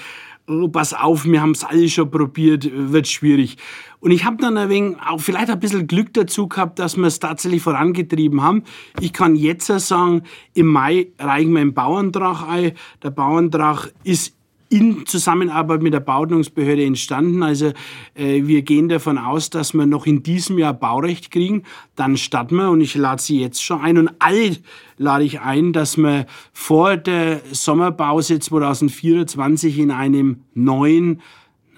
pass 0.71 0.93
auf, 0.93 1.25
wir 1.25 1.41
haben 1.41 1.51
es 1.51 1.63
alle 1.63 1.87
schon 1.89 2.11
probiert, 2.11 2.69
wird 2.73 3.07
schwierig. 3.07 3.57
Und 3.99 4.11
ich 4.11 4.25
habe 4.25 4.37
dann 4.37 4.57
ein 4.57 4.69
wenig, 4.69 4.97
auch 5.05 5.19
vielleicht 5.19 5.49
ein 5.49 5.59
bisschen 5.59 5.87
Glück 5.87 6.13
dazu 6.13 6.47
gehabt, 6.47 6.79
dass 6.79 6.97
wir 6.97 7.05
es 7.05 7.19
tatsächlich 7.19 7.61
vorangetrieben 7.61 8.41
haben. 8.41 8.63
Ich 8.99 9.13
kann 9.13 9.35
jetzt 9.35 9.67
sagen, 9.67 10.23
im 10.53 10.67
Mai 10.67 11.07
reichen 11.19 11.53
wir 11.53 11.61
einen 11.61 11.73
Bauantrag 11.73 12.47
ein. 12.47 12.73
Der 13.03 13.11
Bauantrag 13.11 13.91
ist 14.03 14.35
in 14.71 15.05
Zusammenarbeit 15.05 15.81
mit 15.81 15.93
der 15.93 15.99
Bauordnungsbehörde 15.99 16.85
entstanden. 16.85 17.43
Also 17.43 17.73
äh, 18.15 18.43
wir 18.45 18.61
gehen 18.61 18.87
davon 18.87 19.17
aus, 19.17 19.49
dass 19.49 19.73
wir 19.73 19.85
noch 19.85 20.05
in 20.05 20.23
diesem 20.23 20.57
Jahr 20.57 20.73
Baurecht 20.73 21.29
kriegen. 21.29 21.63
Dann 21.95 22.15
starten 22.15 22.55
wir 22.55 22.69
und 22.69 22.79
ich 22.79 22.95
lade 22.95 23.21
Sie 23.21 23.41
jetzt 23.41 23.61
schon 23.61 23.81
ein 23.81 23.97
und 23.97 24.11
alle 24.19 24.55
lade 24.97 25.25
ich 25.25 25.41
ein, 25.41 25.73
dass 25.73 25.97
wir 25.97 26.25
vor 26.53 26.95
der 26.95 27.41
Sommerpause 27.51 28.39
2024 28.39 29.77
in 29.77 29.91
einem 29.91 30.43
neuen 30.53 31.21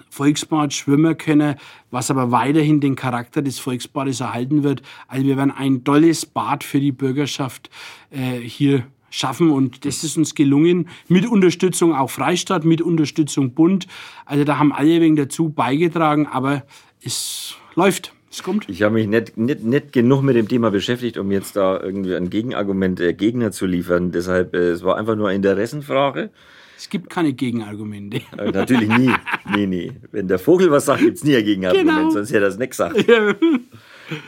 Volksbad 0.08 0.72
schwimmen 0.72 1.18
können, 1.18 1.56
was 1.90 2.12
aber 2.12 2.30
weiterhin 2.30 2.80
den 2.80 2.94
Charakter 2.94 3.42
des 3.42 3.58
Volksbades 3.58 4.20
erhalten 4.20 4.62
wird. 4.62 4.82
Also 5.08 5.26
wir 5.26 5.36
werden 5.36 5.50
ein 5.50 5.82
tolles 5.82 6.26
Bad 6.26 6.62
für 6.62 6.78
die 6.78 6.92
Bürgerschaft 6.92 7.70
äh, 8.10 8.38
hier 8.38 8.86
schaffen 9.14 9.50
und 9.50 9.84
das 9.84 10.02
ist 10.02 10.16
uns 10.16 10.34
gelungen 10.34 10.88
mit 11.08 11.26
Unterstützung 11.26 11.94
auch 11.94 12.10
Freistaat, 12.10 12.64
mit 12.64 12.82
Unterstützung 12.82 13.54
Bund. 13.54 13.86
Also 14.26 14.44
da 14.44 14.58
haben 14.58 14.72
alle 14.72 15.00
wegen 15.00 15.14
dazu 15.14 15.50
beigetragen, 15.50 16.26
aber 16.26 16.64
es 17.02 17.54
läuft. 17.76 18.12
Es 18.30 18.42
kommt. 18.42 18.68
Ich 18.68 18.82
habe 18.82 18.94
mich 18.94 19.06
nicht, 19.06 19.36
nicht, 19.36 19.62
nicht 19.62 19.92
genug 19.92 20.22
mit 20.22 20.34
dem 20.34 20.48
Thema 20.48 20.72
beschäftigt, 20.72 21.18
um 21.18 21.30
jetzt 21.30 21.54
da 21.54 21.80
irgendwie 21.80 22.16
ein 22.16 22.30
Gegenargument 22.30 22.98
der 22.98 23.12
Gegner 23.12 23.52
zu 23.52 23.66
liefern. 23.66 24.10
Deshalb, 24.10 24.54
äh, 24.54 24.70
es 24.70 24.82
war 24.82 24.96
einfach 24.96 25.14
nur 25.14 25.28
eine 25.28 25.36
Interessenfrage. 25.36 26.30
Es 26.76 26.90
gibt 26.90 27.08
keine 27.08 27.32
Gegenargumente. 27.32 28.20
Äh, 28.36 28.50
natürlich 28.50 28.88
nie. 28.88 29.12
Nee, 29.54 29.66
nee. 29.66 29.92
Wenn 30.10 30.26
der 30.26 30.40
Vogel 30.40 30.72
was 30.72 30.86
sagt, 30.86 31.02
gibt 31.02 31.18
es 31.18 31.24
nie 31.24 31.36
ein 31.36 31.44
Gegenargument, 31.44 31.86
genau. 31.86 32.10
sonst 32.10 32.30
hätte 32.30 32.38
er 32.38 32.48
das 32.48 32.58
nicht 32.58 32.70
gesagt. 32.70 33.06
Ja. 33.08 33.34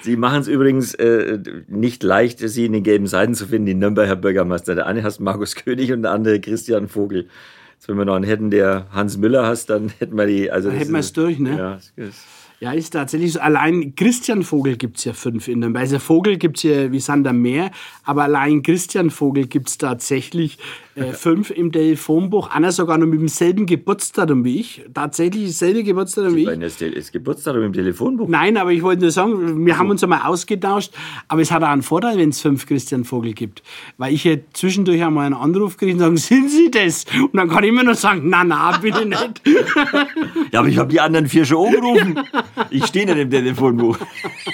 Sie 0.03 0.17
machen 0.17 0.41
es 0.41 0.49
übrigens 0.49 0.95
äh, 0.95 1.39
nicht 1.69 2.03
leicht, 2.03 2.39
Sie 2.39 2.67
in 2.67 2.73
den 2.73 2.83
gelben 2.83 3.07
Seiten 3.07 3.35
zu 3.35 3.47
finden, 3.47 3.67
die 3.67 3.75
Nürnberger 3.75 4.17
Bürgermeister. 4.17 4.75
Der 4.75 4.87
eine 4.87 5.03
heißt 5.03 5.21
Markus 5.21 5.55
König 5.55 5.93
und 5.93 6.03
der 6.03 6.13
andere 6.13 6.41
Christian 6.41 6.89
Vogel. 6.89 7.29
Jetzt, 7.75 7.89
wenn 7.89 7.97
wir 7.99 8.05
noch 8.05 8.15
einen 8.15 8.25
hätten, 8.25 8.51
der 8.51 8.87
Hans 8.91 9.17
Müller 9.19 9.47
heißt, 9.47 9.71
dann 9.71 9.93
hätten 9.99 10.17
wir 10.17 10.27
die. 10.27 10.51
Also 10.51 10.71
dann 10.71 10.79
hätten 10.79 10.93
wir 10.93 11.01
es 11.01 11.13
durch, 11.13 11.39
ne? 11.39 11.59
Ja, 11.59 11.75
das 11.75 11.93
ist 11.97 12.25
ja, 12.59 12.73
ist 12.73 12.91
tatsächlich 12.91 13.35
so. 13.35 13.41
Allein 13.41 13.95
Christian 13.97 14.43
Vogel 14.43 14.77
gibt 14.77 14.97
es 14.97 15.05
ja 15.05 15.13
fünf 15.13 15.47
in 15.47 15.59
Nürnberg. 15.59 15.83
Also 15.83 15.99
Vogel 15.99 16.39
gibt 16.39 16.57
es 16.57 16.63
ja 16.63 16.91
wie 16.91 17.01
Sander 17.01 17.35
mehr, 17.35 17.71
aber 18.05 18.25
allein 18.25 18.63
Christian 18.63 19.11
Vogel 19.11 19.47
gibt 19.47 19.69
es 19.69 19.79
tatsächlich 19.79 20.57
äh, 20.95 21.13
fünf 21.13 21.51
im 21.51 21.71
Telefonbuch. 21.71 22.51
Einer 22.51 22.73
sogar 22.73 22.97
noch 22.97 23.07
mit 23.07 23.21
demselben 23.21 23.67
Geburtsdatum 23.67 24.45
wie 24.45 24.61
ich. 24.61 24.83
Tatsächlich 24.95 25.49
dasselbe 25.49 25.85
Geburtsdatum 25.85 26.35
wie 26.35 26.51
ich. 26.51 26.59
Das 26.59 26.81
ist 26.81 27.13
Geburtsdatum 27.13 27.63
im 27.65 27.73
Telefonbuch? 27.75 28.27
Nein, 28.27 28.57
aber 28.57 28.73
ich 28.73 28.83
wollte 28.83 29.03
nur 29.03 29.11
sagen, 29.11 29.67
wir 29.67 29.75
so. 29.75 29.79
haben 29.79 29.91
uns 29.91 30.03
einmal 30.03 30.23
ausgetauscht. 30.23 30.95
Aber 31.29 31.43
es 31.43 31.51
hat 31.51 31.63
auch 31.63 31.69
einen 31.69 31.83
Vorteil, 31.83 32.17
wenn 32.17 32.31
es 32.31 32.41
fünf 32.41 32.65
Christian 32.65 33.05
Vogel 33.05 33.35
gibt. 33.35 33.63
Weil 33.99 34.15
ich 34.15 34.25
hätte 34.25 34.45
zwischendurch 34.55 35.05
einmal 35.05 35.27
einen 35.27 35.35
Anruf 35.35 35.77
gekriegt 35.77 36.01
und 36.01 36.01
sagen, 36.01 36.17
sind 36.17 36.51
Sie 36.51 36.71
das? 36.71 37.05
Und 37.21 37.37
dann 37.37 37.51
kann 37.51 37.65
ich 37.65 37.69
immer 37.69 37.85
nur 37.85 37.95
sagen, 37.95 38.31
na, 38.31 38.43
na, 38.43 38.79
bitte 38.79 39.05
nicht. 39.05 39.43
ja, 40.53 40.61
aber 40.61 40.69
ich 40.69 40.79
habe 40.79 40.89
die 40.89 41.01
anderen 41.01 41.29
vier 41.29 41.45
schon 41.45 41.67
angerufen. 41.67 42.19
Ich 42.71 42.87
stehe 42.87 43.07
nicht 43.07 43.19
im 43.19 43.31
Telefonbuch. 43.31 43.99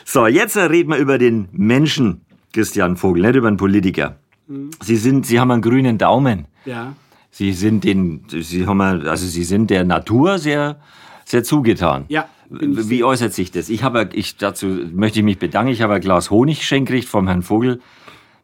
so, 0.04 0.26
jetzt 0.26 0.56
reden 0.56 0.90
wir 0.90 0.98
über 0.98 1.18
den 1.18 1.48
Menschen, 1.52 2.22
Christian 2.52 2.96
Vogel, 2.96 3.22
nicht 3.22 3.36
über 3.36 3.48
einen 3.48 3.56
Politiker. 3.56 4.16
Mhm. 4.48 4.70
Sie, 4.82 4.96
sind, 4.96 5.26
Sie 5.26 5.40
haben 5.40 5.50
einen 5.50 5.62
grünen 5.62 5.98
Daumen. 5.98 6.46
Ja. 6.64 6.94
Sie 7.30 7.52
sind, 7.52 7.84
den, 7.84 8.24
Sie, 8.28 8.66
haben, 8.66 8.80
also 8.80 9.26
Sie 9.26 9.44
sind 9.44 9.70
der 9.70 9.84
Natur 9.84 10.38
sehr, 10.38 10.80
sehr 11.24 11.44
zugetan. 11.44 12.04
Ja. 12.08 12.28
Wie 12.48 13.02
äußert 13.02 13.34
sich 13.34 13.50
das? 13.50 13.68
Ich 13.68 13.82
habe, 13.82 14.08
ich, 14.12 14.36
dazu 14.36 14.66
möchte 14.66 15.18
ich 15.18 15.24
mich 15.24 15.38
bedanken. 15.38 15.72
Ich 15.72 15.82
habe 15.82 15.94
ein 15.94 16.00
Glas 16.00 16.30
Honig 16.30 16.60
geschenkt 16.60 17.04
vom 17.04 17.26
Herrn 17.26 17.42
Vogel 17.42 17.80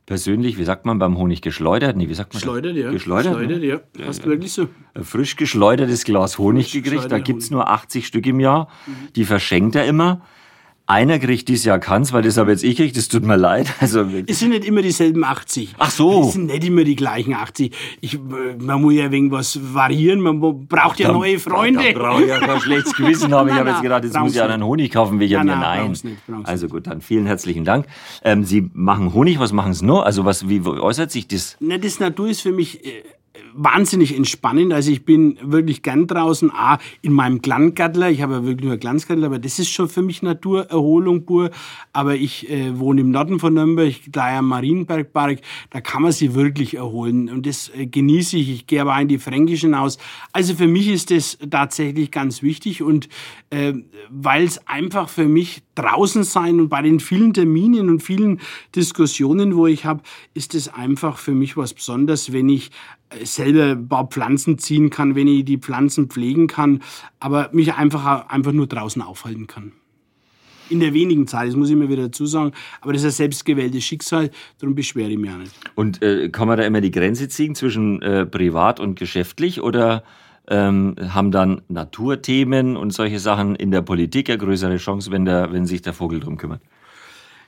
persönlich, 0.06 0.58
wie 0.58 0.64
sagt 0.64 0.86
man 0.86 0.98
beim 0.98 1.16
Honig 1.16 1.42
geschleudert? 1.42 1.96
Nee, 1.96 2.08
wie 2.08 2.14
sagt 2.14 2.34
man 2.34 2.40
Geschleudert, 2.40 2.76
ja. 2.76 2.90
Geschleudert, 2.90 3.38
geschleudert 3.38 3.60
ne? 3.60 3.66
ja. 3.98 4.06
Fast 4.06 4.24
wirklich 4.26 4.52
so. 4.52 4.68
Ein 4.94 5.04
frisch 5.04 5.36
geschleudertes 5.36 6.04
Glas 6.04 6.38
Honig 6.38 6.72
gekriegt. 6.72 7.10
Da 7.10 7.18
gibt 7.18 7.42
es 7.42 7.50
nur 7.50 7.68
80 7.68 8.06
Stück 8.06 8.26
im 8.26 8.40
Jahr. 8.40 8.68
Mhm. 8.86 8.92
Die 9.14 9.24
verschenkt 9.24 9.74
er 9.74 9.86
immer. 9.86 10.22
Einer 10.92 11.18
kriegt 11.18 11.48
dieses 11.48 11.64
Jahr 11.64 11.78
keins, 11.78 12.12
weil 12.12 12.20
das 12.20 12.37
habe 12.37 12.50
jetzt 12.50 12.62
ich 12.62 12.76
kriegt, 12.76 12.98
das 12.98 13.09
tut 13.09 13.24
mir 13.24 13.37
leid. 13.37 13.72
Also, 13.81 14.05
es 14.26 14.38
sind 14.38 14.50
nicht 14.50 14.66
immer 14.66 14.83
dieselben 14.83 15.24
80. 15.24 15.74
Ach 15.78 15.90
so. 15.90 16.20
Es 16.20 16.35
sind 16.35 16.46
nicht 16.46 16.64
immer 16.64 16.85
die 16.85 16.96
gleichen 16.96 17.33
80. 17.33 17.74
Ich, 18.02 18.18
man 18.59 18.83
muss 18.83 18.92
ja 18.92 19.05
irgendwas 19.11 19.59
variieren, 19.74 20.20
man 20.20 20.38
braucht 20.68 21.00
ja 21.00 21.09
da, 21.09 21.14
neue 21.14 21.38
Freunde. 21.38 21.83
Da, 21.83 21.92
da 21.92 21.98
brauche 21.98 22.22
ich 22.22 22.28
ja 22.28 22.38
kein 22.38 22.61
schlechtes 22.61 22.94
Gewissen 22.94 23.35
haben. 23.35 23.48
Ich 23.48 23.55
habe 23.55 23.70
jetzt 23.70 23.81
gedacht, 23.81 24.05
jetzt 24.05 24.18
muss 24.18 24.35
ich 24.35 24.42
einen 24.42 24.62
Honig 24.62 24.92
kaufen, 24.92 25.18
will 25.18 25.26
ich 25.26 25.33
ja, 25.33 25.42
nein. 25.42 25.61
nein. 25.61 25.90
Nicht, 25.90 26.18
also 26.44 26.68
gut, 26.68 26.87
dann 26.87 27.00
vielen 27.00 27.24
herzlichen 27.24 27.64
Dank. 27.64 27.87
Ähm, 28.22 28.44
Sie 28.44 28.70
machen 28.74 29.14
Honig, 29.14 29.38
was 29.38 29.52
machen 29.52 29.72
Sie 29.72 29.87
noch? 29.87 30.02
Also 30.02 30.26
was, 30.26 30.48
wie 30.48 30.61
äußert 30.61 31.11
sich 31.11 31.26
das? 31.26 31.57
Na, 31.61 31.78
das 31.78 32.00
Natur 32.00 32.28
ist 32.28 32.42
für 32.42 32.52
mich 32.52 32.85
äh, 32.85 33.02
wahnsinnig 33.55 34.16
entspannend. 34.16 34.73
Also 34.73 34.90
ich 34.90 35.05
bin 35.05 35.38
wirklich 35.42 35.83
gern 35.83 36.07
draußen, 36.07 36.51
A, 36.51 36.79
in 37.01 37.12
meinem 37.12 37.40
Glangattler. 37.40 38.11
Ich 38.11 38.23
habe 38.23 38.35
ja 38.35 38.45
wirklich 38.45 38.66
nur 38.66 38.77
Glanzgattler, 38.77 39.27
aber 39.27 39.38
das 39.38 39.59
ist 39.59 39.71
schon 39.71 39.88
für 39.88 40.03
mich 40.03 40.23
Naturerholung 40.23 41.25
pur. 41.25 41.51
Aber 41.92 42.14
ich 42.14 42.51
äh, 42.51 42.79
wohne 42.79 43.01
im 43.01 43.11
Norden 43.11 43.38
von 43.38 43.55
Nürnberg, 43.55 43.95
da 44.09 44.38
am 44.38 44.49
Marienbergpark, 44.49 45.40
da 45.71 45.81
kann 45.81 46.03
man 46.03 46.12
sich 46.12 46.35
wirklich 46.35 46.77
erholen. 46.77 47.31
Und 47.31 47.47
das 47.47 47.71
äh, 47.75 47.87
genieße 47.87 48.37
ich. 48.37 48.51
Ich 48.51 48.66
gehe 48.66 48.83
aber 48.83 49.01
in 49.01 49.09
die 49.09 49.18
Fränkischen 49.18 49.75
aus. 49.75 49.99
Also 50.33 50.55
für 50.55 50.68
mich 50.68 50.88
ist 50.88 51.11
das 51.11 51.38
tatsächlich 51.51 52.11
ganz 52.11 52.42
wichtig 52.42 52.83
und 52.83 53.09
äh, 53.51 53.73
weil 54.11 54.45
es 54.45 54.66
einfach 54.66 55.09
für 55.09 55.27
mich 55.27 55.62
draußen 55.75 56.25
sein 56.25 56.61
und 56.61 56.68
bei 56.68 56.83
den 56.83 57.01
vielen 57.01 57.33
Terminen 57.33 57.88
und 57.88 58.03
vielen 58.03 58.40
Diskussionen, 58.77 59.57
wo 59.57 59.66
ich 59.66 59.85
habe, 59.85 60.03
ist 60.35 60.55
es 60.55 60.68
einfach 60.68 61.18
für 61.18 61.33
mich 61.33 61.57
was 61.57 61.73
Besonderes, 61.73 62.33
wenn 62.33 62.49
ich 62.49 62.71
selber 63.24 63.72
ein 63.72 63.88
paar 63.88 64.06
Pflanzen 64.06 64.58
ziehen 64.58 64.90
kann, 64.90 65.14
wenn 65.14 65.28
ich 65.28 65.44
die 65.44 65.58
Pflanzen 65.58 66.08
pflegen 66.08 66.46
kann, 66.46 66.80
aber 67.20 67.50
mich 67.52 67.74
einfach, 67.74 68.28
einfach 68.28 68.52
nur 68.52 68.66
draußen 68.66 69.02
aufhalten 69.02 69.46
kann. 69.46 69.72
In 70.70 70.80
der 70.80 70.94
wenigen 70.94 71.26
Zeit, 71.26 71.48
das 71.48 71.56
muss 71.56 71.68
ich 71.68 71.76
mir 71.76 71.88
wieder 71.88 72.04
dazu 72.04 72.24
sagen, 72.24 72.52
aber 72.80 72.92
das 72.92 73.02
ist 73.02 73.14
ein 73.14 73.24
selbstgewähltes 73.24 73.85
Schicksal, 73.85 74.30
darum 74.58 74.74
beschwere 74.74 75.11
ich 75.11 75.18
mich 75.18 75.30
auch 75.30 75.37
nicht. 75.37 75.52
Und 75.74 76.02
äh, 76.02 76.30
kann 76.30 76.48
man 76.48 76.56
da 76.56 76.64
immer 76.64 76.80
die 76.80 76.90
Grenze 76.90 77.28
ziehen 77.28 77.54
zwischen 77.54 78.00
äh, 78.00 78.24
privat 78.24 78.80
und 78.80 78.98
geschäftlich 78.98 79.61
oder 79.61 80.02
ähm, 80.48 80.96
haben 81.00 81.30
dann 81.30 81.62
Naturthemen 81.68 82.76
und 82.76 82.92
solche 82.92 83.18
Sachen 83.18 83.54
in 83.54 83.70
der 83.70 83.82
Politik 83.82 84.28
eine 84.28 84.38
größere 84.38 84.76
Chance, 84.78 85.11
wenn, 85.11 85.24
der, 85.24 85.52
wenn 85.52 85.66
sich 85.66 85.82
der 85.82 85.92
Vogel 85.92 86.20
drum 86.20 86.37
kümmert? 86.37 86.62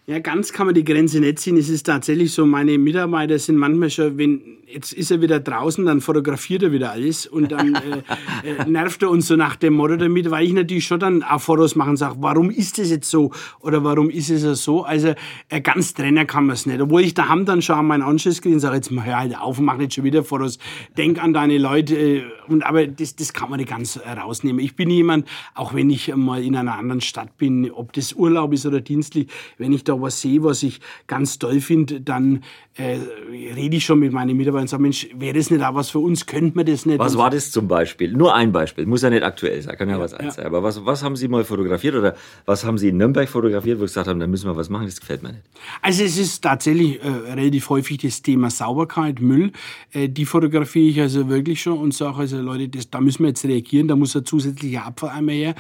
Ja, 0.07 0.19
ganz 0.19 0.53
kann 0.53 0.67
man 0.67 0.75
die 0.75 0.85
Grenze 0.85 1.19
nicht 1.19 1.39
ziehen. 1.39 1.57
Es 1.57 1.71
ist 1.71 1.85
tatsächlich 1.85 2.31
so, 2.33 2.45
meine 2.45 2.77
Mitarbeiter 2.77 3.39
sind 3.39 3.57
manchmal 3.57 3.89
schon, 3.89 4.19
wenn 4.19 4.43
jetzt 4.75 4.93
ist 4.93 5.11
er 5.11 5.21
wieder 5.21 5.41
draußen, 5.41 5.85
dann 5.87 6.01
fotografiert 6.01 6.65
er 6.65 6.73
wieder 6.73 6.91
alles 6.91 7.27
und 7.27 7.53
dann 7.53 7.75
äh, 7.75 8.03
äh, 8.49 8.69
nervt 8.69 9.03
er 9.03 9.11
uns 9.11 9.29
so 9.29 9.37
nach 9.37 9.57
dem 9.57 9.75
Motto 9.75 9.97
damit, 9.97 10.31
weil 10.31 10.47
ich 10.47 10.53
natürlich 10.53 10.85
schon 10.85 10.99
dann 11.01 11.23
auch 11.23 11.41
Fotos 11.41 11.77
machen 11.77 11.91
und 11.91 11.97
sage, 11.97 12.17
warum 12.19 12.51
ist 12.51 12.79
das 12.79 12.91
jetzt 12.91 13.09
so 13.09 13.31
oder 13.61 13.85
warum 13.85 14.11
ist 14.11 14.31
es 14.31 14.65
so? 14.65 14.83
Also 14.83 15.15
äh, 15.49 15.61
ganz 15.61 15.95
trennen 15.95 16.27
kann 16.27 16.47
man 16.47 16.55
es 16.55 16.67
nicht. 16.67 16.81
Obwohl 16.81 17.03
ich 17.03 17.15
daheim 17.15 17.45
dann 17.45 17.63
schon 17.63 17.77
an 17.77 17.87
meinen 17.87 18.03
Anschluss 18.03 18.43
kriege 18.43 18.55
und 18.55 18.61
sage, 18.61 18.77
jetzt 18.77 18.91
hör 18.91 19.19
halt 19.19 19.39
auf, 19.39 19.61
mach 19.61 19.77
nicht 19.77 19.95
schon 19.95 20.05
wieder 20.05 20.25
Fotos, 20.25 20.59
denk 20.97 21.23
an 21.23 21.33
deine 21.33 21.59
Leute. 21.59 21.97
Äh, 21.97 22.23
und, 22.49 22.65
aber 22.67 22.87
das, 22.87 23.17
das 23.17 23.33
kann 23.33 23.51
man 23.51 23.59
nicht 23.59 23.71
ganz 23.71 23.99
rausnehmen. 23.99 24.63
Ich 24.63 24.77
bin 24.77 24.91
jemand, 24.91 25.27
auch 25.55 25.73
wenn 25.73 25.89
ich 25.89 26.15
mal 26.15 26.43
in 26.43 26.57
einer 26.57 26.77
anderen 26.77 27.01
Stadt 27.01 27.39
bin, 27.39 27.71
ob 27.71 27.93
das 27.93 28.13
Urlaub 28.13 28.53
ist 28.53 28.67
oder 28.67 28.81
dienstlich, 28.81 29.29
wenn 29.57 29.73
ich 29.73 29.85
da 29.85 29.94
was 30.01 30.21
sehe, 30.21 30.43
was 30.43 30.63
ich 30.63 30.81
ganz 31.07 31.39
toll 31.39 31.61
finde, 31.61 32.01
dann 32.01 32.43
äh, 32.77 32.99
rede 33.31 33.77
ich 33.77 33.85
schon 33.85 34.01
mit 34.01 34.13
meinen 34.13 34.37
Mitarbeitern 34.37 34.63
und 34.63 34.69
sage, 34.69 34.83
Mensch, 34.83 35.09
wäre 35.15 35.35
das 35.35 35.51
nicht 35.51 35.63
auch 35.63 35.75
was 35.75 35.91
für 35.91 36.01
uns? 36.01 36.27
Könnte 36.27 36.57
man 36.57 36.67
das 36.67 36.87
nicht? 36.87 36.99
Was 36.99 37.17
war 37.17 37.31
das 37.31 37.53
zum 37.53 37.69
Beispiel? 37.69 38.13
Nur 38.13 38.35
ein 38.35 38.51
Beispiel, 38.51 38.85
muss 38.85 39.03
ja 39.03 39.11
nicht 39.11 39.23
aktuell 39.23 39.63
sein, 39.63 39.77
kann 39.77 39.89
ja, 39.89 39.97
ja 39.97 40.01
was 40.01 40.13
ja. 40.13 40.31
sein. 40.31 40.47
Aber 40.47 40.63
was, 40.65 40.85
was 40.85 41.05
haben 41.05 41.15
Sie 41.15 41.29
mal 41.29 41.45
fotografiert 41.45 41.95
oder 41.95 42.17
was 42.47 42.65
haben 42.65 42.77
Sie 42.77 42.89
in 42.89 42.97
Nürnberg 42.97 43.29
fotografiert, 43.29 43.79
wo 43.79 43.87
Sie 43.87 43.93
gesagt 43.93 44.09
haben, 44.09 44.19
da 44.19 44.27
müssen 44.27 44.51
wir 44.51 44.57
was 44.57 44.71
machen, 44.71 44.87
das 44.87 44.99
gefällt 44.99 45.23
mir 45.23 45.31
nicht? 45.31 45.45
Also 45.83 46.03
es 46.03 46.19
ist 46.19 46.43
tatsächlich 46.43 47.01
äh, 47.01 47.09
relativ 47.09 47.69
häufig 47.71 47.99
das 47.99 48.23
Thema 48.23 48.51
Sauberkeit, 48.51 49.21
Müll. 49.21 49.53
Äh, 49.93 50.09
die 50.09 50.25
fotografiere 50.25 50.89
ich 50.89 51.01
also 51.01 51.29
wirklich 51.29 51.63
schon 51.63 51.79
und 51.79 51.95
sage 51.95 52.19
also, 52.19 52.41
Leute, 52.41 52.69
das, 52.69 52.91
da 52.91 53.01
müssen 53.01 53.23
wir 53.23 53.29
jetzt 53.29 53.45
reagieren, 53.45 53.87
da 53.87 53.95
muss 53.95 54.17
ein 54.17 54.25
zusätzlicher 54.25 54.85
Abfalleimer 54.85 55.33
her. 55.33 55.55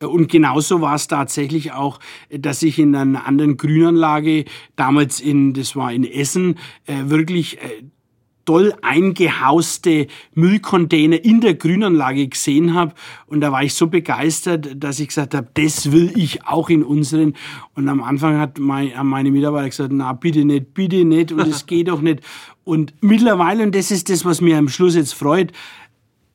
Äh, 0.00 0.06
und 0.06 0.28
genauso 0.28 0.80
war 0.80 0.96
es 0.96 1.06
tatsächlich 1.06 1.70
auch, 1.70 2.00
dass 2.30 2.62
ich 2.64 2.80
in 2.80 2.96
einer 2.96 3.24
anderen 3.26 3.56
Grünanlage, 3.76 4.46
damals 4.74 5.20
in, 5.20 5.52
das 5.52 5.76
war 5.76 5.92
in 5.92 6.04
Essen, 6.04 6.56
äh, 6.86 6.94
wirklich 7.06 7.58
äh, 7.58 7.82
toll 8.46 8.74
eingehauste 8.80 10.06
Müllcontainer 10.34 11.22
in 11.22 11.40
der 11.40 11.54
Grünanlage 11.54 12.28
gesehen 12.28 12.74
habe. 12.74 12.94
Und 13.26 13.40
da 13.40 13.52
war 13.52 13.64
ich 13.64 13.74
so 13.74 13.88
begeistert, 13.88 14.82
dass 14.82 15.00
ich 15.00 15.08
gesagt 15.08 15.34
habe, 15.34 15.48
das 15.54 15.92
will 15.92 16.12
ich 16.14 16.46
auch 16.46 16.70
in 16.70 16.82
unseren. 16.84 17.34
Und 17.74 17.88
am 17.88 18.02
Anfang 18.02 18.38
hat 18.38 18.58
mein, 18.58 18.96
haben 18.96 19.08
meine 19.08 19.30
Mitarbeiter 19.30 19.68
gesagt, 19.68 19.92
na 19.92 20.12
bitte 20.12 20.44
nicht, 20.44 20.72
bitte 20.74 21.04
nicht 21.04 21.32
und 21.32 21.40
es 21.40 21.66
geht 21.66 21.88
doch 21.88 22.00
nicht. 22.00 22.20
Und 22.64 22.94
mittlerweile, 23.00 23.62
und 23.62 23.74
das 23.74 23.90
ist 23.90 24.08
das, 24.08 24.24
was 24.24 24.40
mir 24.40 24.58
am 24.58 24.68
Schluss 24.68 24.94
jetzt 24.94 25.14
freut, 25.14 25.52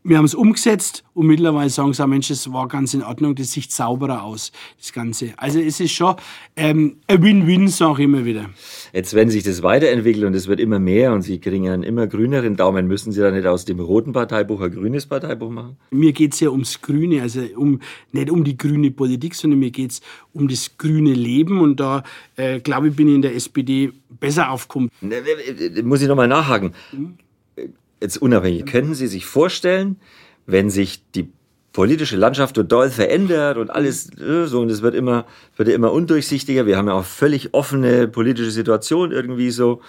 wir 0.04 0.18
haben 0.18 0.26
es 0.26 0.34
umgesetzt 0.34 1.04
und 1.14 1.28
mittlerweile 1.28 1.70
sagen 1.70 1.94
sie, 1.94 2.08
Mensch, 2.08 2.30
das 2.30 2.52
war 2.52 2.68
ganz 2.68 2.94
in 2.94 3.04
Ordnung, 3.04 3.36
das 3.36 3.52
sieht 3.52 3.72
sauberer 3.72 4.24
aus, 4.24 4.52
das 4.80 4.94
Ganze. 4.94 5.34
Also 5.38 5.60
es 5.60 5.80
ist 5.80 5.92
schon 5.92 6.16
ähm, 6.56 6.98
ein 7.08 7.22
Win-Win, 7.22 7.68
sage 7.68 8.02
ich 8.02 8.06
immer 8.06 8.26
wieder. 8.26 8.50
Jetzt, 8.94 9.14
wenn 9.14 9.30
sich 9.30 9.44
das 9.44 9.62
weiterentwickelt 9.62 10.26
und 10.26 10.34
es 10.34 10.48
wird 10.48 10.60
immer 10.60 10.80
mehr 10.80 11.14
und 11.14 11.22
Sie 11.22 11.40
kriegen 11.40 11.70
einen 11.70 11.84
immer 11.84 12.08
grüneren 12.08 12.56
Daumen, 12.56 12.88
müssen 12.88 13.12
Sie 13.12 13.22
da 13.22 13.30
nicht 13.32 13.46
aus 13.46 13.66
dem 13.66 13.80
roten 13.80 14.12
Parteibuch 14.12 14.62
ein 14.62 14.72
grünes 14.72 15.06
Parteibuch 15.06 15.52
machen? 15.52 15.78
Mir 15.92 16.14
geht 16.14 16.34
es 16.34 16.40
ja 16.40 16.50
ums 16.50 16.82
Grüne, 16.82 17.22
also 17.22 17.42
um, 17.56 17.80
nicht 18.12 18.32
um 18.32 18.44
die 18.44 18.58
grüne 18.58 18.90
Politik, 18.90 19.36
sondern 19.36 19.60
mir 19.60 19.72
geht 19.72 19.92
es 19.92 20.02
um 20.34 20.48
das 20.48 20.78
grüne 20.78 21.14
Leben 21.14 21.60
und 21.60 21.80
da, 21.80 22.04
äh, 22.38 22.60
glaube 22.60 22.88
ich, 22.88 22.96
bin 22.96 23.08
ich 23.08 23.16
in 23.16 23.22
der 23.22 23.36
SPD 23.36 23.92
besser 24.10 24.50
aufgekommen. 24.50 24.90
Ne, 25.02 25.22
muss 25.84 26.02
ich 26.02 26.08
nochmal 26.08 26.28
nachhaken. 26.28 26.74
Mhm 26.92 27.18
jetzt 28.02 28.18
unabhängig, 28.18 28.66
könnten 28.66 28.96
Sie 28.96 29.08
sich 29.08 29.26
vorstellen, 29.26 29.98
wenn 30.46 30.70
sich 30.70 31.04
die 31.12 31.30
politische 31.74 32.18
Landschaft 32.18 32.56
total 32.56 32.90
verändert 32.90 33.58
und 33.58 33.70
alles 33.70 34.10
äh, 34.20 34.46
so 34.48 34.60
und 34.60 34.70
es 34.70 34.82
wird 34.82 34.96
immer 34.96 35.26
wird 35.56 35.70
immer 35.70 35.94
undurchsichtiger. 35.94 36.66
Wir 36.66 36.78
haben 36.78 36.88
ja 36.88 36.94
auch 36.94 37.06
völlig 37.06 37.54
offene 37.54 38.08
politische 38.08 38.52
Situation 38.52 39.12
irgendwie 39.12 39.52
so, 39.52 39.82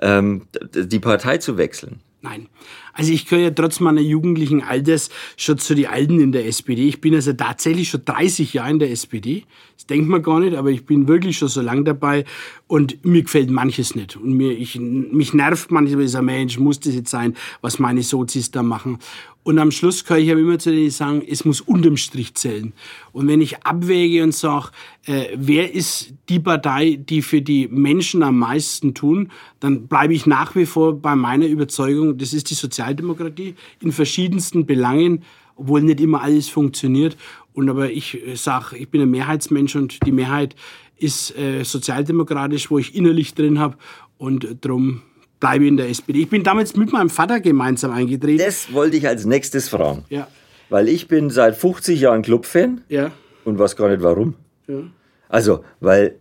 ähm, 0.00 0.46
die 0.74 1.00
Partei 1.00 1.38
zu 1.38 1.56
wechseln. 1.56 2.00
Nein. 2.20 2.48
Also 2.92 3.12
ich 3.12 3.26
gehöre 3.26 3.44
ja 3.44 3.50
trotz 3.50 3.78
meiner 3.78 4.00
jugendlichen 4.00 4.62
Alters 4.62 5.08
schon 5.36 5.58
zu 5.58 5.74
den 5.74 5.86
Alten 5.86 6.20
in 6.20 6.32
der 6.32 6.46
SPD. 6.46 6.88
Ich 6.88 7.00
bin 7.00 7.14
also 7.14 7.32
tatsächlich 7.32 7.88
schon 7.88 8.04
30 8.04 8.54
Jahre 8.54 8.70
in 8.70 8.78
der 8.80 8.90
SPD. 8.90 9.44
Das 9.78 9.86
denkt 9.86 10.08
man 10.08 10.24
gar 10.24 10.40
nicht, 10.40 10.56
aber 10.56 10.70
ich 10.70 10.84
bin 10.86 11.06
wirklich 11.06 11.38
schon 11.38 11.46
so 11.46 11.60
lange 11.60 11.84
dabei 11.84 12.24
und 12.66 13.04
mir 13.04 13.22
gefällt 13.22 13.48
manches 13.48 13.94
nicht. 13.94 14.16
Und 14.16 14.32
mir, 14.32 14.50
ich, 14.50 14.76
mich 14.76 15.34
nervt 15.34 15.70
ich 15.70 16.10
sage, 16.10 16.24
Mensch, 16.24 16.58
muss 16.58 16.80
das 16.80 16.96
jetzt 16.96 17.10
sein, 17.10 17.36
was 17.60 17.78
meine 17.78 18.02
Sozis 18.02 18.50
da 18.50 18.64
machen. 18.64 18.98
Und 19.44 19.60
am 19.60 19.70
Schluss 19.70 20.04
kann 20.04 20.18
ich 20.18 20.32
aber 20.32 20.40
immer 20.40 20.58
zu 20.58 20.72
denen 20.72 20.90
sagen, 20.90 21.22
es 21.26 21.44
muss 21.44 21.60
unterm 21.60 21.96
Strich 21.96 22.34
zählen. 22.34 22.72
Und 23.12 23.28
wenn 23.28 23.40
ich 23.40 23.64
abwäge 23.64 24.24
und 24.24 24.34
sage, 24.34 24.70
äh, 25.06 25.26
wer 25.36 25.72
ist 25.72 26.12
die 26.28 26.40
Partei, 26.40 26.96
die 26.96 27.22
für 27.22 27.40
die 27.40 27.68
Menschen 27.68 28.24
am 28.24 28.40
meisten 28.40 28.94
tun, 28.94 29.30
dann 29.60 29.86
bleibe 29.86 30.12
ich 30.12 30.26
nach 30.26 30.56
wie 30.56 30.66
vor 30.66 31.00
bei 31.00 31.14
meiner 31.14 31.46
Überzeugung, 31.46 32.18
das 32.18 32.34
ist 32.34 32.50
die 32.50 32.54
Sozialdemokratie 32.54 33.54
in 33.80 33.92
verschiedensten 33.92 34.66
Belangen, 34.66 35.22
obwohl 35.54 35.82
nicht 35.82 36.00
immer 36.00 36.20
alles 36.20 36.48
funktioniert. 36.48 37.16
Und 37.52 37.68
aber 37.68 37.90
ich 37.90 38.26
äh, 38.26 38.36
sage, 38.36 38.76
ich 38.76 38.88
bin 38.88 39.00
ein 39.02 39.10
Mehrheitsmensch 39.10 39.76
und 39.76 40.04
die 40.06 40.12
Mehrheit 40.12 40.54
ist 40.96 41.36
äh, 41.36 41.62
sozialdemokratisch, 41.64 42.70
wo 42.70 42.78
ich 42.78 42.94
innerlich 42.94 43.34
drin 43.34 43.58
habe. 43.58 43.76
Und 44.16 44.56
darum 44.60 45.02
bleibe 45.40 45.66
in 45.66 45.76
der 45.76 45.88
SPD. 45.88 46.22
Ich 46.22 46.30
bin 46.30 46.42
damals 46.42 46.76
mit 46.76 46.92
meinem 46.92 47.10
Vater 47.10 47.40
gemeinsam 47.40 47.92
eingetreten. 47.92 48.44
Das 48.44 48.72
wollte 48.72 48.96
ich 48.96 49.06
als 49.06 49.24
nächstes 49.24 49.68
fragen. 49.68 50.04
Ja. 50.08 50.28
Weil 50.68 50.88
ich 50.88 51.08
bin 51.08 51.30
seit 51.30 51.56
50 51.56 52.00
Jahren 52.00 52.22
Clubfan. 52.22 52.82
Ja. 52.88 53.12
Und 53.44 53.58
weiß 53.58 53.76
gar 53.76 53.88
nicht 53.88 54.02
warum. 54.02 54.34
Ja. 54.66 54.82
Also, 55.28 55.64
weil 55.80 56.16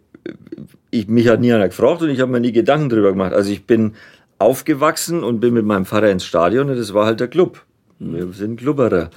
ich, 0.92 1.08
mich 1.08 1.28
hat 1.28 1.42
nie 1.42 1.52
einer 1.52 1.68
gefragt 1.68 2.02
und 2.02 2.10
ich 2.10 2.20
habe 2.20 2.32
mir 2.32 2.40
nie 2.40 2.52
Gedanken 2.52 2.90
darüber 2.90 3.12
gemacht. 3.12 3.34
Also 3.34 3.52
ich 3.52 3.66
bin 3.66 3.94
aufgewachsen 4.40 5.24
und 5.24 5.40
bin 5.40 5.54
mit 5.54 5.66
meinem 5.66 5.86
Vater 5.86 6.12
ins 6.12 6.26
Stadion 6.26 6.70
und 6.70 6.78
das 6.78 6.94
war 6.94 7.06
halt 7.06 7.20
der 7.20 7.28
Club. 7.28 7.64
Wir 8.00 8.32
sind 8.34 8.58
Klubberer. 8.58 9.10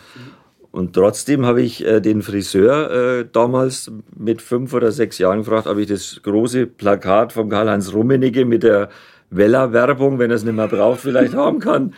Und 0.72 0.94
trotzdem 0.94 1.46
habe 1.46 1.62
ich 1.62 1.84
äh, 1.84 2.00
den 2.00 2.22
Friseur 2.22 2.90
äh, 2.90 3.26
damals 3.30 3.90
mit 4.16 4.40
fünf 4.40 4.72
oder 4.72 4.92
sechs 4.92 5.18
Jahren 5.18 5.38
gefragt, 5.38 5.66
ob 5.66 5.78
ich 5.78 5.88
das 5.88 6.20
große 6.22 6.66
Plakat 6.66 7.32
von 7.32 7.48
Karl-Heinz 7.48 7.92
Rummenigge 7.92 8.44
mit 8.44 8.62
der 8.62 8.88
Weller-Werbung, 9.30 10.18
wenn 10.18 10.30
er 10.30 10.36
es 10.36 10.44
nicht 10.44 10.54
mehr 10.54 10.68
braucht, 10.68 11.00
vielleicht 11.00 11.34
haben 11.34 11.58
kann. 11.58 11.94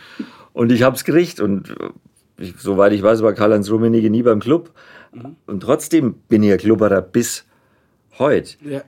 Und 0.55 0.73
ich 0.73 0.83
habe 0.83 0.97
es 0.97 1.05
gekriegt. 1.05 1.39
Und 1.41 1.71
äh, 1.71 1.91
ich, 2.39 2.55
soweit 2.59 2.93
ich 2.93 3.03
weiß, 3.03 3.23
war 3.23 3.35
Karl-Heinz 3.35 3.71
Rummenigge 3.71 4.09
nie 4.09 4.23
beim 4.23 4.41
Club. 4.41 4.71
Mhm. 5.13 5.37
Und 5.47 5.61
trotzdem 5.61 6.15
bin 6.29 6.43
ich 6.43 6.53
ein 6.53 6.59
Klubberer 6.59 7.03
bis 7.03 7.45
heute. 8.19 8.57
Ja. 8.65 8.83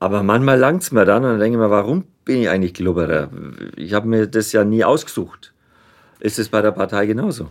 Aber 0.00 0.24
manchmal 0.24 0.58
langt 0.58 0.82
es 0.82 0.92
mir 0.92 1.04
dann 1.04 1.24
und 1.24 1.30
dann 1.30 1.40
denke 1.40 1.56
ich 1.56 1.62
mir, 1.62 1.70
warum 1.70 2.04
bin 2.24 2.42
ich 2.42 2.48
eigentlich 2.48 2.74
Klubberer? 2.74 3.28
Ich 3.76 3.92
habe 3.92 4.08
mir 4.08 4.26
das 4.26 4.50
ja 4.50 4.64
nie 4.64 4.82
ausgesucht. 4.82 5.52
Ist 6.18 6.38
es 6.38 6.48
bei 6.48 6.62
der 6.62 6.72
Partei 6.72 7.06
genauso? 7.06 7.48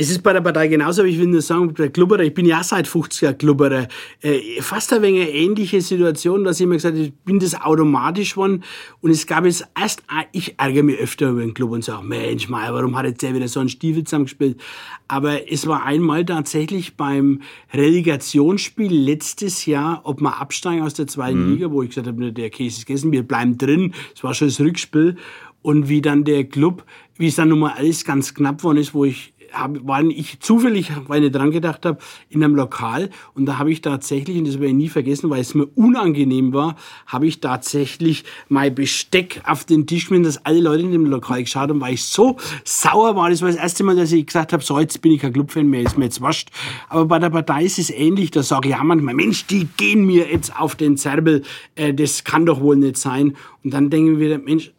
Es 0.00 0.08
ist 0.08 0.22
bei 0.22 0.32
der 0.32 0.40
Partei 0.40 0.68
genauso, 0.68 1.02
aber 1.02 1.10
ich 1.10 1.18
will 1.18 1.26
nur 1.26 1.42
sagen, 1.42 1.74
der 1.74 1.90
Klubberer, 1.90 2.22
ich 2.22 2.32
bin 2.32 2.46
ja 2.46 2.64
seit 2.64 2.88
50 2.88 3.20
Jahren 3.20 3.36
Klubberer, 3.36 3.86
äh, 4.22 4.62
fast 4.62 4.90
ein 4.94 5.02
wenig 5.02 5.20
eine 5.20 5.30
ähnliche 5.32 5.82
Situation, 5.82 6.42
dass 6.42 6.58
ich 6.58 6.66
mir 6.66 6.76
gesagt 6.76 6.94
habe, 6.94 7.04
ich 7.04 7.12
bin 7.26 7.38
das 7.38 7.54
automatisch 7.54 8.30
geworden 8.30 8.64
und 9.02 9.10
es 9.10 9.26
gab 9.26 9.44
jetzt 9.44 9.68
erst, 9.78 10.02
ich 10.32 10.58
ärgere 10.58 10.84
mich 10.84 10.98
öfter 10.98 11.28
über 11.28 11.42
den 11.42 11.52
Club 11.52 11.72
und 11.72 11.84
sage, 11.84 12.02
Mensch, 12.02 12.48
mal, 12.48 12.72
warum 12.72 12.96
hat 12.96 13.04
jetzt 13.04 13.20
der 13.20 13.34
wieder 13.34 13.46
so 13.46 13.60
einen 13.60 13.68
Stiefel 13.68 14.04
zusammengespielt? 14.04 14.58
Aber 15.06 15.52
es 15.52 15.66
war 15.66 15.84
einmal 15.84 16.24
tatsächlich 16.24 16.96
beim 16.96 17.42
Relegationsspiel 17.74 18.90
letztes 18.90 19.66
Jahr, 19.66 20.00
ob 20.04 20.22
wir 20.22 20.40
absteigen 20.40 20.80
aus 20.80 20.94
der 20.94 21.08
zweiten 21.08 21.44
mhm. 21.44 21.52
Liga, 21.52 21.70
wo 21.70 21.82
ich 21.82 21.90
gesagt 21.90 22.06
habe, 22.06 22.32
der 22.32 22.48
Käse 22.48 22.78
ist 22.78 22.86
gegessen, 22.86 23.12
wir 23.12 23.22
bleiben 23.22 23.58
drin, 23.58 23.92
es 24.14 24.24
war 24.24 24.32
schon 24.32 24.48
das 24.48 24.60
Rückspiel 24.60 25.18
und 25.60 25.90
wie 25.90 26.00
dann 26.00 26.24
der 26.24 26.44
Club, 26.44 26.86
wie 27.18 27.26
es 27.26 27.36
dann 27.36 27.50
nochmal 27.50 27.74
alles 27.76 28.06
ganz 28.06 28.32
knapp 28.32 28.64
worden 28.64 28.78
ist, 28.78 28.94
wo 28.94 29.04
ich 29.04 29.34
hab, 29.52 29.86
war 29.86 30.02
ich 30.04 30.40
zufällig, 30.40 30.92
weil 31.06 31.24
ich 31.24 31.32
dran 31.32 31.50
gedacht 31.50 31.86
habe, 31.86 31.98
in 32.28 32.44
einem 32.44 32.56
Lokal 32.56 33.10
und 33.34 33.46
da 33.46 33.58
habe 33.58 33.72
ich 33.72 33.80
tatsächlich, 33.80 34.38
und 34.38 34.46
das 34.46 34.54
werde 34.54 34.68
ich 34.68 34.74
nie 34.74 34.88
vergessen, 34.88 35.30
weil 35.30 35.40
es 35.40 35.54
mir 35.54 35.66
unangenehm 35.76 36.52
war, 36.52 36.76
habe 37.06 37.26
ich 37.26 37.40
tatsächlich 37.40 38.24
mein 38.48 38.74
Besteck 38.74 39.40
auf 39.46 39.64
den 39.64 39.86
Tisch 39.86 40.10
geschmissen, 40.10 40.24
dass 40.24 40.44
alle 40.44 40.60
Leute 40.60 40.82
in 40.82 40.92
dem 40.92 41.06
Lokal 41.06 41.42
geschaut 41.42 41.68
haben, 41.68 41.80
weil 41.80 41.94
ich 41.94 42.04
so 42.04 42.36
sauer 42.64 43.16
war. 43.16 43.30
Das 43.30 43.42
war 43.42 43.48
das 43.48 43.56
erste 43.56 43.84
Mal, 43.84 43.96
dass 43.96 44.12
ich 44.12 44.26
gesagt 44.26 44.52
habe, 44.52 44.62
so 44.62 44.78
jetzt 44.78 45.00
bin 45.02 45.12
ich 45.12 45.20
kein 45.20 45.32
Clubfan 45.32 45.66
mehr, 45.66 45.82
ist 45.82 45.96
mir 45.96 46.04
jetzt 46.04 46.20
wascht. 46.20 46.50
Aber 46.88 47.06
bei 47.06 47.18
der 47.18 47.30
Partei 47.30 47.64
ist 47.64 47.78
es 47.78 47.90
ähnlich, 47.90 48.30
da 48.30 48.42
sage 48.42 48.68
ich 48.68 48.74
ja 48.74 48.82
manchmal, 48.82 49.14
Mensch, 49.14 49.46
die 49.46 49.68
gehen 49.76 50.04
mir 50.04 50.30
jetzt 50.30 50.58
auf 50.58 50.74
den 50.74 50.96
Zerbel, 50.96 51.42
äh, 51.74 51.94
das 51.94 52.24
kann 52.24 52.46
doch 52.46 52.60
wohl 52.60 52.76
nicht 52.76 52.96
sein. 52.96 53.36
Und 53.62 53.72
dann 53.72 53.90
denken 53.90 54.18
wir 54.18 54.38
Mensch, 54.38 54.72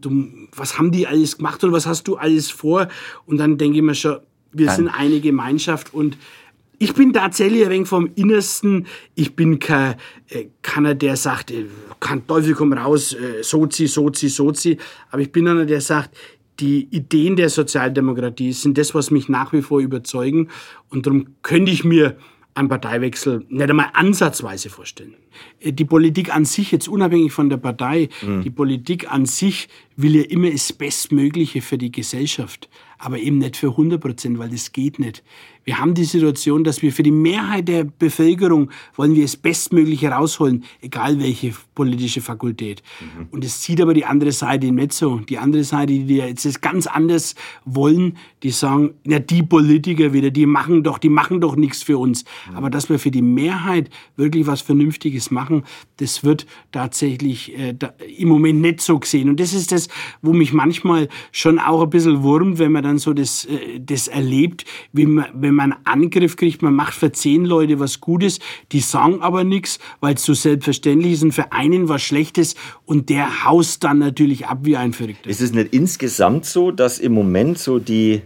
du, 0.00 0.28
was 0.54 0.78
haben 0.78 0.90
die 0.90 1.06
alles 1.06 1.38
gemacht 1.38 1.62
und 1.64 1.72
was 1.72 1.86
hast 1.86 2.04
du 2.08 2.16
alles 2.16 2.50
vor? 2.50 2.88
Und 3.26 3.38
dann 3.38 3.58
denke 3.58 3.78
ich 3.78 3.82
mir 3.82 3.94
schon, 3.94 4.18
wir 4.52 4.66
Nein. 4.66 4.76
sind 4.76 4.88
eine 4.88 5.20
Gemeinschaft 5.20 5.92
und 5.92 6.16
ich 6.78 6.92
bin 6.92 7.12
tatsächlich 7.12 7.64
ein 7.64 7.70
wenig 7.70 7.88
vom 7.88 8.10
Innersten. 8.16 8.86
Ich 9.14 9.34
bin 9.34 9.58
kein, 9.58 9.94
äh, 10.28 10.46
keiner, 10.60 10.94
der 10.94 11.16
sagt, 11.16 11.50
äh, 11.50 11.66
kann 12.00 12.26
Teufel 12.26 12.54
komm 12.54 12.74
raus, 12.74 13.14
äh, 13.14 13.42
Sozi, 13.42 13.86
Sozi, 13.86 14.28
Sozi. 14.28 14.76
Aber 15.10 15.22
ich 15.22 15.32
bin 15.32 15.48
einer, 15.48 15.64
der 15.64 15.80
sagt, 15.80 16.14
die 16.60 16.86
Ideen 16.90 17.36
der 17.36 17.48
Sozialdemokratie 17.48 18.52
sind 18.52 18.76
das, 18.78 18.94
was 18.94 19.10
mich 19.10 19.28
nach 19.28 19.52
wie 19.52 19.62
vor 19.62 19.80
überzeugen. 19.80 20.48
Und 20.90 21.06
darum 21.06 21.28
könnte 21.42 21.72
ich 21.72 21.84
mir 21.84 22.16
einen 22.56 22.68
Parteiwechsel 22.68 23.44
nicht 23.48 23.70
einmal 23.70 23.90
ansatzweise 23.92 24.70
vorstellen. 24.70 25.14
Äh, 25.60 25.72
die 25.72 25.84
Politik 25.84 26.34
an 26.34 26.44
sich, 26.44 26.72
jetzt 26.72 26.88
unabhängig 26.88 27.32
von 27.32 27.48
der 27.48 27.58
Partei, 27.58 28.08
mhm. 28.22 28.42
die 28.42 28.50
Politik 28.50 29.10
an 29.10 29.26
sich 29.26 29.68
will 29.96 30.16
ja 30.16 30.22
immer 30.22 30.50
das 30.50 30.72
Bestmögliche 30.72 31.62
für 31.62 31.78
die 31.78 31.92
Gesellschaft, 31.92 32.68
aber 32.98 33.18
eben 33.18 33.38
nicht 33.38 33.56
für 33.56 33.70
100 33.70 34.00
Prozent, 34.00 34.38
weil 34.38 34.50
das 34.50 34.72
geht 34.72 34.98
nicht. 34.98 35.22
Wir 35.66 35.80
haben 35.80 35.94
die 35.94 36.04
Situation, 36.04 36.62
dass 36.62 36.80
wir 36.80 36.92
für 36.92 37.02
die 37.02 37.10
Mehrheit 37.10 37.66
der 37.66 37.82
Bevölkerung 37.82 38.70
wollen 38.94 39.16
wir 39.16 39.22
das 39.22 39.36
Bestmögliche 39.36 40.08
rausholen, 40.08 40.62
egal 40.80 41.18
welche 41.18 41.52
politische 41.74 42.20
Fakultät. 42.20 42.84
Mhm. 43.00 43.26
Und 43.32 43.44
es 43.44 43.62
sieht 43.62 43.80
aber 43.80 43.92
die 43.92 44.04
andere 44.04 44.30
Seite 44.30 44.70
nicht 44.70 44.92
so. 44.92 45.18
Die 45.18 45.38
andere 45.38 45.64
Seite, 45.64 45.92
die 45.92 46.18
jetzt 46.18 46.44
das 46.44 46.60
ganz 46.60 46.86
anders 46.86 47.34
wollen, 47.64 48.16
die 48.44 48.50
sagen, 48.50 48.94
ja, 49.04 49.18
die 49.18 49.42
Politiker 49.42 50.12
wieder, 50.12 50.30
die 50.30 50.46
machen 50.46 50.84
doch, 50.84 50.98
die 50.98 51.08
machen 51.08 51.40
doch 51.40 51.56
nichts 51.56 51.82
für 51.82 51.98
uns. 51.98 52.24
Mhm. 52.48 52.56
Aber 52.56 52.70
dass 52.70 52.88
wir 52.88 53.00
für 53.00 53.10
die 53.10 53.22
Mehrheit 53.22 53.90
wirklich 54.14 54.46
was 54.46 54.60
Vernünftiges 54.60 55.32
machen, 55.32 55.64
das 55.96 56.22
wird 56.22 56.46
tatsächlich 56.70 57.58
äh, 57.58 57.74
da, 57.76 57.92
im 58.16 58.28
Moment 58.28 58.60
nicht 58.60 58.80
so 58.80 59.00
gesehen. 59.00 59.28
Und 59.28 59.40
das 59.40 59.52
ist 59.52 59.72
das, 59.72 59.88
wo 60.22 60.32
mich 60.32 60.52
manchmal 60.52 61.08
schon 61.32 61.58
auch 61.58 61.82
ein 61.82 61.90
bisschen 61.90 62.22
wurmt, 62.22 62.60
wenn 62.60 62.70
man 62.70 62.84
dann 62.86 62.98
so 62.98 63.12
das, 63.12 63.44
äh, 63.44 63.80
das 63.80 64.08
erlebt, 64.08 64.64
wie 64.92 65.06
man, 65.06 65.26
wenn 65.34 65.54
man 65.54 65.74
Angriff 65.84 66.36
kriegt, 66.36 66.62
man 66.62 66.74
macht 66.74 66.94
für 66.94 67.12
zehn 67.12 67.44
Leute 67.44 67.78
was 67.80 68.00
Gutes, 68.00 68.38
die 68.72 68.80
sagen 68.80 69.20
aber 69.20 69.44
nichts, 69.44 69.78
weil 70.00 70.14
es 70.14 70.24
so 70.24 70.34
selbstverständlich 70.34 71.12
ist 71.14 71.22
und 71.22 71.32
für 71.32 71.52
einen 71.52 71.88
was 71.88 72.02
Schlechtes 72.02 72.54
und 72.84 73.08
der 73.08 73.44
haust 73.44 73.84
dann 73.84 73.98
natürlich 73.98 74.46
ab 74.46 74.60
wie 74.62 74.76
ein 74.76 74.92
Verrückter. 74.92 75.28
Ist 75.28 75.40
es 75.40 75.52
nicht 75.52 75.74
insgesamt 75.74 76.46
so, 76.46 76.70
dass 76.70 76.98
im 76.98 77.12
Moment 77.12 77.58
so 77.58 77.78
die, 77.78 78.22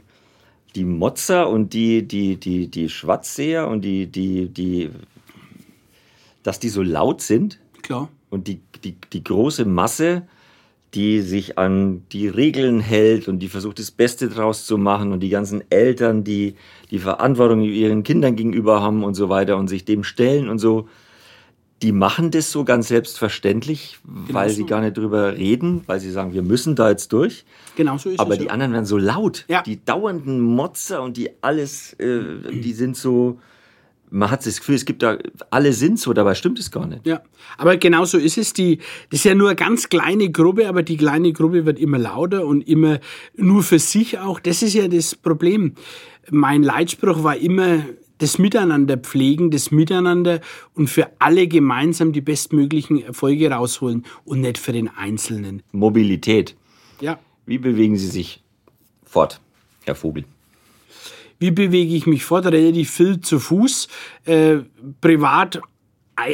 die 0.74 0.84
Motzer 0.84 1.48
und 1.48 1.72
die, 1.72 2.06
die, 2.06 2.36
die, 2.36 2.68
die 2.68 2.88
Schwarzseher 2.88 3.68
und 3.68 3.82
die, 3.84 4.06
die, 4.06 4.48
die, 4.48 4.90
dass 6.42 6.60
die 6.60 6.68
so 6.68 6.82
laut 6.82 7.20
sind? 7.22 7.58
Klar. 7.82 8.08
Und 8.28 8.46
die, 8.46 8.60
die, 8.84 8.96
die 9.12 9.24
große 9.24 9.64
Masse 9.64 10.28
die 10.94 11.20
sich 11.20 11.56
an 11.56 12.02
die 12.10 12.28
Regeln 12.28 12.80
hält 12.80 13.28
und 13.28 13.38
die 13.38 13.48
versucht, 13.48 13.78
das 13.78 13.90
Beste 13.90 14.28
draus 14.28 14.66
zu 14.66 14.76
machen 14.76 15.12
und 15.12 15.20
die 15.20 15.28
ganzen 15.28 15.62
Eltern, 15.70 16.24
die 16.24 16.56
die 16.90 16.98
Verantwortung 16.98 17.62
ihren 17.62 18.02
Kindern 18.02 18.34
gegenüber 18.34 18.82
haben 18.82 19.04
und 19.04 19.14
so 19.14 19.28
weiter 19.28 19.56
und 19.56 19.68
sich 19.68 19.84
dem 19.84 20.02
stellen 20.02 20.48
und 20.48 20.58
so, 20.58 20.88
die 21.82 21.92
machen 21.92 22.30
das 22.30 22.50
so 22.50 22.64
ganz 22.64 22.88
selbstverständlich, 22.88 23.98
genau 24.04 24.38
weil 24.38 24.50
so. 24.50 24.56
sie 24.56 24.66
gar 24.66 24.80
nicht 24.80 24.96
drüber 24.96 25.36
reden, 25.36 25.82
weil 25.86 25.98
sie 26.00 26.10
sagen, 26.10 26.34
wir 26.34 26.42
müssen 26.42 26.74
da 26.74 26.90
jetzt 26.90 27.12
durch. 27.12 27.44
Genau 27.76 27.96
so 27.96 28.10
ist 28.10 28.20
Aber 28.20 28.32
es. 28.32 28.38
die 28.38 28.46
ja. 28.46 28.50
anderen 28.50 28.72
werden 28.72 28.84
so 28.84 28.98
laut. 28.98 29.46
Ja. 29.48 29.62
Die 29.62 29.82
dauernden 29.82 30.40
Motzer 30.40 31.02
und 31.02 31.16
die 31.16 31.30
alles, 31.40 31.94
äh, 31.94 32.20
die 32.52 32.72
sind 32.72 32.96
so, 32.96 33.38
man 34.10 34.30
hat 34.30 34.44
das 34.44 34.58
Gefühl, 34.58 34.74
es 34.74 34.84
gibt 34.84 35.02
da, 35.02 35.18
alle 35.50 35.72
sind 35.72 35.98
so, 35.98 36.12
dabei 36.12 36.34
stimmt 36.34 36.58
es 36.58 36.70
gar 36.70 36.86
nicht. 36.86 37.06
Ja, 37.06 37.22
aber 37.56 37.76
genau 37.76 38.04
so 38.04 38.18
ist 38.18 38.38
es. 38.38 38.52
Die, 38.52 38.78
das 39.10 39.20
ist 39.20 39.24
ja 39.24 39.34
nur 39.34 39.48
eine 39.48 39.56
ganz 39.56 39.88
kleine 39.88 40.30
Gruppe, 40.30 40.68
aber 40.68 40.82
die 40.82 40.96
kleine 40.96 41.32
Gruppe 41.32 41.64
wird 41.64 41.78
immer 41.78 41.98
lauter 41.98 42.44
und 42.44 42.66
immer 42.68 43.00
nur 43.36 43.62
für 43.62 43.78
sich 43.78 44.18
auch. 44.18 44.40
Das 44.40 44.62
ist 44.62 44.74
ja 44.74 44.88
das 44.88 45.14
Problem. 45.14 45.74
Mein 46.30 46.62
Leitspruch 46.62 47.22
war 47.22 47.36
immer, 47.36 47.84
das 48.18 48.38
Miteinander 48.38 48.98
pflegen, 48.98 49.50
das 49.50 49.70
Miteinander 49.70 50.40
und 50.74 50.88
für 50.88 51.08
alle 51.18 51.48
gemeinsam 51.48 52.12
die 52.12 52.20
bestmöglichen 52.20 53.02
Erfolge 53.02 53.50
rausholen 53.50 54.04
und 54.24 54.42
nicht 54.42 54.58
für 54.58 54.72
den 54.72 54.88
Einzelnen. 54.88 55.62
Mobilität. 55.72 56.54
Ja. 57.00 57.18
Wie 57.46 57.58
bewegen 57.58 57.96
Sie 57.96 58.08
sich 58.08 58.42
fort, 59.04 59.40
Herr 59.84 59.94
Vogel? 59.94 60.24
Wie 61.40 61.50
bewege 61.50 61.94
ich 61.94 62.06
mich 62.06 62.24
fort? 62.24 62.46
Relativ 62.46 62.90
viel 62.90 63.20
zu 63.20 63.40
Fuß, 63.40 63.88
äh, 64.26 64.58
privat 65.00 65.60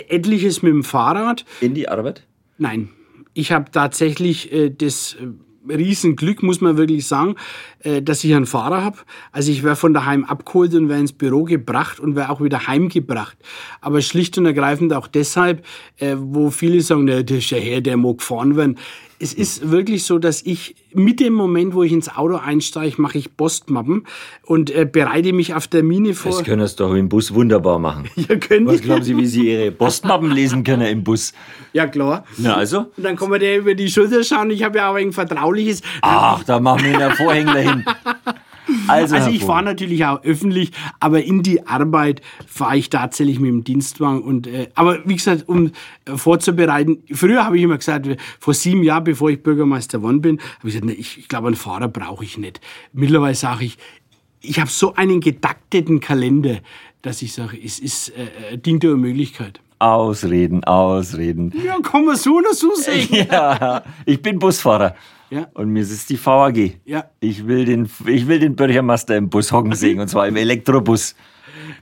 etliches 0.09 0.63
mit 0.63 0.73
dem 0.73 0.85
Fahrrad. 0.85 1.45
In 1.61 1.75
die 1.75 1.89
Arbeit? 1.89 2.27
Nein. 2.59 2.91
Ich 3.33 3.53
habe 3.53 3.71
tatsächlich 3.71 4.53
äh, 4.53 4.71
das 4.71 5.15
äh, 5.15 5.73
Riesenglück, 5.73 6.43
muss 6.43 6.61
man 6.61 6.77
wirklich 6.77 7.07
sagen, 7.07 7.37
dass 8.03 8.25
ich 8.25 8.35
einen 8.35 8.47
Fahrer 8.47 8.83
habe. 8.83 8.99
Also 9.33 9.51
ich 9.51 9.63
wäre 9.63 9.77
von 9.77 9.95
daheim 9.95 10.25
abgeholt 10.25 10.75
und 10.75 10.89
wäre 10.89 11.01
ins 11.01 11.13
Büro 11.13 11.45
gebracht 11.45 12.01
und 12.01 12.17
wäre 12.17 12.31
auch 12.31 12.41
wieder 12.41 12.67
heimgebracht. 12.67 13.37
Aber 13.81 14.01
schlicht 14.01 14.37
und 14.39 14.47
ergreifend 14.47 14.93
auch 14.93 15.07
deshalb, 15.07 15.65
äh, 15.99 16.17
wo 16.19 16.51
viele 16.51 16.81
sagen, 16.81 17.07
der 17.07 17.29
ist 17.29 17.51
ja 17.51 17.59
her, 17.59 17.81
der 17.81 17.97
mag 17.97 18.19
gefahren 18.19 18.57
werden 18.57 18.77
es 19.19 19.33
ist 19.33 19.71
wirklich 19.71 20.05
so, 20.05 20.19
dass 20.19 20.43
ich 20.43 20.77
mit 20.93 21.21
dem 21.21 21.33
Moment, 21.33 21.75
wo 21.75 21.83
ich 21.83 21.93
ins 21.93 22.09
Auto 22.09 22.37
einsteige, 22.37 23.01
mache 23.01 23.19
ich 23.19 23.37
Postmappen 23.37 24.07
und 24.45 24.71
äh, 24.71 24.89
bereite 24.91 25.33
mich 25.33 25.55
auf 25.55 25.69
Termine 25.69 26.15
vor. 26.15 26.33
Das 26.33 26.45
können 26.45 26.67
Sie 26.67 26.77
doch 26.77 26.95
im 26.95 27.09
Bus 27.09 27.33
wunderbar 27.33 27.79
machen. 27.79 28.09
Ja, 28.29 28.35
können 28.37 28.67
Was 28.67 28.81
glauben 28.81 29.05
Sie, 29.05 29.17
wie 29.17 29.27
Sie 29.27 29.53
Ihre 29.53 29.71
Postmappen 29.71 30.31
lesen 30.33 30.65
können 30.65 30.87
im 30.87 31.05
Bus? 31.05 31.33
Ja, 31.73 31.87
klar. 31.87 32.25
Na 32.39 32.55
also? 32.55 32.87
Und 32.97 33.05
dann 33.05 33.15
kann 33.15 33.31
man 33.31 33.39
der 33.39 33.59
über 33.59 33.75
die 33.75 33.89
Schulter 33.89 34.25
schauen. 34.25 34.51
Ich 34.51 34.65
habe 34.65 34.79
ja 34.79 34.91
auch 34.91 34.97
ein 34.97 35.13
vertrauliches. 35.13 35.83
Ach, 36.01 36.43
da 36.43 36.59
machen 36.59 36.85
wir 36.85 36.99
einen 36.99 37.15
Vorhänger 37.15 37.55
hin. 37.59 37.76
Also, 38.89 39.15
also 39.15 39.31
ich 39.31 39.45
fahre 39.45 39.63
natürlich 39.63 40.05
auch 40.05 40.23
öffentlich, 40.25 40.73
aber 40.99 41.23
in 41.23 41.43
die 41.43 41.67
Arbeit 41.67 42.21
fahre 42.47 42.77
ich 42.77 42.91
tatsächlich 42.91 43.39
mit 43.39 43.51
dem 43.51 43.65
Dienstwagen. 43.65 44.23
Und, 44.23 44.47
äh, 44.49 44.69
aber 44.75 44.99
wie 45.05 45.15
gesagt, 45.15 45.49
um 45.49 45.71
äh, 46.05 46.17
vorzubereiten, 46.17 47.03
früher 47.13 47.45
habe 47.45 47.57
ich 47.57 47.63
immer 47.63 47.79
gesagt, 47.79 48.09
vor 48.41 48.55
sieben 48.55 48.83
Jahren, 48.83 49.05
bevor 49.05 49.31
ich 49.31 49.43
Bürgermeister 49.43 49.99
geworden 49.99 50.21
bin, 50.21 50.39
habe 50.59 50.69
ich 50.69 50.75
gesagt, 50.75 50.85
nee, 50.85 50.93
ich, 50.93 51.19
ich 51.19 51.29
glaube, 51.29 51.47
einen 51.47 51.57
Fahrer 51.57 51.89
brauche 51.89 52.25
ich 52.25 52.39
nicht. 52.39 52.61
Mittlerweile 52.93 53.35
sage 53.35 53.67
ich, 53.67 53.79
ich 54.41 54.59
habe 54.59 54.71
so 54.71 54.95
einen 54.95 55.21
gedakteten 55.21 56.01
Kalender, 56.01 56.59
dass 57.03 57.23
ich 57.23 57.33
sage, 57.33 57.57
es 57.63 57.79
ist 57.79 58.11
äh, 58.11 58.55
äh 58.55 58.59
dient 58.59 58.83
der 58.83 58.97
Möglichkeit. 58.97 59.61
Ausreden, 59.79 60.65
ausreden. 60.65 61.53
Ja, 61.65 61.79
kann 61.81 62.07
man 62.07 62.17
so 62.17 62.37
oder 62.37 62.55
so 62.55 62.75
sehen. 62.75 63.27
ja, 63.31 63.83
ich 64.07 64.21
bin 64.23 64.39
Busfahrer. 64.39 64.95
Ja. 65.31 65.49
Und 65.55 65.71
mir 65.71 65.83
ist 65.83 66.11
die 66.11 66.25
VAG. 66.25 66.79
Ja. 66.85 67.11
Ich 67.21 67.47
will 67.47 67.65
den, 67.65 67.89
ich 68.07 68.29
will 68.29 68.39
den 68.39 68.55
Bürgermeister 68.57 69.17
im 69.17 69.29
Bus 69.29 69.53
hocken 69.53 69.75
sehen, 69.75 70.01
und 70.01 70.09
zwar 70.09 70.29
im 70.29 70.37
Elektrobus. 70.37 71.15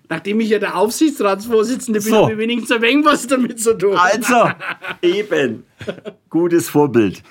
Nachdem 0.09 0.41
ich 0.41 0.51
ja 0.51 0.59
der 0.59 0.77
Aufsichtsratsvorsitzende 0.77 2.01
bin, 2.01 2.11
so. 2.11 2.23
habe 2.23 2.33
ich 2.33 2.39
wenigstens 2.39 2.73
ein 2.73 2.83
wenig 2.83 3.05
was 3.05 3.27
damit 3.27 3.61
zu 3.61 3.77
tun. 3.77 3.97
Also, 3.97 4.51
eben. 5.03 5.65
Gutes 6.31 6.69
Vorbild. 6.69 7.23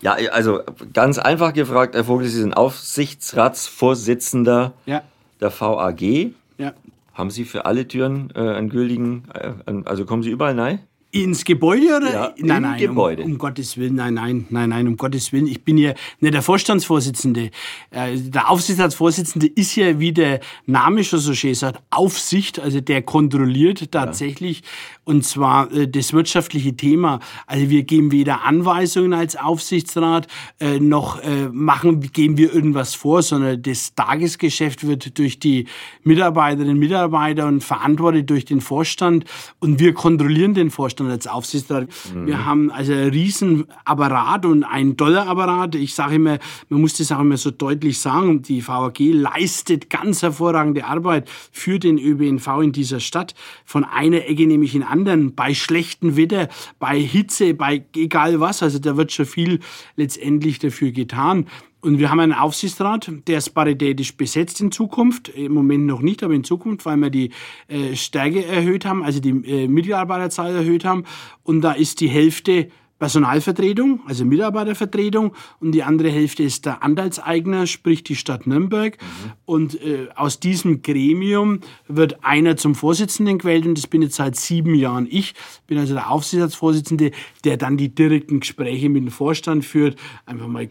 Ja, 0.00 0.12
also 0.32 0.60
ganz 0.92 1.18
einfach 1.18 1.52
gefragt, 1.52 1.94
Herr 1.94 2.04
Vogel, 2.04 2.28
Sie 2.28 2.40
sind 2.40 2.56
Aufsichtsratsvorsitzender 2.56 4.74
ja. 4.86 5.02
der 5.40 5.60
VAG. 5.60 6.30
Ja. 6.58 6.72
Haben 7.14 7.30
Sie 7.30 7.44
für 7.44 7.66
alle 7.66 7.88
Türen 7.88 8.30
äh, 8.34 8.40
einen 8.40 8.68
gültigen, 8.68 9.24
äh, 9.34 9.52
also 9.86 10.04
kommen 10.04 10.22
Sie 10.22 10.30
überall 10.30 10.58
rein? 10.58 10.80
Ins 11.10 11.46
Gebäude 11.46 11.96
oder? 11.96 12.12
Ja, 12.12 12.34
nein, 12.36 12.62
nein, 12.62 12.78
Gebäude. 12.78 13.22
Um, 13.22 13.32
um, 13.32 13.38
Gottes 13.38 13.78
Willen, 13.78 13.94
nein, 13.94 14.12
nein, 14.12 14.44
nein, 14.50 14.68
nein, 14.68 14.86
um 14.88 14.98
Gottes 14.98 15.32
Willen. 15.32 15.46
Ich 15.46 15.64
bin 15.64 15.78
ja 15.78 15.94
nicht 16.20 16.34
der 16.34 16.42
Vorstandsvorsitzende. 16.42 17.50
Äh, 17.90 18.18
der 18.18 18.50
Aufsichtsratsvorsitzende 18.50 19.46
ist 19.46 19.74
ja, 19.76 19.98
wie 20.00 20.12
der 20.12 20.40
Name 20.66 21.02
schon 21.04 21.18
so 21.18 21.32
schön 21.32 21.54
sagt, 21.54 21.82
Aufsicht, 21.88 22.60
also 22.60 22.82
der 22.82 23.00
kontrolliert 23.00 23.90
tatsächlich. 23.90 24.58
Ja. 24.58 24.66
Und 25.04 25.24
zwar 25.24 25.72
äh, 25.72 25.88
das 25.88 26.12
wirtschaftliche 26.12 26.76
Thema. 26.76 27.20
Also 27.46 27.70
wir 27.70 27.84
geben 27.84 28.12
weder 28.12 28.44
Anweisungen 28.44 29.14
als 29.14 29.34
Aufsichtsrat, 29.34 30.26
äh, 30.60 30.78
noch 30.78 31.22
äh, 31.22 31.48
machen, 31.50 32.00
geben 32.12 32.36
wir 32.36 32.52
irgendwas 32.52 32.94
vor, 32.94 33.22
sondern 33.22 33.62
das 33.62 33.94
Tagesgeschäft 33.94 34.86
wird 34.86 35.18
durch 35.18 35.38
die 35.38 35.68
Mitarbeiterinnen 36.02 36.74
und 36.74 36.80
Mitarbeiter 36.80 37.46
und 37.46 37.64
verantwortet 37.64 38.28
durch 38.28 38.44
den 38.44 38.60
Vorstand. 38.60 39.24
Und 39.58 39.80
wir 39.80 39.94
kontrollieren 39.94 40.52
den 40.52 40.70
Vorstand. 40.70 40.97
Vorstand, 40.98 41.10
als 41.10 41.26
Aufsichtsrat. 41.26 41.88
Mhm. 42.14 42.26
Wir 42.26 42.44
haben 42.44 42.70
also 42.70 42.92
einen 42.92 43.10
riesen 43.10 43.66
Apparat 43.84 44.44
und 44.44 44.64
einen 44.64 44.96
Dollarapparat. 44.96 45.74
Ich 45.74 45.94
sage 45.94 46.16
immer, 46.16 46.38
man 46.68 46.80
muss 46.80 46.94
das 46.94 47.12
auch 47.12 47.20
immer 47.20 47.36
so 47.36 47.50
deutlich 47.50 47.98
sagen, 48.00 48.42
die 48.42 48.66
VAG 48.66 48.98
leistet 48.98 49.90
ganz 49.90 50.22
hervorragende 50.22 50.84
Arbeit 50.84 51.28
für 51.52 51.78
den 51.78 51.98
ÖBNV 51.98 52.46
in 52.62 52.72
dieser 52.72 53.00
Stadt. 53.00 53.34
Von 53.64 53.84
einer 53.84 54.26
Ecke 54.26 54.46
nämlich 54.46 54.74
in 54.74 54.82
anderen, 54.82 55.34
bei 55.34 55.54
schlechtem 55.54 56.16
Wetter, 56.16 56.48
bei 56.78 57.00
Hitze, 57.00 57.54
bei 57.54 57.84
egal 57.94 58.40
was. 58.40 58.62
Also 58.62 58.78
da 58.78 58.96
wird 58.96 59.12
schon 59.12 59.26
viel 59.26 59.60
letztendlich 59.96 60.58
dafür 60.58 60.90
getan. 60.90 61.46
Und 61.80 61.98
wir 61.98 62.10
haben 62.10 62.18
einen 62.18 62.32
Aufsichtsrat, 62.32 63.10
der 63.28 63.38
ist 63.38 63.50
paritätisch 63.50 64.16
besetzt 64.16 64.60
in 64.60 64.72
Zukunft. 64.72 65.28
Im 65.28 65.52
Moment 65.52 65.86
noch 65.86 66.00
nicht, 66.00 66.24
aber 66.24 66.34
in 66.34 66.42
Zukunft, 66.42 66.84
weil 66.86 66.96
wir 66.96 67.10
die 67.10 67.30
äh, 67.68 67.94
Stärke 67.94 68.44
erhöht 68.44 68.84
haben, 68.84 69.04
also 69.04 69.20
die 69.20 69.30
äh, 69.30 69.68
Mitarbeiterzahl 69.68 70.54
erhöht 70.56 70.84
haben. 70.84 71.04
Und 71.44 71.60
da 71.60 71.72
ist 71.72 72.00
die 72.00 72.08
Hälfte 72.08 72.68
Personalvertretung, 72.98 74.00
also 74.06 74.24
Mitarbeitervertretung, 74.24 75.34
und 75.60 75.72
die 75.72 75.82
andere 75.82 76.10
Hälfte 76.10 76.42
ist 76.42 76.66
der 76.66 76.82
Anteilseigner, 76.82 77.66
sprich 77.66 78.02
die 78.02 78.16
Stadt 78.16 78.46
Nürnberg. 78.46 78.98
Mhm. 79.00 79.32
Und 79.44 79.80
äh, 79.82 80.08
aus 80.16 80.40
diesem 80.40 80.82
Gremium 80.82 81.60
wird 81.86 82.24
einer 82.24 82.56
zum 82.56 82.74
Vorsitzenden 82.74 83.38
gewählt, 83.38 83.66
und 83.66 83.78
das 83.78 83.86
bin 83.86 84.02
jetzt 84.02 84.16
seit 84.16 84.36
sieben 84.36 84.74
Jahren 84.74 85.06
ich. 85.08 85.34
Bin 85.66 85.78
also 85.78 85.94
der 85.94 86.10
Aufsichtsratsvorsitzende, 86.10 87.12
der 87.44 87.56
dann 87.56 87.76
die 87.76 87.94
direkten 87.94 88.40
Gespräche 88.40 88.88
mit 88.88 89.04
dem 89.04 89.10
Vorstand 89.10 89.64
führt. 89.64 89.96
Einfach 90.26 90.48
mal. 90.48 90.64
Äh, 90.64 90.70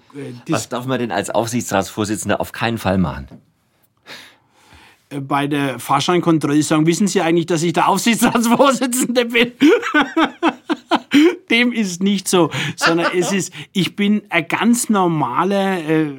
Was 0.50 0.70
darf 0.70 0.86
man 0.86 1.00
denn 1.00 1.12
als 1.12 1.30
Aufsichtsratsvorsitzender 1.30 2.42
auf 2.42 2.52
keinen 2.52 2.78
Fall 2.78 2.98
machen? 2.98 3.28
äh, 5.10 5.22
bei 5.22 5.48
der 5.48 5.80
Fahrscheinkontrolle 5.80 6.62
sagen, 6.62 6.86
wissen 6.86 7.08
Sie 7.08 7.22
eigentlich, 7.22 7.46
dass 7.46 7.64
ich 7.64 7.72
der 7.72 7.88
Aufsichtsratsvorsitzende 7.88 9.26
bin? 9.26 9.54
Dem 11.50 11.72
ist 11.72 12.04
nicht 12.04 12.28
so, 12.28 12.50
sondern 12.76 13.12
es 13.16 13.32
ist, 13.32 13.54
ich 13.74 13.96
bin 13.96 14.24
ein 14.30 14.48
ganz 14.48 14.90
normaler 14.90 15.80
äh, 15.80 16.12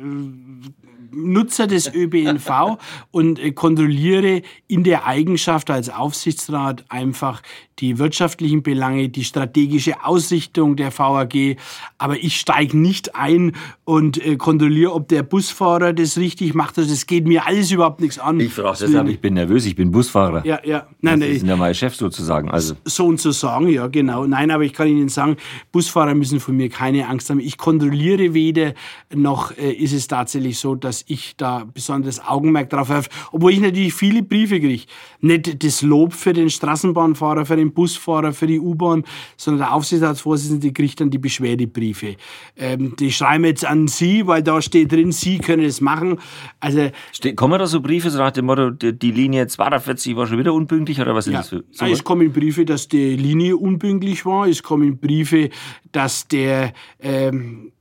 Nutzer 1.10 1.66
des 1.66 1.92
ÖBNV 1.94 2.78
und 3.10 3.38
äh, 3.38 3.52
kontrolliere 3.52 4.42
in 4.66 4.84
der 4.84 5.06
Eigenschaft 5.06 5.70
als 5.70 5.90
Aufsichtsrat 5.90 6.84
einfach 6.88 7.42
die 7.80 7.98
wirtschaftlichen 7.98 8.62
Belange, 8.62 9.08
die 9.08 9.24
strategische 9.24 10.04
Ausrichtung 10.04 10.76
der 10.76 10.96
VAG. 10.96 11.56
Aber 11.98 12.16
ich 12.16 12.36
steige 12.36 12.76
nicht 12.76 13.14
ein 13.14 13.52
und 13.84 14.24
äh, 14.24 14.36
kontrolliere, 14.36 14.92
ob 14.92 15.08
der 15.08 15.22
Busfahrer 15.22 15.92
das 15.92 16.18
richtig 16.18 16.54
macht. 16.54 16.78
Also 16.78 16.90
das 16.90 17.06
geht 17.06 17.26
mir 17.26 17.46
alles 17.46 17.70
überhaupt 17.70 18.00
nichts 18.00 18.18
an. 18.18 18.40
Ich 18.40 18.52
frage 18.52 18.78
deshalb, 18.80 19.08
ich 19.08 19.20
bin 19.20 19.34
nervös, 19.34 19.64
ich 19.66 19.76
bin 19.76 19.90
Busfahrer. 19.90 20.44
Ja, 20.44 20.60
ja. 20.64 20.86
Nein, 21.00 21.20
das 21.20 21.28
ist 21.30 21.46
ja 21.46 21.56
mein 21.56 21.74
Chef 21.74 21.94
sozusagen. 21.94 22.50
Also. 22.50 22.74
So 22.84 23.06
und 23.06 23.20
zu 23.20 23.30
sagen, 23.32 23.68
ja, 23.68 23.86
genau. 23.86 24.26
Nein, 24.26 24.50
aber 24.50 24.64
ich 24.64 24.72
kann 24.72 24.88
Ihnen 24.88 25.08
sagen, 25.08 25.36
Busfahrer 25.72 26.14
müssen 26.14 26.40
von 26.40 26.56
mir 26.56 26.68
keine 26.68 27.08
Angst 27.08 27.30
haben. 27.30 27.40
Ich 27.40 27.56
kontrolliere 27.56 28.34
weder, 28.34 28.74
noch 29.14 29.56
äh, 29.56 29.72
ist 29.72 29.92
es 29.92 30.08
tatsächlich 30.08 30.58
so, 30.58 30.74
dass 30.74 31.04
ich 31.06 31.36
da 31.36 31.64
besonderes 31.72 32.20
Augenmerk 32.24 32.70
drauf 32.70 32.88
habe. 32.88 33.06
Obwohl 33.32 33.52
ich 33.52 33.60
natürlich 33.60 33.94
viele 33.94 34.22
Briefe 34.22 34.60
kriege. 34.60 34.84
Nicht 35.20 35.64
das 35.64 35.82
Lob 35.82 36.12
für 36.12 36.32
den 36.32 36.50
Straßenbahnfahrer, 36.50 37.46
für 37.46 37.56
den 37.56 37.67
Busfahrer, 37.72 38.32
für 38.32 38.46
die 38.46 38.60
U-Bahn, 38.60 39.04
sondern 39.36 39.66
der 39.66 39.74
Aufsichtsratsvorsitzende 39.74 40.72
kriegt 40.72 41.00
dann 41.00 41.10
die 41.10 41.18
Beschwerdebriefe. 41.18 42.16
Ähm, 42.56 42.94
die 42.98 43.12
schreiben 43.12 43.44
jetzt 43.44 43.64
an 43.64 43.88
Sie, 43.88 44.26
weil 44.26 44.42
da 44.42 44.60
steht 44.62 44.92
drin, 44.92 45.12
Sie 45.12 45.38
können 45.38 45.64
es 45.64 45.80
machen. 45.80 46.18
Also, 46.60 46.90
Ste 47.12 47.34
kommen 47.34 47.58
da 47.58 47.66
so 47.66 47.80
Briefe 47.80 48.10
so 48.10 48.18
nach 48.18 48.32
dem 48.32 48.46
Motto, 48.46 48.70
die, 48.70 49.10
Linie 49.10 49.46
42 49.46 50.16
war 50.16 50.26
schon 50.26 50.38
wieder 50.38 50.52
unpünktlich 50.52 51.00
oder 51.00 51.14
was 51.14 51.26
ja, 51.26 51.38
das 51.38 51.48
für? 51.48 51.64
So 51.70 51.86
es 51.86 52.04
kommen 52.04 52.32
Briefe, 52.32 52.64
dass 52.64 52.88
die 52.88 53.16
Linie 53.16 53.56
unpünktlich 53.56 54.24
war. 54.24 54.46
Es 54.46 54.62
kommen 54.62 54.98
Briefe, 54.98 55.50
dass 55.92 56.28
der 56.28 56.72
ähm, 57.00 57.72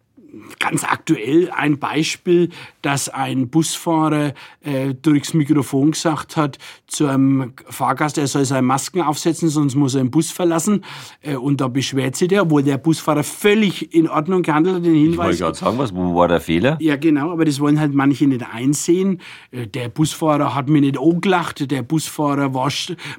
ganz 0.60 0.84
aktuell 0.84 1.50
ein 1.52 1.80
Beispiel, 1.80 2.50
dass 2.82 3.10
ein 3.10 3.50
Busfahrer 3.50 4.34
äh, 4.62 4.94
durchs 4.94 5.34
Mikrofon 5.34 5.92
gesagt 5.92 6.38
hat 6.38 6.58
zu 6.88 7.08
einem 7.08 7.54
Fahrgast, 7.70 8.18
er 8.18 8.28
soll 8.28 8.46
seine 8.46 8.62
Masken 8.62 9.02
aufsetzen, 9.02 9.50
sonst 9.50 9.76
muss 9.76 9.96
er 9.96 10.02
den 10.04 10.12
Bus 10.12 10.32
verlassen. 10.32 10.84
Äh, 11.22 11.36
und 11.36 11.62
da 11.62 11.68
beschwert 11.68 12.16
sich 12.16 12.28
der, 12.30 12.44
obwohl 12.44 12.64
der 12.64 12.78
Busfahrer 12.78 13.24
völlig 13.24 13.94
in 13.94 14.08
Ordnung 14.10 14.42
gehandelt 14.42 14.76
hat, 14.78 14.86
den 14.86 14.96
Ich 14.96 15.02
Hinweis. 15.04 15.26
wollte 15.28 15.38
gerade 15.40 15.58
sagen, 15.58 15.78
was, 15.78 15.94
wo 15.96 16.16
war 16.16 16.28
der 16.28 16.40
Fehler? 16.42 16.78
Ja, 16.80 16.96
genau, 16.96 17.32
aber 17.32 17.46
das 17.46 17.60
wollen 17.60 17.80
halt 17.80 17.94
manche 17.94 18.26
nicht 18.28 18.46
einsehen. 18.54 19.22
Äh, 19.52 19.68
Der 19.68 19.90
Busfahrer 19.90 20.56
hat 20.56 20.70
mir 20.70 20.82
nicht 20.82 21.00
angelacht, 21.00 21.70
der 21.72 21.82
Busfahrer 21.84 22.54
war 22.54 22.72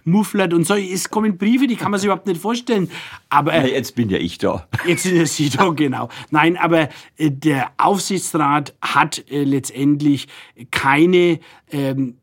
mufflert 0.05 0.53
und 0.55 0.67
so. 0.67 0.75
Es 0.75 1.09
kommen 1.11 1.39
Briefe, 1.39 1.67
die 1.67 1.77
kann 1.77 1.91
man 1.91 1.99
sich 2.01 2.07
überhaupt 2.07 2.27
nicht 2.27 2.41
vorstellen. 2.41 2.91
Aber 3.29 3.53
Na, 3.53 3.67
jetzt 3.67 3.95
bin 3.95 4.09
ja 4.11 4.19
ich 4.19 4.39
da. 4.39 4.67
Jetzt 4.87 5.03
sind 5.05 5.17
es 5.17 5.37
Sie 5.37 5.51
da, 5.51 5.69
genau. 5.71 6.09
Nein, 6.31 6.57
aber 6.57 6.89
der 7.19 7.73
Aufsichtsrat 7.77 8.75
hat 8.81 9.31
äh, 9.31 9.45
letztendlich 9.45 10.29
keine 10.71 11.41
ähm, 11.71 12.17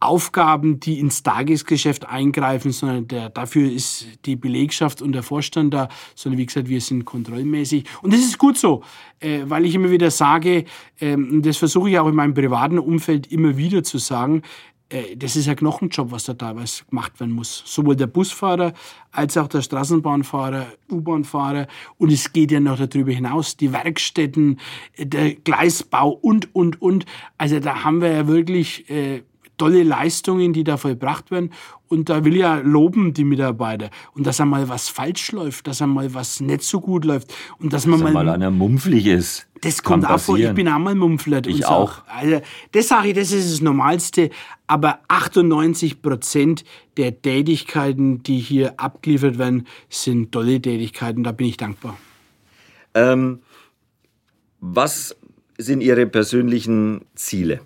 Aufgaben, 0.00 0.78
die 0.78 1.00
ins 1.00 1.24
Tagesgeschäft 1.24 2.08
eingreifen, 2.08 2.70
sondern 2.70 3.08
der, 3.08 3.30
dafür 3.30 3.70
ist 3.70 4.06
die 4.26 4.36
Belegschaft 4.36 5.02
und 5.02 5.12
der 5.12 5.24
Vorstand 5.24 5.74
da, 5.74 5.88
sondern 6.14 6.38
wie 6.38 6.46
gesagt, 6.46 6.68
wir 6.68 6.80
sind 6.80 7.04
kontrollmäßig. 7.04 7.84
Und 8.02 8.12
das 8.12 8.20
ist 8.20 8.38
gut 8.38 8.56
so, 8.56 8.84
äh, 9.18 9.40
weil 9.44 9.64
ich 9.66 9.74
immer 9.74 9.90
wieder 9.90 10.10
sage, 10.12 10.66
ähm, 11.00 11.42
das 11.42 11.56
versuche 11.56 11.90
ich 11.90 11.98
auch 11.98 12.06
in 12.06 12.14
meinem 12.14 12.34
privaten 12.34 12.78
Umfeld 12.78 13.26
immer 13.32 13.56
wieder 13.56 13.82
zu 13.82 13.98
sagen, 13.98 14.42
äh, 14.42 14.77
das 15.16 15.36
ist 15.36 15.48
ein 15.48 15.56
Knochenjob, 15.56 16.10
was 16.10 16.24
da 16.24 16.34
teilweise 16.34 16.84
gemacht 16.86 17.20
werden 17.20 17.34
muss. 17.34 17.62
Sowohl 17.66 17.94
der 17.94 18.06
Busfahrer 18.06 18.72
als 19.12 19.36
auch 19.36 19.48
der 19.48 19.60
Straßenbahnfahrer, 19.60 20.66
U-Bahnfahrer. 20.90 21.66
Und 21.98 22.10
es 22.10 22.32
geht 22.32 22.52
ja 22.52 22.60
noch 22.60 22.78
darüber 22.78 23.12
hinaus, 23.12 23.56
die 23.56 23.72
Werkstätten, 23.72 24.58
äh, 24.96 25.06
der 25.06 25.34
Gleisbau 25.34 26.10
und, 26.10 26.54
und, 26.54 26.80
und. 26.80 27.04
Also 27.36 27.60
da 27.60 27.84
haben 27.84 28.00
wir 28.00 28.12
ja 28.12 28.26
wirklich 28.26 28.88
äh, 28.88 29.22
tolle 29.58 29.82
Leistungen, 29.82 30.52
die 30.52 30.64
da 30.64 30.76
vollbracht 30.76 31.30
werden. 31.30 31.52
Und 31.88 32.08
da 32.08 32.24
will 32.24 32.34
ich 32.34 32.40
ja 32.40 32.58
loben, 32.58 33.14
die 33.14 33.24
Mitarbeiter. 33.24 33.90
Und 34.14 34.26
dass 34.26 34.40
einmal 34.40 34.68
was 34.68 34.88
falsch 34.88 35.32
läuft, 35.32 35.66
dass 35.66 35.82
einmal 35.82 36.12
was 36.14 36.40
nicht 36.40 36.62
so 36.62 36.80
gut 36.80 37.04
läuft. 37.04 37.34
Und 37.58 37.72
dass 37.72 37.86
man 37.86 38.00
Dass 38.00 38.12
mal 38.12 38.24
mal 38.24 38.32
einer 38.32 38.50
mumpflich 38.50 39.06
ist. 39.06 39.46
das 39.62 39.82
kommt 39.82 40.08
auch 40.08 40.20
vor, 40.20 40.38
ich 40.38 40.52
bin 40.52 40.68
auch 40.68 40.78
mal 40.78 40.94
mumpflert. 40.94 41.46
Ich 41.46 41.56
und 41.56 41.62
so. 41.62 41.68
auch. 41.68 41.92
Also, 42.06 42.40
das 42.72 42.88
sage 42.88 43.08
ich, 43.08 43.14
das 43.14 43.32
ist 43.32 43.52
das 43.52 43.60
Normalste. 43.60 44.30
Aber 44.66 45.00
98 45.08 46.02
Prozent 46.02 46.64
der 46.96 47.20
Tätigkeiten, 47.20 48.22
die 48.22 48.38
hier 48.38 48.78
abgeliefert 48.78 49.38
werden, 49.38 49.66
sind 49.88 50.30
tolle 50.32 50.60
Tätigkeiten. 50.60 51.24
Da 51.24 51.32
bin 51.32 51.46
ich 51.46 51.56
dankbar. 51.56 51.96
Ähm, 52.94 53.40
was 54.60 55.16
sind 55.56 55.80
Ihre 55.80 56.06
persönlichen 56.06 57.04
Ziele 57.14 57.60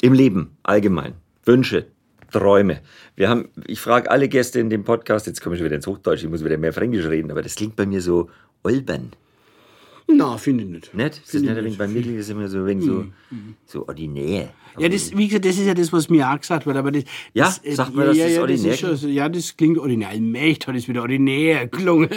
im 0.00 0.12
Leben 0.12 0.56
allgemein? 0.62 1.14
Wünsche, 1.44 1.86
Träume. 2.30 2.80
Wir 3.16 3.28
haben, 3.28 3.48
ich 3.66 3.80
frage 3.80 4.10
alle 4.10 4.28
Gäste 4.28 4.60
in 4.60 4.70
dem 4.70 4.84
Podcast, 4.84 5.26
jetzt 5.26 5.40
komme 5.40 5.56
ich 5.56 5.64
wieder 5.64 5.76
ins 5.76 5.86
Hochdeutsch, 5.86 6.22
ich 6.22 6.28
muss 6.28 6.44
wieder 6.44 6.58
mehr 6.58 6.72
Fränkisch 6.72 7.06
reden, 7.06 7.30
aber 7.30 7.42
das 7.42 7.54
klingt 7.54 7.76
bei 7.76 7.86
mir 7.86 8.02
so 8.02 8.28
albern. 8.62 9.12
Na, 10.10 10.38
finde 10.38 10.64
ich 10.64 10.70
nicht. 10.70 10.94
Nicht? 10.94 11.18
Ist 11.18 11.34
das 11.34 11.42
nicht 11.42 11.50
ein 11.50 11.56
wenig, 11.56 11.76
bei 11.76 11.86
klingt 11.86 12.18
das 12.18 12.30
immer 12.30 12.48
so 12.48 12.58
ein 12.58 12.66
wenig 12.66 12.84
so, 12.86 13.04
so 13.66 13.86
ordinär. 13.86 14.54
Ja, 14.78 14.88
das, 14.88 15.14
wie 15.14 15.26
gesagt, 15.28 15.44
das 15.44 15.58
ist 15.58 15.66
ja 15.66 15.74
das, 15.74 15.92
was 15.92 16.08
mir 16.08 16.30
auch 16.30 16.40
gesagt 16.40 16.64
wird. 16.64 16.76
Aber 16.78 16.90
das, 16.90 17.04
Ja? 17.34 17.44
das, 17.44 17.62
äh, 17.62 17.74
Sagt 17.74 17.94
man, 17.94 18.06
dass 18.06 18.16
das 18.16 18.32
ja, 18.32 18.40
ordinär 18.40 18.72
ist 18.72 18.80
schon 18.80 19.12
Ja, 19.12 19.28
das 19.28 19.56
klingt 19.56 19.76
ordinär. 19.76 20.08
Allmächt 20.08 20.66
hat 20.66 20.76
es 20.76 20.88
wieder 20.88 21.02
ordinär 21.02 21.66
gelungen. 21.66 22.08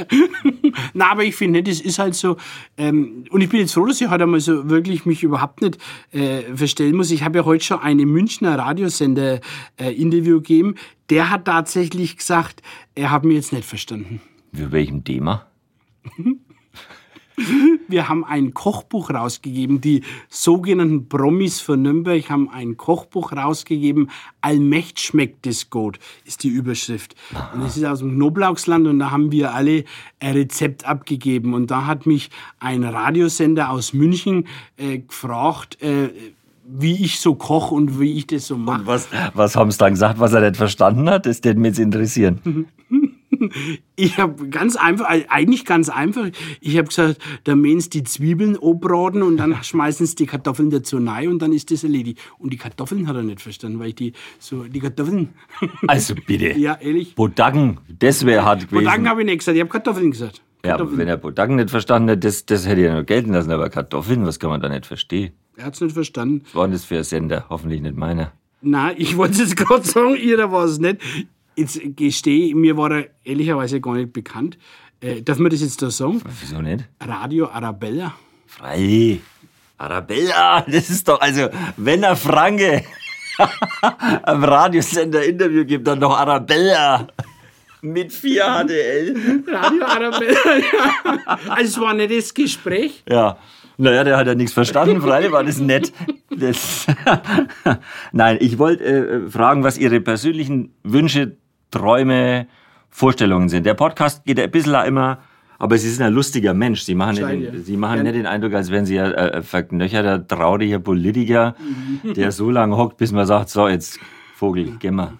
Na, 0.93 1.11
aber 1.11 1.25
ich 1.25 1.35
finde, 1.35 1.63
das 1.63 1.81
ist 1.81 1.99
halt 1.99 2.15
so. 2.15 2.37
Ähm, 2.77 3.25
und 3.29 3.41
ich 3.41 3.49
bin 3.49 3.59
jetzt 3.59 3.73
froh, 3.73 3.85
dass 3.85 3.99
ich 3.99 4.09
heute 4.09 4.23
einmal 4.23 4.39
so 4.39 4.69
wirklich 4.69 5.05
mich 5.05 5.21
überhaupt 5.23 5.61
nicht 5.61 5.77
äh, 6.11 6.43
verstellen 6.55 6.95
muss. 6.95 7.11
Ich 7.11 7.23
habe 7.23 7.39
ja 7.39 7.45
heute 7.45 7.65
schon 7.65 7.79
einen 7.79 8.07
Münchner 8.09 8.57
Radiosender 8.57 9.41
äh, 9.77 9.91
Interview 9.93 10.37
gegeben. 10.37 10.75
Der 11.09 11.29
hat 11.29 11.43
tatsächlich 11.45 12.15
gesagt, 12.15 12.61
er 12.95 13.11
hat 13.11 13.25
mich 13.25 13.35
jetzt 13.35 13.51
nicht 13.51 13.65
verstanden. 13.65 14.21
Für 14.53 14.71
welchem 14.71 15.03
Thema? 15.03 15.47
Wir 17.87 18.07
haben 18.07 18.23
ein 18.23 18.53
Kochbuch 18.53 19.09
rausgegeben. 19.09 19.81
Die 19.81 20.03
sogenannten 20.29 21.09
Promis 21.09 21.59
von 21.59 21.81
Nürnberg 21.81 22.29
haben 22.29 22.49
ein 22.49 22.77
Kochbuch 22.77 23.33
rausgegeben. 23.33 24.09
Allmächt 24.41 24.99
schmeckt 24.99 25.47
es 25.47 25.69
gut, 25.69 25.99
ist 26.25 26.43
die 26.43 26.49
Überschrift. 26.49 27.15
Und 27.53 27.63
es 27.63 27.77
ist 27.77 27.85
aus 27.85 27.99
dem 27.99 28.15
Knoblauchsland 28.15 28.87
und 28.87 28.99
da 28.99 29.11
haben 29.11 29.31
wir 29.31 29.53
alle 29.53 29.83
ein 30.19 30.33
Rezept 30.33 30.85
abgegeben. 30.85 31.53
Und 31.53 31.71
da 31.71 31.85
hat 31.85 32.05
mich 32.05 32.29
ein 32.59 32.83
Radiosender 32.83 33.69
aus 33.69 33.93
München 33.93 34.47
äh, 34.77 34.99
gefragt, 34.99 35.81
äh, 35.81 36.09
wie 36.73 37.03
ich 37.03 37.19
so 37.19 37.35
koche 37.35 37.75
und 37.75 37.99
wie 37.99 38.13
ich 38.13 38.27
das 38.27 38.47
so 38.47 38.57
mache. 38.57 38.85
Was, 38.85 39.09
was 39.33 39.55
haben 39.55 39.71
Sie 39.71 39.77
dann 39.77 39.93
gesagt, 39.93 40.19
was 40.19 40.33
er 40.33 40.41
nicht 40.41 40.57
verstanden 40.57 41.09
hat? 41.09 41.25
Das 41.25 41.43
würde 41.43 41.59
mich 41.59 41.69
jetzt 41.69 41.79
interessieren. 41.79 42.67
Ich 43.95 44.17
habe 44.17 44.47
ganz 44.47 44.75
einfach, 44.77 45.05
eigentlich 45.05 45.63
ganz 45.63 45.87
einfach, 45.89 46.29
ich 46.59 46.75
habe 46.77 46.87
gesagt, 46.87 47.21
da 47.43 47.55
mähen 47.55 47.79
sie 47.81 47.89
die 47.91 48.03
Zwiebeln 48.03 48.57
obraten 48.57 49.21
und 49.21 49.37
dann 49.37 49.63
schmeißen 49.63 50.07
sie 50.07 50.15
die 50.15 50.25
Kartoffeln 50.25 50.71
dazu 50.71 50.97
rein 50.97 51.27
und 51.27 51.39
dann 51.39 51.53
ist 51.53 51.69
das 51.69 51.83
erledigt. 51.83 52.19
Und 52.39 52.51
die 52.51 52.57
Kartoffeln 52.57 53.07
hat 53.07 53.15
er 53.15 53.21
nicht 53.21 53.41
verstanden, 53.41 53.77
weil 53.77 53.89
ich 53.89 53.95
die 53.95 54.13
so, 54.39 54.63
die 54.63 54.79
Kartoffeln, 54.79 55.29
Also 55.87 56.15
bitte. 56.15 56.57
ja, 56.57 56.79
ehrlich. 56.81 57.13
Bodagen, 57.13 57.77
das 57.99 58.25
wäre 58.25 58.43
hart 58.43 58.67
gewesen. 58.69 58.85
Bodagen 58.85 59.07
habe 59.07 59.21
ich 59.21 59.25
nicht 59.27 59.39
gesagt, 59.39 59.55
ich 59.55 59.61
habe 59.61 59.69
Kartoffeln 59.71 60.09
gesagt. 60.09 60.41
ja, 60.65 60.75
aber 60.79 60.97
wenn 60.97 61.07
er 61.07 61.17
Bodagen 61.17 61.57
nicht 61.57 61.69
verstanden 61.69 62.09
hat, 62.11 62.23
das, 62.23 62.45
das 62.47 62.65
hätte 62.67 62.81
er 62.81 62.95
noch 63.01 63.05
gelten 63.05 63.33
lassen. 63.33 63.51
Aber 63.51 63.69
Kartoffeln, 63.69 64.25
was 64.25 64.39
kann 64.39 64.49
man 64.49 64.61
da 64.61 64.69
nicht 64.69 64.87
verstehen? 64.87 65.33
Er 65.57 65.65
hat 65.65 65.75
es 65.75 65.81
nicht 65.81 65.93
verstanden. 65.93 66.41
Was 66.45 66.55
war 66.55 66.63
denn 66.65 66.71
das 66.73 66.85
für 66.85 66.97
ein 66.97 67.03
Sender? 67.03 67.45
Hoffentlich 67.49 67.81
nicht 67.81 67.95
meiner. 67.97 68.31
Nein, 68.63 68.95
ich 68.97 69.15
wollte 69.17 69.37
jetzt 69.39 69.55
gerade 69.57 69.83
sagen, 69.83 70.15
ihrer 70.15 70.51
war 70.51 70.65
es 70.65 70.79
nicht. 70.79 70.97
Jetzt 71.55 71.79
gestehe, 71.95 72.55
mir 72.55 72.77
war 72.77 72.91
er 72.91 73.07
ehrlicherweise 73.23 73.81
gar 73.81 73.95
nicht 73.95 74.13
bekannt. 74.13 74.57
Äh, 75.01 75.21
darf 75.21 75.37
man 75.39 75.51
das 75.51 75.61
jetzt 75.61 75.81
da 75.81 75.89
sagen? 75.89 76.21
Wieso 76.39 76.61
nicht? 76.61 76.85
Radio 76.99 77.49
Arabella. 77.49 78.13
Frei. 78.47 79.19
Arabella, 79.77 80.61
das 80.67 80.89
ist 80.91 81.07
doch, 81.07 81.19
also, 81.19 81.49
wenn 81.75 82.03
er 82.03 82.15
Franke 82.15 82.83
am 84.23 84.43
Radiosender 84.43 85.25
Interview 85.25 85.65
gibt, 85.65 85.87
dann 85.87 85.99
doch 85.99 86.15
Arabella. 86.15 87.07
Mit 87.81 88.13
4 88.13 88.43
HDL. 88.43 89.43
Radio 89.47 89.85
Arabella, 89.85 90.57
ja. 90.57 91.39
Also 91.49 91.63
es 91.63 91.81
war 91.81 91.95
nicht 91.95 92.11
das 92.11 92.31
Gespräch. 92.31 93.03
Ja. 93.09 93.37
Naja, 93.81 94.03
der 94.03 94.15
hat 94.17 94.27
ja 94.27 94.35
nichts 94.35 94.53
verstanden, 94.53 95.01
freilich 95.01 95.31
war 95.31 95.43
das 95.43 95.59
nett. 95.59 95.91
Das 96.29 96.85
Nein, 98.11 98.37
ich 98.39 98.59
wollte 98.59 98.83
äh, 98.83 99.29
fragen, 99.29 99.63
was 99.63 99.77
Ihre 99.79 99.99
persönlichen 100.01 100.73
Wünsche, 100.83 101.37
Träume, 101.71 102.45
Vorstellungen 102.89 103.49
sind. 103.49 103.65
Der 103.65 103.73
Podcast 103.73 104.23
geht 104.23 104.39
ein 104.39 104.51
bisschen 104.51 104.75
auch 104.75 104.85
immer, 104.85 105.17
aber 105.57 105.77
Sie 105.79 105.89
sind 105.89 106.05
ein 106.05 106.13
lustiger 106.13 106.53
Mensch. 106.53 106.81
Sie 106.83 106.93
machen, 106.93 107.15
nicht 107.15 107.53
den. 107.53 107.63
Sie 107.63 107.75
machen 107.77 107.97
Ja. 107.97 108.03
nicht 108.03 108.15
den 108.15 108.27
Eindruck, 108.27 108.53
als 108.53 108.69
wären 108.69 108.85
Sie 108.85 108.99
ein 108.99 109.13
äh, 109.13 109.41
verknöcherter, 109.41 110.27
trauriger 110.27 110.77
Politiker, 110.79 111.55
der 112.15 112.31
so 112.31 112.51
lange 112.51 112.77
hockt, 112.77 112.97
bis 112.97 113.11
man 113.11 113.25
sagt, 113.25 113.49
so, 113.49 113.67
jetzt 113.67 113.99
Vogel, 114.35 114.77
gehen 114.79 114.95
wir. 114.95 115.13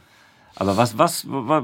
Aber 0.61 0.77
was, 0.77 0.95
was, 0.95 1.25
was, 1.27 1.63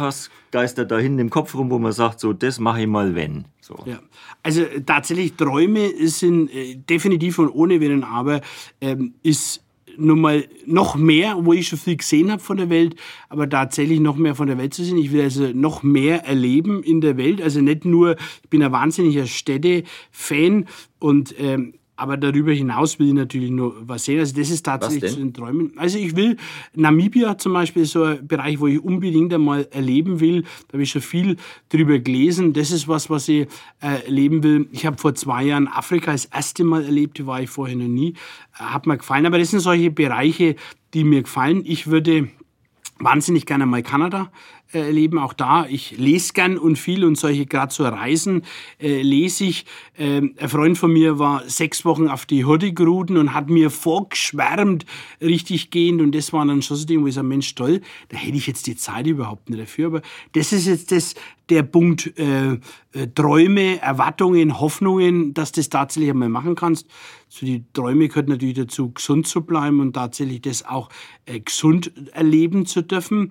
was, 0.00 0.30
geistert 0.52 0.92
da 0.92 0.98
hinten 0.98 1.18
im 1.18 1.28
Kopf 1.28 1.56
rum, 1.56 1.72
wo 1.72 1.78
man 1.80 1.90
sagt, 1.90 2.20
so, 2.20 2.32
das 2.32 2.60
mache 2.60 2.82
ich 2.82 2.86
mal, 2.86 3.16
wenn? 3.16 3.46
So. 3.60 3.76
Ja. 3.84 3.98
Also 4.44 4.62
tatsächlich, 4.86 5.34
Träume 5.34 5.90
sind 6.06 6.48
äh, 6.54 6.76
definitiv 6.76 7.40
und 7.40 7.48
ohne 7.48 7.80
Wenn 7.80 7.94
und 7.94 8.04
Aber, 8.04 8.40
ähm, 8.80 9.14
ist 9.24 9.64
nun 9.96 10.20
mal 10.20 10.46
noch 10.66 10.94
mehr, 10.94 11.36
wo 11.40 11.52
ich 11.52 11.66
schon 11.66 11.80
viel 11.80 11.96
gesehen 11.96 12.30
habe 12.30 12.40
von 12.40 12.58
der 12.58 12.70
Welt, 12.70 12.94
aber 13.28 13.48
tatsächlich 13.48 13.98
noch 13.98 14.14
mehr 14.14 14.36
von 14.36 14.46
der 14.46 14.56
Welt 14.56 14.72
zu 14.72 14.84
sehen. 14.84 14.98
Ich 14.98 15.10
will 15.10 15.22
also 15.22 15.48
noch 15.52 15.82
mehr 15.82 16.24
erleben 16.24 16.84
in 16.84 17.00
der 17.00 17.16
Welt. 17.16 17.42
Also 17.42 17.60
nicht 17.60 17.84
nur, 17.84 18.14
ich 18.44 18.48
bin 18.50 18.62
ein 18.62 18.70
wahnsinniger 18.70 19.26
Städte-Fan 19.26 20.66
und 21.00 21.34
ähm, 21.40 21.74
aber 21.98 22.16
darüber 22.16 22.52
hinaus 22.52 22.98
will 22.98 23.08
ich 23.08 23.12
natürlich 23.12 23.50
nur 23.50 23.74
was 23.80 24.04
sehen. 24.04 24.20
Also 24.20 24.36
das 24.36 24.50
ist 24.50 24.64
tatsächlich 24.64 25.10
zu 25.10 25.18
den 25.18 25.34
Träumen. 25.34 25.72
Also 25.76 25.98
ich 25.98 26.14
will, 26.14 26.36
Namibia 26.74 27.36
zum 27.36 27.54
Beispiel 27.54 27.84
so 27.86 28.04
ein 28.04 28.26
Bereich, 28.26 28.60
wo 28.60 28.68
ich 28.68 28.80
unbedingt 28.80 29.34
einmal 29.34 29.66
erleben 29.72 30.20
will. 30.20 30.42
Da 30.42 30.74
habe 30.74 30.84
ich 30.84 30.90
schon 30.90 31.02
viel 31.02 31.36
drüber 31.68 31.98
gelesen. 31.98 32.52
Das 32.52 32.70
ist 32.70 32.86
was, 32.86 33.10
was 33.10 33.28
ich 33.28 33.48
äh, 33.80 34.04
erleben 34.06 34.44
will. 34.44 34.68
Ich 34.70 34.86
habe 34.86 34.96
vor 34.96 35.16
zwei 35.16 35.44
Jahren 35.44 35.66
Afrika 35.66 36.12
das 36.12 36.26
erste 36.26 36.62
Mal 36.62 36.84
erlebt, 36.84 37.26
war 37.26 37.42
ich 37.42 37.50
vorher 37.50 37.76
noch 37.76 37.88
nie. 37.88 38.14
Äh, 38.58 38.62
hat 38.62 38.86
mir 38.86 38.96
gefallen. 38.96 39.26
Aber 39.26 39.38
das 39.38 39.50
sind 39.50 39.60
solche 39.60 39.90
Bereiche, 39.90 40.54
die 40.94 41.02
mir 41.02 41.22
gefallen. 41.22 41.62
Ich 41.64 41.88
würde 41.88 42.28
wahnsinnig 42.98 43.46
gerne 43.46 43.66
mal 43.66 43.82
Kanada 43.82 44.30
äh, 44.72 44.80
erleben. 44.80 45.18
Auch 45.18 45.32
da, 45.32 45.66
ich 45.66 45.96
lese 45.96 46.32
gern 46.32 46.58
und 46.58 46.76
viel 46.76 47.04
und 47.04 47.16
solche, 47.16 47.46
gerade 47.46 47.72
so 47.72 47.84
Reisen 47.84 48.42
äh, 48.80 49.00
lese 49.02 49.44
ich. 49.44 49.64
Ähm, 49.96 50.34
ein 50.38 50.48
Freund 50.48 50.76
von 50.78 50.92
mir 50.92 51.18
war 51.18 51.42
sechs 51.48 51.84
Wochen 51.84 52.08
auf 52.08 52.26
die 52.26 52.44
Hürde 52.44 52.72
geruden 52.72 53.16
und 53.16 53.34
hat 53.34 53.48
mir 53.48 53.70
vorgeschwärmt, 53.70 54.84
richtig 55.20 55.70
gehend. 55.70 56.02
Und 56.02 56.14
das 56.14 56.32
war 56.32 56.44
dann 56.44 56.62
schon 56.62 56.76
so 56.76 56.86
Ding, 56.86 57.02
wo 57.02 57.06
ich 57.06 57.14
sage, 57.14 57.26
Mensch, 57.26 57.54
toll, 57.54 57.80
da 58.10 58.16
hätte 58.16 58.36
ich 58.36 58.46
jetzt 58.46 58.66
die 58.66 58.76
Zeit 58.76 59.06
überhaupt 59.06 59.48
nicht 59.48 59.62
dafür. 59.62 59.86
Aber 59.86 60.02
das 60.32 60.52
ist 60.52 60.66
jetzt 60.66 60.92
das, 60.92 61.14
der 61.50 61.62
Punkt 61.62 62.18
äh, 62.18 62.52
äh, 62.52 63.08
Träume, 63.14 63.80
Erwartungen, 63.80 64.60
Hoffnungen, 64.60 65.34
dass 65.34 65.52
du 65.52 65.60
das 65.60 65.68
tatsächlich 65.68 66.10
einmal 66.10 66.28
machen 66.28 66.54
kannst. 66.54 66.86
So 67.28 67.46
die 67.46 67.64
Träume 67.72 68.08
gehört 68.08 68.28
natürlich 68.28 68.56
dazu, 68.56 68.92
gesund 68.92 69.26
zu 69.26 69.42
bleiben 69.42 69.80
und 69.80 69.94
tatsächlich 69.94 70.42
das 70.42 70.64
auch 70.64 70.88
äh, 71.26 71.40
gesund 71.40 71.92
erleben 72.12 72.66
zu 72.66 72.82
dürfen. 72.82 73.30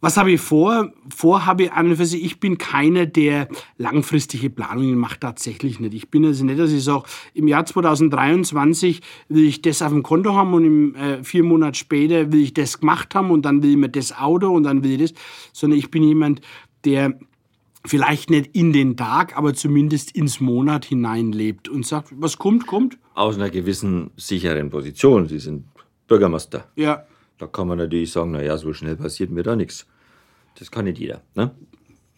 Was 0.00 0.16
habe 0.16 0.30
ich 0.30 0.40
vor? 0.40 0.92
Vor 1.12 1.44
habe 1.44 1.64
ich 1.64 1.72
an 1.72 1.90
und 1.90 1.96
für 1.96 2.06
sich, 2.06 2.24
ich 2.24 2.38
bin 2.38 2.56
keiner, 2.56 3.04
der 3.04 3.48
langfristige 3.78 4.48
Planungen 4.48 4.96
macht, 4.96 5.22
tatsächlich 5.22 5.80
nicht. 5.80 5.92
Ich 5.92 6.08
bin 6.08 6.24
also 6.24 6.44
nicht, 6.44 6.60
dass 6.60 6.70
ich 6.70 6.84
sage, 6.84 7.02
im 7.34 7.48
Jahr 7.48 7.66
2023 7.66 9.00
will 9.28 9.44
ich 9.44 9.60
das 9.60 9.82
auf 9.82 9.90
dem 9.90 10.04
Konto 10.04 10.34
haben 10.34 10.54
und 10.54 10.64
im, 10.64 10.94
äh, 10.94 11.24
vier 11.24 11.42
Monate 11.42 11.76
später 11.76 12.30
will 12.30 12.42
ich 12.42 12.54
das 12.54 12.78
gemacht 12.78 13.12
haben 13.16 13.32
und 13.32 13.42
dann 13.44 13.60
will 13.64 13.70
ich 13.70 13.76
mir 13.76 13.88
das 13.88 14.16
Auto 14.16 14.50
und 14.50 14.62
dann 14.62 14.84
will 14.84 15.00
ich 15.00 15.12
das, 15.12 15.20
sondern 15.52 15.80
ich 15.80 15.90
bin 15.90 16.04
jemand, 16.04 16.42
der 16.84 17.18
vielleicht 17.84 18.30
nicht 18.30 18.54
in 18.54 18.72
den 18.72 18.96
Tag, 18.96 19.36
aber 19.36 19.54
zumindest 19.54 20.10
ins 20.12 20.40
Monat 20.40 20.84
hineinlebt 20.84 21.68
und 21.68 21.86
sagt, 21.86 22.08
was 22.16 22.38
kommt, 22.38 22.66
kommt. 22.66 22.98
Aus 23.14 23.36
einer 23.36 23.50
gewissen 23.50 24.10
sicheren 24.16 24.70
Position. 24.70 25.28
Sie 25.28 25.38
sind 25.38 25.64
Bürgermeister. 26.06 26.68
Ja. 26.76 27.04
Da 27.38 27.46
kann 27.46 27.68
man 27.68 27.78
natürlich 27.78 28.12
sagen, 28.12 28.32
naja, 28.32 28.56
so 28.56 28.72
schnell 28.72 28.96
passiert 28.96 29.30
mir 29.30 29.42
da 29.42 29.54
nichts. 29.54 29.86
Das 30.58 30.70
kann 30.70 30.84
nicht 30.84 30.98
jeder. 30.98 31.22
Ne? 31.34 31.52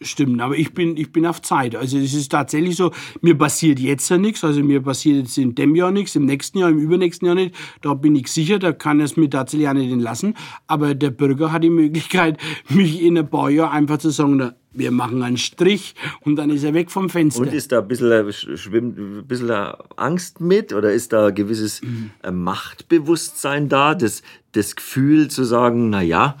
Stimmt, 0.03 0.41
aber 0.41 0.57
ich 0.57 0.73
bin, 0.73 0.97
ich 0.97 1.11
bin 1.11 1.27
auf 1.27 1.43
Zeit. 1.43 1.75
Also 1.75 1.99
es 1.99 2.15
ist 2.15 2.31
tatsächlich 2.31 2.75
so, 2.75 2.91
mir 3.21 3.37
passiert 3.37 3.79
jetzt 3.79 4.09
ja 4.09 4.17
nichts, 4.17 4.43
also 4.43 4.63
mir 4.63 4.81
passiert 4.81 5.17
jetzt 5.17 5.37
in 5.37 5.53
dem 5.53 5.75
Jahr 5.75 5.91
nichts, 5.91 6.15
im 6.15 6.25
nächsten 6.25 6.57
Jahr, 6.57 6.69
im 6.69 6.79
übernächsten 6.79 7.27
Jahr 7.27 7.35
nicht. 7.35 7.53
Da 7.81 7.93
bin 7.93 8.15
ich 8.15 8.27
sicher, 8.27 8.57
da 8.57 8.71
kann 8.71 8.99
es 8.99 9.15
mir 9.15 9.29
tatsächlich 9.29 9.69
auch 9.69 9.73
nicht 9.73 9.91
entlassen. 9.91 10.35
Aber 10.65 10.95
der 10.95 11.11
Bürger 11.11 11.51
hat 11.51 11.63
die 11.63 11.69
Möglichkeit, 11.69 12.39
mich 12.69 13.01
in 13.01 13.15
ein 13.15 13.29
paar 13.29 13.51
Jahren 13.51 13.71
einfach 13.71 13.99
zu 13.99 14.09
sagen, 14.09 14.53
wir 14.73 14.89
machen 14.89 15.21
einen 15.21 15.37
Strich 15.37 15.93
und 16.21 16.35
dann 16.37 16.49
ist 16.49 16.63
er 16.63 16.73
weg 16.73 16.89
vom 16.89 17.09
Fenster. 17.09 17.41
Und 17.41 17.53
ist 17.53 17.71
da 17.71 17.79
ein 17.79 17.87
bisschen, 17.87 18.33
schwimmt, 18.33 18.97
ein 18.97 19.27
bisschen 19.27 19.51
Angst 19.97 20.41
mit 20.41 20.73
oder 20.73 20.91
ist 20.93 21.13
da 21.13 21.27
ein 21.27 21.35
gewisses 21.35 21.81
mhm. 21.83 22.11
Machtbewusstsein 22.31 23.69
da, 23.69 23.93
das, 23.93 24.23
das 24.53 24.75
Gefühl 24.75 25.27
zu 25.27 25.43
sagen, 25.43 25.91
na 25.91 26.01
ja, 26.01 26.37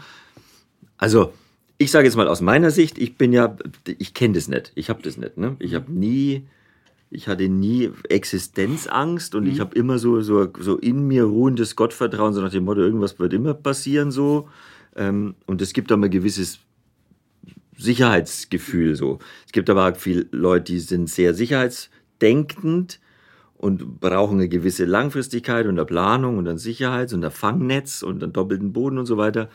also 0.97 1.33
ich 1.81 1.89
sage 1.89 2.05
jetzt 2.05 2.15
mal 2.15 2.27
aus 2.27 2.41
meiner 2.41 2.69
Sicht, 2.69 2.99
ich 2.99 3.17
bin 3.17 3.33
ja, 3.33 3.57
ich 3.85 4.13
kenne 4.13 4.35
das 4.35 4.47
nicht, 4.47 4.71
ich 4.75 4.89
habe 4.89 5.01
das 5.01 5.17
nicht. 5.17 5.37
Ne? 5.37 5.55
Ich 5.57 5.73
habe 5.73 5.91
nie, 5.91 6.47
ich 7.09 7.27
hatte 7.27 7.49
nie 7.49 7.89
Existenzangst 8.07 9.33
und 9.33 9.45
mhm. 9.45 9.49
ich 9.49 9.59
habe 9.59 9.75
immer 9.75 9.97
so, 9.97 10.21
so, 10.21 10.47
so 10.59 10.77
in 10.77 11.07
mir 11.07 11.23
ruhendes 11.23 11.75
Gottvertrauen, 11.75 12.33
so 12.33 12.41
nach 12.41 12.51
dem 12.51 12.65
Motto, 12.65 12.81
irgendwas 12.81 13.17
wird 13.17 13.33
immer 13.33 13.55
passieren 13.55 14.11
so. 14.11 14.47
Ähm, 14.95 15.33
und 15.47 15.61
es 15.61 15.73
gibt 15.73 15.89
da 15.89 15.97
mal 15.97 16.05
ein 16.05 16.11
gewisses 16.11 16.59
Sicherheitsgefühl 17.77 18.95
so. 18.95 19.17
Es 19.47 19.51
gibt 19.51 19.69
aber 19.69 19.89
auch 19.89 19.97
viele 19.97 20.27
Leute, 20.31 20.73
die 20.73 20.79
sind 20.79 21.09
sehr 21.09 21.33
sicherheitsdenkend 21.33 22.99
und 23.57 23.99
brauchen 23.99 24.37
eine 24.37 24.49
gewisse 24.49 24.85
Langfristigkeit 24.85 25.65
und 25.65 25.79
eine 25.79 25.85
Planung 25.85 26.37
und 26.37 26.47
ein 26.47 26.59
Sicherheits- 26.59 27.13
und 27.13 27.25
ein 27.25 27.31
Fangnetz 27.31 28.03
und 28.03 28.21
einen 28.21 28.33
doppelten 28.33 28.71
Boden 28.71 28.99
und 28.99 29.07
so 29.07 29.17
weiter. 29.17 29.49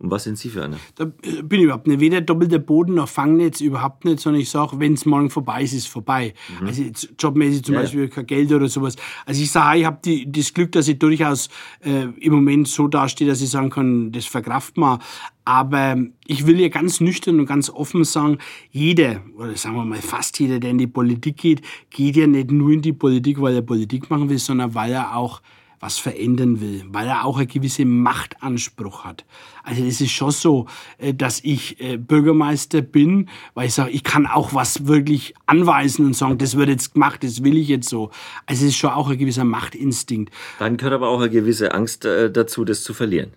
Und 0.00 0.12
was 0.12 0.24
sind 0.24 0.38
Sie 0.38 0.48
für 0.48 0.62
einer? 0.62 0.76
Da 0.94 1.06
bin 1.06 1.58
ich 1.58 1.64
überhaupt 1.64 1.88
nicht. 1.88 1.98
Weder 1.98 2.20
doppelter 2.20 2.60
Boden 2.60 2.94
noch 2.94 3.08
Fangnetz, 3.08 3.60
überhaupt 3.60 4.04
nicht, 4.04 4.20
sondern 4.20 4.40
ich 4.40 4.48
sage, 4.48 4.78
wenn 4.78 4.92
es 4.92 5.04
morgen 5.06 5.28
vorbei 5.28 5.62
ist, 5.62 5.72
ist 5.72 5.82
es 5.82 5.86
vorbei. 5.86 6.34
Mhm. 6.60 6.66
Also 6.68 6.82
jobmäßig 7.18 7.64
zum 7.64 7.74
ja, 7.74 7.80
Beispiel 7.80 8.02
ja. 8.02 8.06
kein 8.06 8.26
Geld 8.26 8.52
oder 8.52 8.68
sowas. 8.68 8.94
Also 9.26 9.42
ich 9.42 9.50
sage, 9.50 9.80
ich 9.80 9.84
habe 9.84 9.98
das 10.26 10.54
Glück, 10.54 10.70
dass 10.72 10.86
ich 10.86 11.00
durchaus 11.00 11.48
äh, 11.80 12.04
im 12.20 12.32
Moment 12.32 12.68
so 12.68 12.86
dastehe, 12.86 13.26
dass 13.26 13.40
ich 13.40 13.50
sagen 13.50 13.70
kann, 13.70 14.12
das 14.12 14.26
verkraft 14.26 14.76
mal. 14.76 15.00
Aber 15.44 15.96
ich 16.26 16.46
will 16.46 16.60
ja 16.60 16.68
ganz 16.68 17.00
nüchtern 17.00 17.40
und 17.40 17.46
ganz 17.46 17.68
offen 17.68 18.04
sagen, 18.04 18.38
jeder, 18.70 19.22
oder 19.36 19.56
sagen 19.56 19.74
wir 19.74 19.84
mal 19.84 20.00
fast 20.00 20.38
jeder, 20.38 20.60
der 20.60 20.70
in 20.70 20.78
die 20.78 20.86
Politik 20.86 21.38
geht, 21.38 21.62
geht 21.90 22.16
ja 22.16 22.26
nicht 22.28 22.52
nur 22.52 22.70
in 22.70 22.82
die 22.82 22.92
Politik, 22.92 23.40
weil 23.40 23.54
er 23.54 23.62
Politik 23.62 24.10
machen 24.10 24.28
will, 24.28 24.38
sondern 24.38 24.74
weil 24.74 24.92
er 24.92 25.16
auch 25.16 25.40
was 25.80 25.98
verändern 25.98 26.60
will, 26.60 26.84
weil 26.88 27.06
er 27.06 27.24
auch 27.24 27.36
eine 27.36 27.46
gewisse 27.46 27.84
Machtanspruch 27.84 29.04
hat. 29.04 29.24
Also 29.62 29.84
es 29.84 30.00
ist 30.00 30.10
schon 30.10 30.30
so, 30.30 30.66
äh, 30.98 31.14
dass 31.14 31.40
ich 31.44 31.80
äh, 31.80 31.96
Bürgermeister 31.96 32.82
bin, 32.82 33.28
weil 33.54 33.68
ich 33.68 33.74
sage, 33.74 33.90
ich 33.90 34.02
kann 34.02 34.26
auch 34.26 34.54
was 34.54 34.86
wirklich 34.86 35.34
anweisen 35.46 36.06
und 36.06 36.14
sagen, 36.14 36.38
das 36.38 36.56
wird 36.56 36.68
jetzt 36.68 36.94
gemacht, 36.94 37.22
das 37.22 37.44
will 37.44 37.56
ich 37.56 37.68
jetzt 37.68 37.88
so. 37.88 38.10
Also 38.46 38.64
es 38.64 38.70
ist 38.70 38.76
schon 38.76 38.90
auch 38.90 39.08
ein 39.08 39.18
gewisser 39.18 39.44
Machtinstinkt. 39.44 40.32
Dann 40.58 40.76
gehört 40.76 40.94
aber 40.94 41.08
auch 41.08 41.20
eine 41.20 41.30
gewisse 41.30 41.72
Angst 41.74 42.04
äh, 42.04 42.30
dazu, 42.30 42.64
das 42.64 42.82
zu 42.82 42.94
verlieren. 42.94 43.32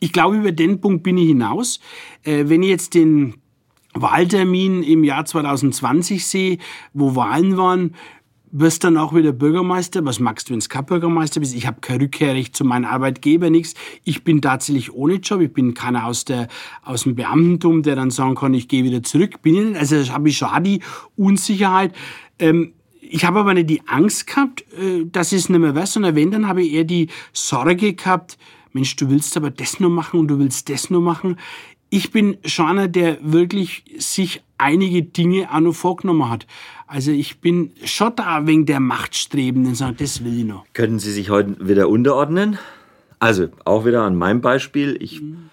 Ich 0.00 0.12
glaube, 0.12 0.36
über 0.36 0.52
den 0.52 0.80
Punkt 0.80 1.04
bin 1.04 1.16
ich 1.16 1.28
hinaus. 1.28 1.78
Wenn 2.24 2.64
ich 2.64 2.70
jetzt 2.70 2.94
den 2.94 3.34
Wahltermin 4.02 4.82
im 4.82 5.04
Jahr 5.04 5.24
2020 5.24 6.26
sehe, 6.26 6.58
wo 6.92 7.14
Wahlen 7.16 7.56
waren, 7.56 7.94
wirst 8.58 8.84
dann 8.84 8.96
auch 8.96 9.14
wieder 9.14 9.32
Bürgermeister. 9.32 10.04
Was 10.04 10.18
magst 10.18 10.48
du, 10.48 10.54
wenn 10.54 10.60
du 10.60 10.82
Bürgermeister 10.84 11.40
bist? 11.40 11.54
Ich 11.54 11.66
habe 11.66 11.80
kein 11.80 12.00
Rückkehrrecht 12.00 12.56
zu 12.56 12.64
meinem 12.64 12.86
Arbeitgeber, 12.86 13.50
nichts. 13.50 13.74
Ich 14.04 14.24
bin 14.24 14.40
tatsächlich 14.40 14.92
ohne 14.92 15.14
Job. 15.14 15.40
Ich 15.40 15.52
bin 15.52 15.74
keiner 15.74 16.06
aus, 16.06 16.24
der, 16.24 16.48
aus 16.82 17.02
dem 17.02 17.14
Beamtentum, 17.14 17.82
der 17.82 17.96
dann 17.96 18.10
sagen 18.10 18.34
kann, 18.34 18.54
ich 18.54 18.68
gehe 18.68 18.84
wieder 18.84 19.02
zurück. 19.02 19.42
Bin 19.42 19.54
ich 19.54 19.64
nicht. 19.64 19.78
Also 19.78 20.12
habe 20.12 20.28
ich 20.28 20.38
schon 20.38 20.48
auch 20.48 20.60
die 20.60 20.80
Unsicherheit. 21.16 21.94
Ähm, 22.38 22.72
ich 23.00 23.24
habe 23.24 23.40
aber 23.40 23.54
nicht 23.54 23.70
die 23.70 23.82
Angst 23.86 24.26
gehabt, 24.26 24.64
äh, 24.72 25.04
dass 25.04 25.32
es 25.32 25.48
nicht 25.48 25.58
mehr 25.58 25.74
wäre, 25.74 25.86
sondern 25.86 26.16
wenn, 26.16 26.30
dann 26.30 26.48
habe 26.48 26.62
ich 26.62 26.72
eher 26.72 26.84
die 26.84 27.08
Sorge 27.32 27.94
gehabt, 27.94 28.38
Mensch, 28.72 28.94
du 28.96 29.08
willst 29.08 29.36
aber 29.38 29.50
das 29.50 29.80
nur 29.80 29.88
machen 29.88 30.20
und 30.20 30.28
du 30.28 30.38
willst 30.38 30.68
das 30.68 30.90
nur 30.90 31.00
machen. 31.00 31.36
Ich 31.88 32.10
bin 32.10 32.36
schon 32.44 32.66
einer, 32.66 32.88
der 32.88 33.18
wirklich 33.22 33.84
sich 33.98 34.42
einige 34.58 35.02
Dinge 35.02 35.48
auch 35.52 35.60
noch 35.60 35.74
vorgenommen 35.74 36.28
hat. 36.28 36.46
Also 36.86 37.10
ich 37.10 37.40
bin 37.40 37.72
schon 37.84 38.14
da 38.16 38.46
wegen 38.46 38.66
der 38.66 38.80
Machtstreben 38.80 39.66
und 39.66 39.74
sage, 39.74 39.96
das 39.98 40.24
will 40.24 40.40
ich 40.40 40.44
noch. 40.44 40.64
Können 40.72 40.98
Sie 40.98 41.12
sich 41.12 41.30
heute 41.30 41.66
wieder 41.66 41.88
unterordnen? 41.88 42.58
Also 43.18 43.48
auch 43.64 43.84
wieder 43.84 44.02
an 44.02 44.16
meinem 44.16 44.40
Beispiel. 44.40 44.96
Ich 45.00 45.20
mhm. 45.20 45.50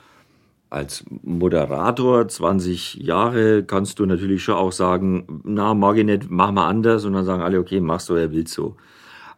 als 0.70 1.06
Moderator 1.24 2.28
20 2.28 2.96
Jahre 2.96 3.64
kannst 3.64 4.00
du 4.00 4.06
natürlich 4.06 4.44
schon 4.44 4.56
auch 4.56 4.72
sagen, 4.72 5.42
na, 5.44 5.74
mag 5.74 5.98
ich 5.98 6.06
nicht, 6.06 6.30
mach 6.30 6.52
mal 6.52 6.68
anders. 6.68 7.06
Und 7.06 7.14
dann 7.14 7.26
sagen 7.26 7.42
alle, 7.42 7.60
okay, 7.60 7.80
machst 7.80 8.10
du, 8.10 8.16
er 8.16 8.32
will 8.32 8.48
so. 8.48 8.76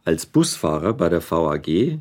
Als 0.04 0.26
Busfahrer 0.26 0.94
bei 0.94 1.10
der 1.10 1.22
VAG 1.22 2.00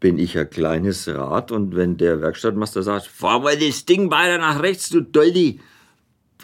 bin 0.00 0.18
ich 0.18 0.38
ein 0.38 0.50
kleines 0.50 1.08
Rad 1.08 1.52
und 1.52 1.74
wenn 1.74 1.96
der 1.96 2.20
Werkstattmeister 2.20 2.82
sagt, 2.82 3.06
fahr 3.06 3.40
mal 3.40 3.56
das 3.56 3.86
Ding 3.86 4.10
weiter 4.10 4.38
nach 4.38 4.62
rechts, 4.62 4.90
du 4.90 5.00
Doldi, 5.00 5.60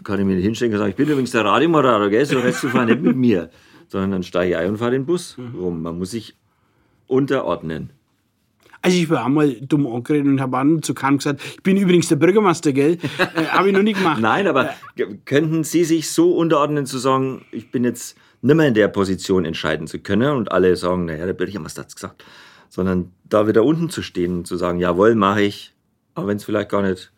kann 0.04 0.18
ich 0.18 0.24
mir 0.24 0.36
nicht 0.36 0.44
hinstellen 0.44 0.72
und 0.72 0.78
sagen, 0.78 0.90
ich 0.90 0.96
bin 0.96 1.08
übrigens 1.08 1.32
der 1.32 1.44
Radiomoderator, 1.44 2.08
gell? 2.08 2.24
so 2.24 2.38
redest 2.38 2.62
du 2.64 2.68
fahren 2.68 2.88
nicht 2.88 3.02
mit 3.02 3.16
mir. 3.16 3.50
Sondern 3.88 4.12
dann 4.12 4.22
steige 4.22 4.52
ich 4.52 4.56
ein 4.56 4.70
und 4.70 4.78
fahre 4.78 4.92
den 4.92 5.04
Bus 5.04 5.36
rum. 5.54 5.82
Man 5.82 5.98
muss 5.98 6.12
sich 6.12 6.34
unterordnen. 7.08 7.90
Also 8.80 8.96
ich 8.96 9.10
war 9.10 9.24
einmal 9.24 9.52
dumm 9.60 9.86
angeredet 9.86 10.26
und 10.26 10.40
habe 10.40 10.58
an 10.58 10.82
zu 10.82 10.94
Kahn 10.94 11.18
gesagt, 11.18 11.40
ich 11.44 11.62
bin 11.62 11.76
übrigens 11.76 12.08
der 12.08 12.16
Bürgermeister, 12.16 12.72
gell? 12.72 12.98
äh, 13.18 13.44
habe 13.44 13.68
ich 13.68 13.74
noch 13.74 13.82
nicht 13.82 13.98
gemacht. 13.98 14.18
Nein, 14.20 14.48
aber 14.48 14.70
äh, 14.96 15.04
könnten 15.24 15.62
Sie 15.62 15.84
sich 15.84 16.10
so 16.10 16.34
unterordnen 16.34 16.86
zu 16.86 16.98
sagen, 16.98 17.44
ich 17.52 17.70
bin 17.70 17.84
jetzt 17.84 18.16
nicht 18.40 18.56
mehr 18.56 18.66
in 18.66 18.74
der 18.74 18.88
Position 18.88 19.44
entscheiden 19.44 19.86
zu 19.86 20.00
können 20.00 20.36
und 20.36 20.50
alle 20.50 20.74
sagen, 20.74 21.04
naja, 21.04 21.26
der 21.26 21.34
Bürgermeister 21.34 21.82
hat 21.82 21.90
es 21.90 21.94
gesagt. 21.94 22.24
Sondern 22.72 23.12
da 23.24 23.46
wieder 23.46 23.64
unten 23.64 23.90
zu 23.90 24.00
stehen 24.00 24.38
und 24.38 24.46
zu 24.46 24.56
sagen, 24.56 24.80
jawohl, 24.80 25.14
mache 25.14 25.42
ich, 25.42 25.74
aber 26.14 26.28
wenn 26.28 26.38
es 26.38 26.44
vielleicht 26.44 26.70
gar 26.70 26.80
nicht 26.80 27.12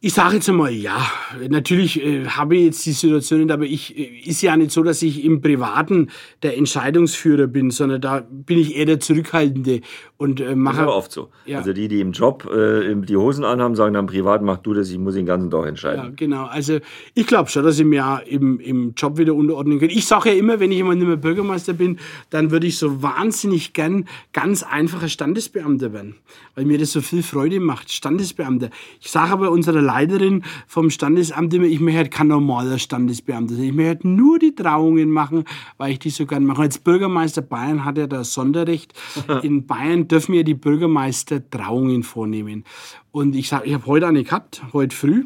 ich 0.00 0.12
sage 0.12 0.36
jetzt 0.36 0.48
einmal, 0.48 0.72
ja, 0.72 1.04
natürlich 1.48 2.00
äh, 2.00 2.26
habe 2.26 2.54
ich 2.56 2.64
jetzt 2.64 2.86
die 2.86 2.92
Situation 2.92 3.40
nicht, 3.40 3.50
aber 3.50 3.64
ich 3.64 3.98
äh, 3.98 4.02
ist 4.24 4.42
ja 4.42 4.56
nicht 4.56 4.70
so, 4.70 4.82
dass 4.82 5.02
ich 5.02 5.24
im 5.24 5.40
Privaten 5.40 6.10
der 6.42 6.56
Entscheidungsführer 6.56 7.46
bin, 7.46 7.70
sondern 7.70 8.00
da 8.02 8.20
bin 8.20 8.58
ich 8.58 8.76
eher 8.76 8.84
der 8.84 9.00
Zurückhaltende 9.00 9.80
und 10.18 10.40
äh, 10.40 10.54
mache. 10.54 10.76
Das 10.76 10.82
ist 10.82 10.88
aber 10.88 10.96
oft 10.96 11.12
so. 11.12 11.28
Ja. 11.44 11.58
Also 11.58 11.72
die, 11.72 11.88
die 11.88 12.00
im 12.00 12.12
Job 12.12 12.48
äh, 12.50 12.94
die 12.94 13.16
Hosen 13.16 13.44
anhaben, 13.44 13.74
sagen 13.74 13.94
dann 13.94 14.06
privat, 14.06 14.42
mach 14.42 14.58
du 14.58 14.72
das, 14.72 14.90
ich 14.90 14.98
muss 14.98 15.14
den 15.14 15.26
ganzen 15.26 15.50
Tag 15.50 15.66
entscheiden. 15.66 16.04
Ja, 16.04 16.10
genau. 16.14 16.44
Also 16.46 16.78
ich 17.14 17.26
glaube 17.26 17.50
schon, 17.50 17.64
dass 17.64 17.78
ich 17.78 17.84
mir 17.84 17.96
ja 17.96 18.18
im, 18.18 18.58
im 18.60 18.94
Job 18.96 19.18
wieder 19.18 19.34
unterordnen 19.34 19.78
kann. 19.78 19.90
Ich 19.90 20.06
sage 20.06 20.30
ja 20.30 20.36
immer, 20.36 20.58
wenn 20.58 20.72
ich 20.72 20.78
immer 20.78 20.94
nicht 20.94 21.06
mehr 21.06 21.16
Bürgermeister 21.16 21.74
bin, 21.74 21.98
dann 22.30 22.50
würde 22.50 22.66
ich 22.66 22.78
so 22.78 23.02
wahnsinnig 23.02 23.74
gern 23.74 24.06
ganz 24.32 24.62
einfacher 24.62 25.08
Standesbeamter 25.08 25.92
werden, 25.92 26.16
weil 26.54 26.64
mir 26.64 26.78
das 26.78 26.92
so 26.92 27.02
viel 27.02 27.22
Freude 27.22 27.60
macht. 27.60 27.92
Standesbeamter. 27.92 28.70
Ich 29.00 29.10
sage 29.10 29.32
aber 29.32 29.50
unserer 29.50 29.82
Leiterin 29.82 30.44
vom 30.66 30.88
Standesamt 30.88 31.52
immer, 31.52 31.66
ich 31.66 31.80
möchte 31.80 31.98
halt 31.98 32.10
kein 32.10 32.28
normaler 32.28 32.78
Standesbeamter 32.78 33.54
sein. 33.54 33.64
Ich 33.64 33.72
möchte 33.72 33.88
halt 33.88 34.04
nur 34.04 34.38
die 34.38 34.54
Trauungen 34.54 35.10
machen, 35.10 35.44
weil 35.76 35.92
ich 35.92 35.98
die 35.98 36.10
so 36.10 36.24
gern 36.24 36.44
mache. 36.44 36.62
Als 36.62 36.78
Bürgermeister 36.78 37.42
Bayern 37.42 37.84
hat 37.84 37.98
er 37.98 38.06
das 38.06 38.32
Sonderrecht. 38.32 38.94
In 39.42 39.66
Bayern 39.66 40.05
dürfen 40.06 40.34
ja 40.34 40.42
die 40.42 40.54
Bürgermeister 40.54 41.48
Trauungen 41.50 42.02
vornehmen. 42.02 42.64
Und 43.12 43.34
ich 43.34 43.48
sage, 43.48 43.66
ich 43.66 43.74
habe 43.74 43.86
heute 43.86 44.06
eine 44.06 44.24
gehabt, 44.24 44.62
heute 44.72 44.94
früh. 44.94 45.24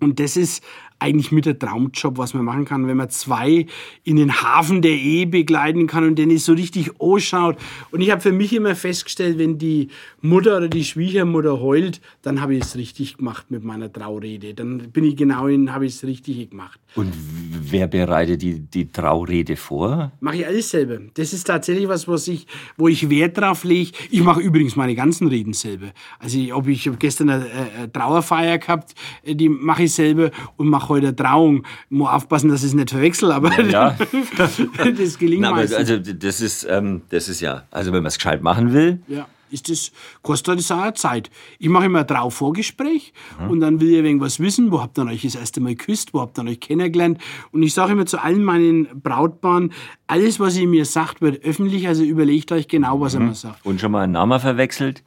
Und 0.00 0.20
das 0.20 0.36
ist 0.36 0.62
eigentlich 0.98 1.32
mit 1.32 1.46
der 1.46 1.58
Traumjob, 1.58 2.18
was 2.18 2.34
man 2.34 2.44
machen 2.44 2.64
kann, 2.64 2.86
wenn 2.86 2.96
man 2.96 3.10
zwei 3.10 3.66
in 4.04 4.16
den 4.16 4.42
Hafen 4.42 4.82
der 4.82 4.92
Ehe 4.92 5.26
begleiten 5.26 5.86
kann 5.86 6.04
und 6.04 6.16
den 6.16 6.30
es 6.30 6.44
so 6.46 6.52
richtig 6.52 6.90
anschaut. 7.00 7.56
Und 7.90 8.00
ich 8.00 8.10
habe 8.10 8.20
für 8.20 8.32
mich 8.32 8.52
immer 8.52 8.74
festgestellt, 8.74 9.38
wenn 9.38 9.58
die 9.58 9.88
Mutter 10.22 10.56
oder 10.56 10.68
die 10.68 10.84
Schwiegermutter 10.84 11.60
heult, 11.60 12.00
dann 12.22 12.40
habe 12.40 12.54
ich 12.54 12.62
es 12.62 12.76
richtig 12.76 13.18
gemacht 13.18 13.50
mit 13.50 13.62
meiner 13.62 13.92
Traurede. 13.92 14.54
Dann 14.54 14.90
bin 14.90 15.04
ich 15.04 15.16
genau 15.16 15.46
in, 15.46 15.72
habe 15.72 15.86
ich 15.86 15.94
es 15.94 16.04
richtig 16.04 16.50
gemacht. 16.50 16.80
Und 16.94 17.12
wer 17.14 17.86
bereitet 17.88 18.40
die, 18.40 18.60
die 18.60 18.90
Traurede 18.90 19.56
vor? 19.56 20.12
Mache 20.20 20.36
ich 20.36 20.46
alles 20.46 20.70
selber. 20.70 20.98
Das 21.14 21.34
ist 21.34 21.44
tatsächlich 21.44 21.88
was, 21.88 22.08
was 22.08 22.26
ich, 22.26 22.46
wo 22.78 22.88
ich 22.88 23.10
Wert 23.10 23.36
drauf 23.36 23.64
lege. 23.64 23.92
Ich 24.10 24.22
mache 24.22 24.40
übrigens 24.40 24.76
meine 24.76 24.94
ganzen 24.94 25.28
Reden 25.28 25.52
selber. 25.52 25.88
Also 26.18 26.38
ob 26.52 26.68
ich 26.68 26.90
gestern 26.98 27.28
eine, 27.28 27.46
eine 27.76 27.92
Trauerfeier 27.92 28.56
gehabt, 28.58 28.94
die 29.26 29.48
mache 29.48 29.82
ich 29.82 29.92
selber 29.92 30.30
und 30.56 30.68
mache 30.68 30.85
heute 30.88 31.08
eine 31.08 31.16
Trauung. 31.16 31.64
Ich 31.90 31.96
muss 31.96 32.08
aufpassen, 32.08 32.48
dass 32.48 32.60
ich 32.60 32.68
es 32.68 32.74
nicht 32.74 32.90
verwechsel, 32.90 33.32
aber 33.32 33.60
ja. 33.62 33.96
das 34.96 35.18
gelingt 35.18 35.42
Na, 35.42 35.50
aber 35.50 35.60
Also 35.60 35.98
das 35.98 36.40
ist, 36.40 36.66
ähm, 36.68 37.02
das 37.10 37.28
ist 37.28 37.40
ja, 37.40 37.64
also 37.70 37.92
wenn 37.92 38.02
man 38.02 38.08
es 38.08 38.16
gescheit 38.16 38.42
machen 38.42 38.72
will, 38.72 39.00
ja 39.08 39.26
ist 39.50 39.68
das, 39.68 39.92
kostet 40.22 40.58
das 40.58 40.70
auch 40.70 40.92
Zeit. 40.92 41.30
Ich 41.58 41.68
mache 41.68 41.86
immer 41.86 42.00
ein 42.00 42.06
Trauvorgespräch 42.06 43.12
mhm. 43.40 43.50
und 43.50 43.60
dann 43.60 43.80
will 43.80 43.88
ich 43.90 43.96
irgendwas 43.96 44.40
wissen, 44.40 44.70
wo 44.72 44.82
habt 44.82 44.98
ihr 44.98 45.06
euch 45.06 45.22
das 45.22 45.34
erste 45.34 45.60
Mal 45.60 45.74
geküsst, 45.74 46.14
wo 46.14 46.20
habt 46.20 46.38
ihr 46.38 46.44
euch 46.44 46.60
kennengelernt 46.60 47.18
und 47.52 47.62
ich 47.62 47.74
sage 47.74 47.92
immer 47.92 48.06
zu 48.06 48.22
allen 48.22 48.42
meinen 48.42 48.88
Brautpaaren, 49.00 49.72
alles, 50.06 50.40
was 50.40 50.56
ihr 50.56 50.68
mir 50.68 50.84
sagt, 50.84 51.20
wird 51.20 51.44
öffentlich, 51.44 51.86
also 51.88 52.04
überlegt 52.04 52.52
euch 52.52 52.68
genau, 52.68 53.00
was 53.00 53.14
mhm. 53.14 53.22
er 53.22 53.26
mir 53.28 53.34
sagt. 53.34 53.66
Und 53.66 53.80
schon 53.80 53.92
mal 53.92 54.02
einen 54.02 54.12
Namen 54.12 54.40
verwechselt? 54.40 55.02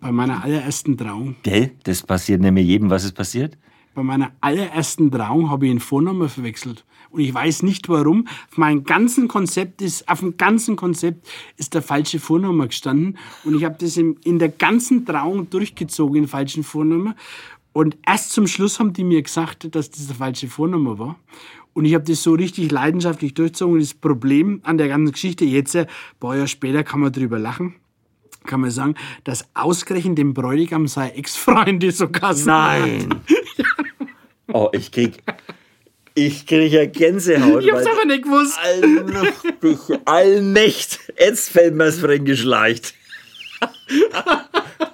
Bei 0.00 0.12
meiner 0.12 0.44
allerersten 0.44 0.96
Trauung. 0.96 1.36
Gell? 1.42 1.72
Das 1.84 2.02
passiert 2.02 2.40
nämlich 2.40 2.66
jedem, 2.66 2.90
was 2.90 3.04
ist 3.04 3.14
passiert? 3.14 3.56
Bei 3.96 4.02
meiner 4.02 4.32
allerersten 4.42 5.10
Trauung 5.10 5.48
habe 5.48 5.64
ich 5.64 5.70
einen 5.70 5.80
Vornamen 5.80 6.28
verwechselt. 6.28 6.84
Und 7.08 7.22
ich 7.22 7.32
weiß 7.32 7.62
nicht 7.62 7.88
warum. 7.88 8.28
Auf 8.50 8.58
meinem 8.58 8.84
ganzen 8.84 9.26
Konzept 9.26 9.80
ist, 9.80 10.06
auf 10.06 10.20
dem 10.20 10.36
ganzen 10.36 10.76
Konzept 10.76 11.26
ist 11.56 11.72
der 11.72 11.80
falsche 11.80 12.20
Vorname 12.20 12.68
gestanden. 12.68 13.16
Und 13.42 13.56
ich 13.56 13.64
habe 13.64 13.76
das 13.80 13.96
in, 13.96 14.16
in 14.22 14.38
der 14.38 14.50
ganzen 14.50 15.06
Trauung 15.06 15.48
durchgezogen, 15.48 16.14
den 16.14 16.28
falschen 16.28 16.62
Vornamen. 16.62 17.14
Und 17.72 17.96
erst 18.06 18.32
zum 18.32 18.46
Schluss 18.46 18.78
haben 18.78 18.92
die 18.92 19.02
mir 19.02 19.22
gesagt, 19.22 19.74
dass 19.74 19.90
das 19.90 20.08
der 20.08 20.16
falsche 20.16 20.48
Vorname 20.48 20.98
war. 20.98 21.18
Und 21.72 21.86
ich 21.86 21.94
habe 21.94 22.04
das 22.04 22.22
so 22.22 22.34
richtig 22.34 22.70
leidenschaftlich 22.70 23.32
durchgezogen. 23.32 23.76
Und 23.76 23.80
das 23.80 23.94
Problem 23.94 24.60
an 24.62 24.76
der 24.76 24.88
ganzen 24.88 25.12
Geschichte, 25.12 25.46
jetzt, 25.46 25.74
ein 25.74 25.86
paar 26.20 26.34
Jahre 26.34 26.48
später, 26.48 26.84
kann 26.84 27.00
man 27.00 27.12
drüber 27.12 27.38
lachen 27.38 27.76
kann 28.46 28.60
man 28.60 28.70
sagen, 28.70 28.94
dass 29.24 29.44
ausgerechnet 29.54 30.18
dem 30.18 30.32
Bräutigam 30.32 30.86
sei 30.86 31.08
Ex-Freunde 31.10 31.90
sogar 31.90 32.34
Nein! 32.34 33.08
Oh, 34.56 34.70
ich 34.72 34.90
krieg. 34.90 35.22
Ich 36.14 36.46
kriege 36.46 36.78
ja 36.78 36.86
Gänsehaut. 36.86 37.62
Ich 37.62 37.70
hab's 37.70 37.84
aber 37.84 38.06
nicht 38.06 38.22
gewusst. 38.22 38.58
Allmächtig, 38.58 40.00
allmächt. 40.06 40.98
Jetzt 41.18 41.50
fällt 41.50 41.74
mir's 41.74 42.00
geschleicht. 42.00 42.94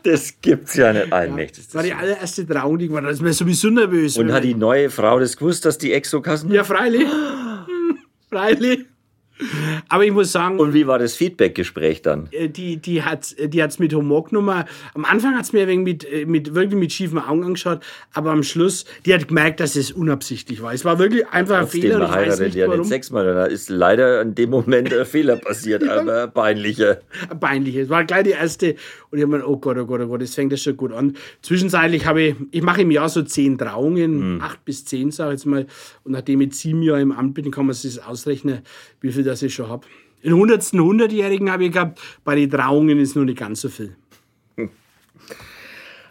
Das 0.02 0.34
gibt's 0.40 0.74
ja 0.74 0.92
nicht 0.92 1.12
allmächtig. 1.12 1.66
das 1.66 1.74
war 1.76 1.84
die 1.84 1.92
allererste 1.92 2.44
Trauung. 2.44 2.76
Da 2.76 3.08
ist 3.08 3.22
mir 3.22 3.32
sowieso 3.32 3.70
nervös. 3.70 4.18
Und 4.18 4.32
hat 4.32 4.42
die 4.42 4.56
neue 4.56 4.90
Frau 4.90 5.20
das 5.20 5.36
gewusst, 5.36 5.64
dass 5.64 5.78
die 5.78 5.92
Exokassen? 5.92 6.50
Ja, 6.50 6.64
freilich. 6.64 7.06
freilich. 8.30 8.86
Aber 9.88 10.04
ich 10.04 10.12
muss 10.12 10.32
sagen. 10.32 10.58
Und 10.58 10.74
wie 10.74 10.86
war 10.86 10.98
das 10.98 11.14
Feedback-Gespräch 11.14 12.02
dann? 12.02 12.28
Äh, 12.30 12.48
die, 12.48 12.76
die 12.76 13.02
hat 13.02 13.22
es 13.22 13.36
die 13.38 13.62
hat's 13.62 13.78
mit 13.78 13.92
Humor 13.94 14.24
genommen. 14.24 14.64
Am 14.94 15.04
Anfang 15.04 15.36
hat 15.36 15.44
es 15.44 15.52
mir 15.52 15.66
wegen 15.68 15.82
mit, 15.82 16.04
äh, 16.10 16.26
mit, 16.26 16.54
wirklich 16.54 16.78
mit 16.78 16.92
schiefen 16.92 17.18
Augen 17.18 17.44
angeschaut, 17.44 17.80
aber 18.12 18.30
am 18.30 18.42
Schluss, 18.42 18.84
die 19.06 19.14
hat 19.14 19.28
gemerkt, 19.28 19.60
dass 19.60 19.76
es 19.76 19.92
unabsichtlich 19.92 20.62
war. 20.62 20.72
Es 20.72 20.84
war 20.84 20.98
wirklich 20.98 21.26
einfach 21.28 21.60
ein 21.60 21.66
Fehler. 21.66 21.98
Den 21.98 22.08
ich 22.08 22.14
weiß 22.14 22.40
nicht, 22.40 22.54
ja 22.54 22.68
nicht 22.68 22.84
sechsmal. 22.86 23.24
Da 23.26 23.44
ist 23.44 23.68
leider 23.68 24.20
in 24.22 24.34
dem 24.34 24.50
Moment 24.50 24.92
ein 24.92 25.06
Fehler 25.06 25.36
passiert, 25.36 25.82
ja. 25.86 26.00
aber 26.00 26.28
peinlicher. 26.28 27.00
Peinlicher. 27.40 27.80
Es 27.80 27.88
war 27.88 28.04
gleich 28.04 28.24
die 28.24 28.30
erste. 28.30 28.76
Und 29.10 29.18
ich 29.18 29.24
habe 29.24 29.38
mir, 29.38 29.46
oh 29.46 29.56
Gott, 29.56 29.76
oh 29.78 29.86
Gott, 29.86 30.00
oh 30.00 30.06
Gott, 30.06 30.22
das 30.22 30.34
fängt 30.34 30.52
das 30.52 30.62
schon 30.62 30.76
gut 30.76 30.92
an. 30.92 31.16
Zwischenzeitlich 31.42 32.06
habe 32.06 32.22
ich, 32.22 32.36
ich 32.50 32.62
mache 32.62 32.82
im 32.82 32.90
Jahr 32.90 33.08
so 33.08 33.22
zehn 33.22 33.58
Trauungen, 33.58 34.34
mhm. 34.34 34.40
acht 34.40 34.64
bis 34.64 34.84
zehn, 34.84 35.10
sage 35.10 35.34
ich 35.34 35.40
jetzt 35.40 35.46
mal. 35.46 35.66
Und 36.04 36.12
nachdem 36.12 36.40
ich 36.40 36.54
sieben 36.54 36.82
Jahre 36.82 37.00
im 37.00 37.12
Amt 37.12 37.34
bin, 37.34 37.50
kann 37.50 37.66
man 37.66 37.74
sich 37.74 38.02
ausrechnen, 38.02 38.60
wie 39.02 39.12
viel 39.12 39.24
das 39.24 39.42
ich 39.42 39.54
schon 39.54 39.68
habe. 39.68 39.86
Den 40.24 40.34
hundertsten 40.34 40.80
Hundertjährigen 40.80 41.50
habe 41.50 41.64
ich 41.64 41.72
gehabt, 41.72 42.00
bei 42.24 42.36
den 42.36 42.50
Trauungen 42.50 42.98
ist 42.98 43.16
nur 43.16 43.24
nicht 43.24 43.38
ganz 43.38 43.60
so 43.60 43.68
viel. 43.68 43.96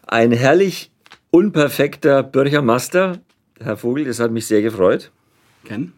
Ein 0.06 0.34
herrlich 0.34 0.92
unperfekter 1.32 2.22
Bürgermeister, 2.22 3.20
Herr 3.60 3.78
Vogel, 3.78 4.06
das 4.06 4.20
hat 4.20 4.32
mich 4.32 4.46
sehr 4.46 4.62
gefreut. 4.62 5.12
Gern. 5.64 5.94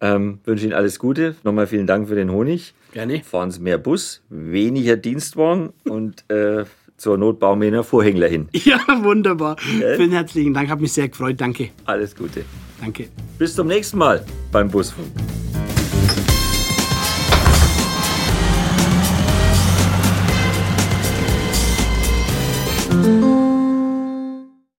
Ähm, 0.00 0.40
wünsche 0.44 0.64
Ihnen 0.64 0.74
alles 0.74 0.98
Gute. 0.98 1.36
Nochmal 1.44 1.66
vielen 1.66 1.86
Dank 1.86 2.08
für 2.08 2.14
den 2.14 2.30
Honig. 2.30 2.74
Gerne. 2.92 3.22
Fahren 3.24 3.50
Sie 3.50 3.60
mehr 3.60 3.78
Bus, 3.78 4.22
weniger 4.28 4.96
Dienstwagen 4.96 5.72
und 5.88 6.30
äh, 6.30 6.64
zur 6.96 7.16
Not 7.16 7.40
bauen 7.40 7.60
wir 7.60 7.68
einen 7.68 7.84
Vorhängler 7.84 8.28
hin. 8.28 8.48
Ja, 8.52 8.78
wunderbar. 9.02 9.56
Ja? 9.80 9.96
Vielen 9.96 10.12
herzlichen 10.12 10.52
Dank, 10.54 10.68
hat 10.68 10.80
mich 10.80 10.92
sehr 10.92 11.08
gefreut. 11.08 11.40
Danke. 11.40 11.70
Alles 11.86 12.14
Gute. 12.14 12.44
Danke. 12.80 13.08
Bis 13.38 13.54
zum 13.54 13.66
nächsten 13.66 13.98
Mal 13.98 14.24
beim 14.52 14.70
Busfunk. 14.70 15.08